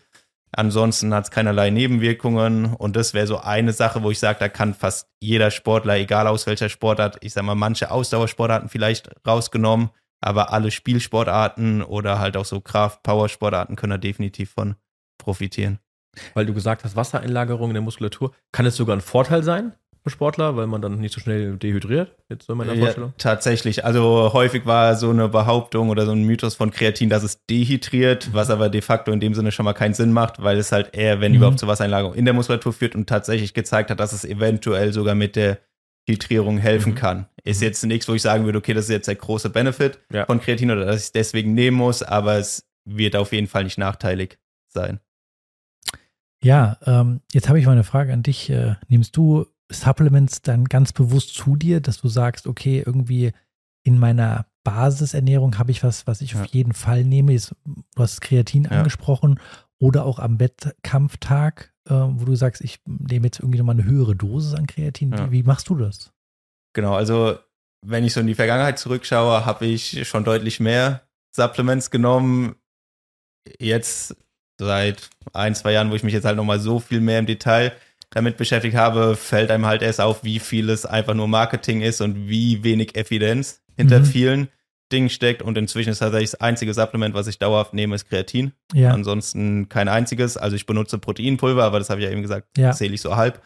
[0.54, 4.48] Ansonsten hat es keinerlei Nebenwirkungen und das wäre so eine Sache, wo ich sage, da
[4.48, 9.90] kann fast jeder Sportler, egal aus welcher Sportart, ich sag mal, manche Ausdauersportarten vielleicht rausgenommen,
[10.22, 14.76] aber alle Spielsportarten oder halt auch so Kraft-Power-Sportarten können da definitiv von
[15.18, 15.80] profitieren.
[16.34, 18.32] Weil du gesagt hast, Wassereinlagerung in der Muskulatur.
[18.52, 19.74] Kann es sogar ein Vorteil sein
[20.04, 22.16] für Sportler, weil man dann nicht so schnell dehydriert?
[22.30, 23.14] Jetzt so in meiner Ja, Vorstellung.
[23.20, 23.86] tatsächlich.
[23.86, 28.34] Also häufig war so eine Behauptung oder so ein Mythos von Kreatin, dass es dehydriert,
[28.34, 30.96] was aber de facto in dem Sinne schon mal keinen Sinn macht, weil es halt
[30.96, 31.38] eher, wenn Mhm.
[31.38, 35.14] überhaupt, zu Wassereinlagerung in der Muskulatur führt und tatsächlich gezeigt hat, dass es eventuell sogar
[35.14, 35.60] mit der
[36.10, 36.96] Hydrierung helfen Mhm.
[36.96, 40.00] kann Ist jetzt nichts, wo ich sagen würde, okay, das ist jetzt der große Benefit
[40.12, 40.26] Ja.
[40.26, 43.64] von Kreatin oder dass ich es deswegen nehmen muss, aber es wird auf jeden Fall
[43.64, 44.38] nicht nachteilig
[44.68, 45.00] sein.
[46.44, 48.50] Ja, ähm, jetzt habe ich mal eine Frage an dich.
[48.50, 53.32] Äh, nimmst du Supplements dann ganz bewusst zu dir, dass du sagst, okay, irgendwie
[53.84, 56.42] in meiner Basisernährung habe ich was, was ich Ja.
[56.44, 57.32] auf jeden Fall nehme.
[57.34, 58.72] Jetzt, Du hast Kreatin Ja.
[58.72, 59.40] angesprochen
[59.80, 64.16] oder auch am Wettkampftag, äh, wo du sagst, ich nehme jetzt irgendwie nochmal eine höhere
[64.16, 65.12] Dosis an Kreatin.
[65.12, 65.28] Ja.
[65.28, 66.12] Wie, wie machst du das?
[66.74, 67.38] Genau, also
[67.86, 71.02] wenn ich so in die Vergangenheit zurückschaue, habe ich schon deutlich mehr
[71.36, 72.56] Supplements genommen.
[73.60, 74.16] Jetzt
[74.60, 77.74] seit ein, zwei Jahren, wo ich mich jetzt halt nochmal so viel mehr im Detail
[78.10, 82.02] damit beschäftigt habe, fällt einem halt erst auf, wie viel es einfach nur Marketing ist
[82.02, 84.06] und wie wenig Evidenz hinter Mhm.
[84.06, 84.48] vielen
[84.92, 85.42] Dingen steckt.
[85.42, 88.54] Und inzwischen ist tatsächlich das einzige Supplement, was ich dauerhaft nehme, ist Kreatin.
[88.74, 90.38] Ja, Ansonsten kein einziges.
[90.38, 92.72] Also ich benutze Proteinpulver, aber das habe ich ja eben gesagt, Ja.
[92.72, 93.42] zähle ich so halb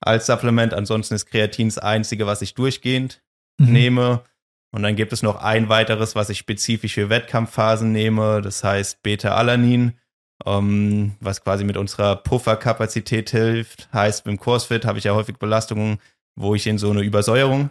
[0.00, 0.74] als Supplement.
[0.74, 3.22] Ansonsten ist Kreatin das einzige, was ich durchgehend
[3.58, 3.72] Mhm.
[3.72, 4.22] nehme.
[4.74, 8.40] Und dann gibt es noch ein weiteres, was ich spezifisch für Wettkampfphasen nehme.
[8.40, 9.92] Das heißt Beta-Alanin,
[10.46, 13.88] ähm, was quasi mit unserer Pufferkapazität hilft.
[13.92, 15.98] Heißt, beim CrossFit habe ich ja häufig Belastungen,
[16.36, 17.70] wo ich in so eine Übersäuerung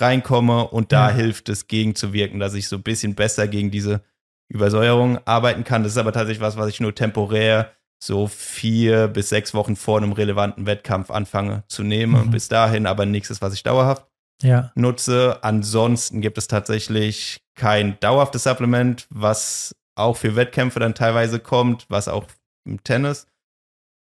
[0.00, 1.14] reinkomme und da Ja.
[1.16, 4.02] hilft es gegenzuwirken, dass ich so ein bisschen besser gegen diese
[4.48, 5.82] Übersäuerung arbeiten kann.
[5.82, 9.98] Das ist aber tatsächlich was, was ich nur temporär so vier bis sechs Wochen vor
[9.98, 12.26] einem relevanten Wettkampf anfange zu nehmen.
[12.26, 12.30] Mhm.
[12.30, 14.06] Bis dahin aber nichts ist, was ich dauerhaft
[14.42, 15.38] ja, nutze.
[15.42, 22.08] Ansonsten gibt es tatsächlich kein dauerhaftes Supplement, was auch für Wettkämpfe dann teilweise kommt, was
[22.08, 22.26] auch
[22.66, 23.26] im Tennis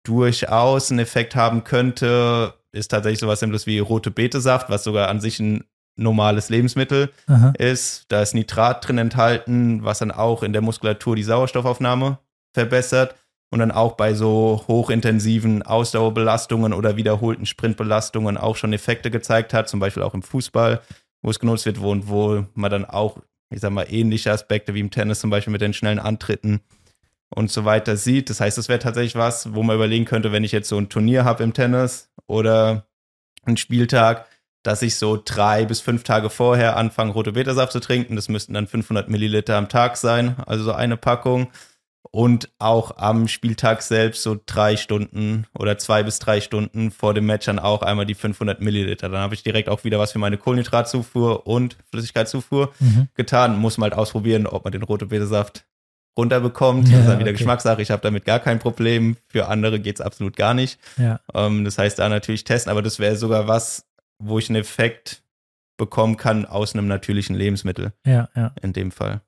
[0.06, 5.20] durchaus einen Effekt haben könnte, ist tatsächlich sowas Simples wie rote Betesaft, was sogar an
[5.20, 5.64] sich ein
[5.98, 8.06] normales Lebensmittel aha, ist.
[8.10, 12.20] Da ist Nitrat drin enthalten, was dann auch in der Muskulatur die Sauerstoffaufnahme
[12.54, 13.16] verbessert
[13.56, 19.70] und dann auch bei so hochintensiven Ausdauerbelastungen oder wiederholten Sprintbelastungen auch schon Effekte gezeigt hat,
[19.70, 20.82] zum Beispiel auch im Fußball,
[21.22, 23.20] wo es genutzt wird, wo, und wo man dann auch,
[23.50, 26.60] ich sag mal, ähnliche Aspekte wie im Tennis zum Beispiel mit den schnellen Antritten
[27.30, 28.30] und so weiter sieht.
[28.30, 30.90] Das heißt, das wäre tatsächlich was, wo man überlegen könnte, wenn ich jetzt so ein
[30.90, 32.88] Turnier habe im Tennis oder
[33.46, 34.28] einen Spieltag,
[34.64, 38.18] dass ich so drei bis fünf Tage vorher anfange, rote Betersaft zu trinken.
[38.18, 41.48] Das müssten dann 500 Milliliter am Tag sein, also so eine Packung.
[42.16, 47.26] Und auch am Spieltag selbst so drei Stunden oder zwei bis drei Stunden vor dem
[47.26, 49.10] Match dann auch einmal die 500 Milliliter.
[49.10, 53.10] Dann habe ich direkt auch wieder was für meine Kohlenhydratzufuhr und Flüssigkeitszufuhr mhm.
[53.16, 53.60] getan.
[53.60, 55.66] Muss man halt ausprobieren, ob man den rote Betersaft
[56.18, 56.88] runterbekommt.
[56.88, 57.38] Ja, das ist dann wieder okay.
[57.40, 57.82] Geschmackssache.
[57.82, 59.18] Ich habe damit gar kein Problem.
[59.28, 60.80] Für andere geht's absolut gar nicht.
[60.96, 63.90] ja, Ähm, das heißt, da natürlich testen, aber das wäre sogar was,
[64.20, 65.22] wo ich einen Effekt
[65.76, 68.54] bekommen kann aus einem natürlichen Lebensmittel ja, ja.
[68.62, 69.20] in dem Fall.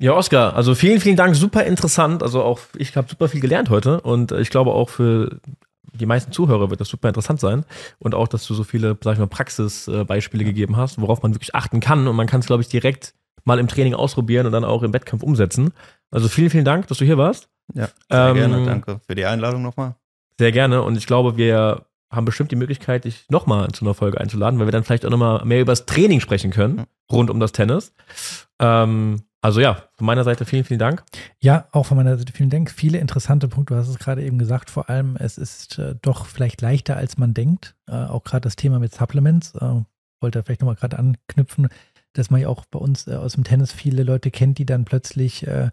[0.00, 2.22] Ja, Oskar, also vielen, vielen Dank, super interessant.
[2.22, 5.40] Also auch, ich habe super viel gelernt heute und äh, ich glaube auch für
[5.92, 7.64] die meisten Zuhörer wird das super interessant sein
[7.98, 11.54] und auch, dass du so viele, sag ich mal, Praxisbeispiele gegeben hast, worauf man wirklich
[11.54, 13.14] achten kann und man kann es, glaube ich, direkt
[13.44, 15.72] mal im Training ausprobieren und dann auch im Wettkampf umsetzen.
[16.10, 17.48] Also vielen, vielen Dank, dass du hier warst.
[17.74, 18.64] Ja, sehr Ähm, gerne.
[18.66, 19.96] Danke für die Einladung nochmal.
[20.38, 24.20] Sehr gerne und ich glaube, wir haben bestimmt die Möglichkeit, dich nochmal zu einer Folge
[24.20, 27.40] einzuladen, weil wir dann vielleicht auch nochmal mehr über das Training sprechen können, rund um
[27.40, 27.92] das Tennis.
[28.60, 31.04] Ähm, also ja, von meiner Seite vielen, vielen Dank.
[31.40, 32.70] Ja, auch von meiner Seite vielen Dank.
[32.70, 33.74] Viele interessante Punkte.
[33.74, 34.68] Du hast es gerade eben gesagt.
[34.70, 37.76] Vor allem, es ist äh, doch vielleicht leichter, als man denkt.
[37.86, 39.54] Äh, auch gerade das Thema mit Supplements.
[39.54, 39.82] Äh,
[40.20, 41.68] wollte vielleicht nochmal gerade anknüpfen,
[42.14, 44.84] dass man ja auch bei uns äh, aus dem Tennis viele Leute kennt, die dann
[44.84, 45.70] plötzlich äh,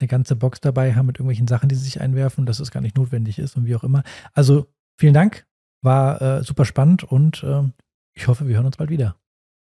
[0.00, 2.80] eine ganze Box dabei haben mit irgendwelchen Sachen, die sie sich einwerfen, dass es gar
[2.80, 4.04] nicht notwendig ist und wie auch immer.
[4.32, 5.46] Also vielen Dank.
[5.82, 7.62] War äh, super spannend und äh,
[8.14, 9.16] ich hoffe, wir hören uns bald wieder.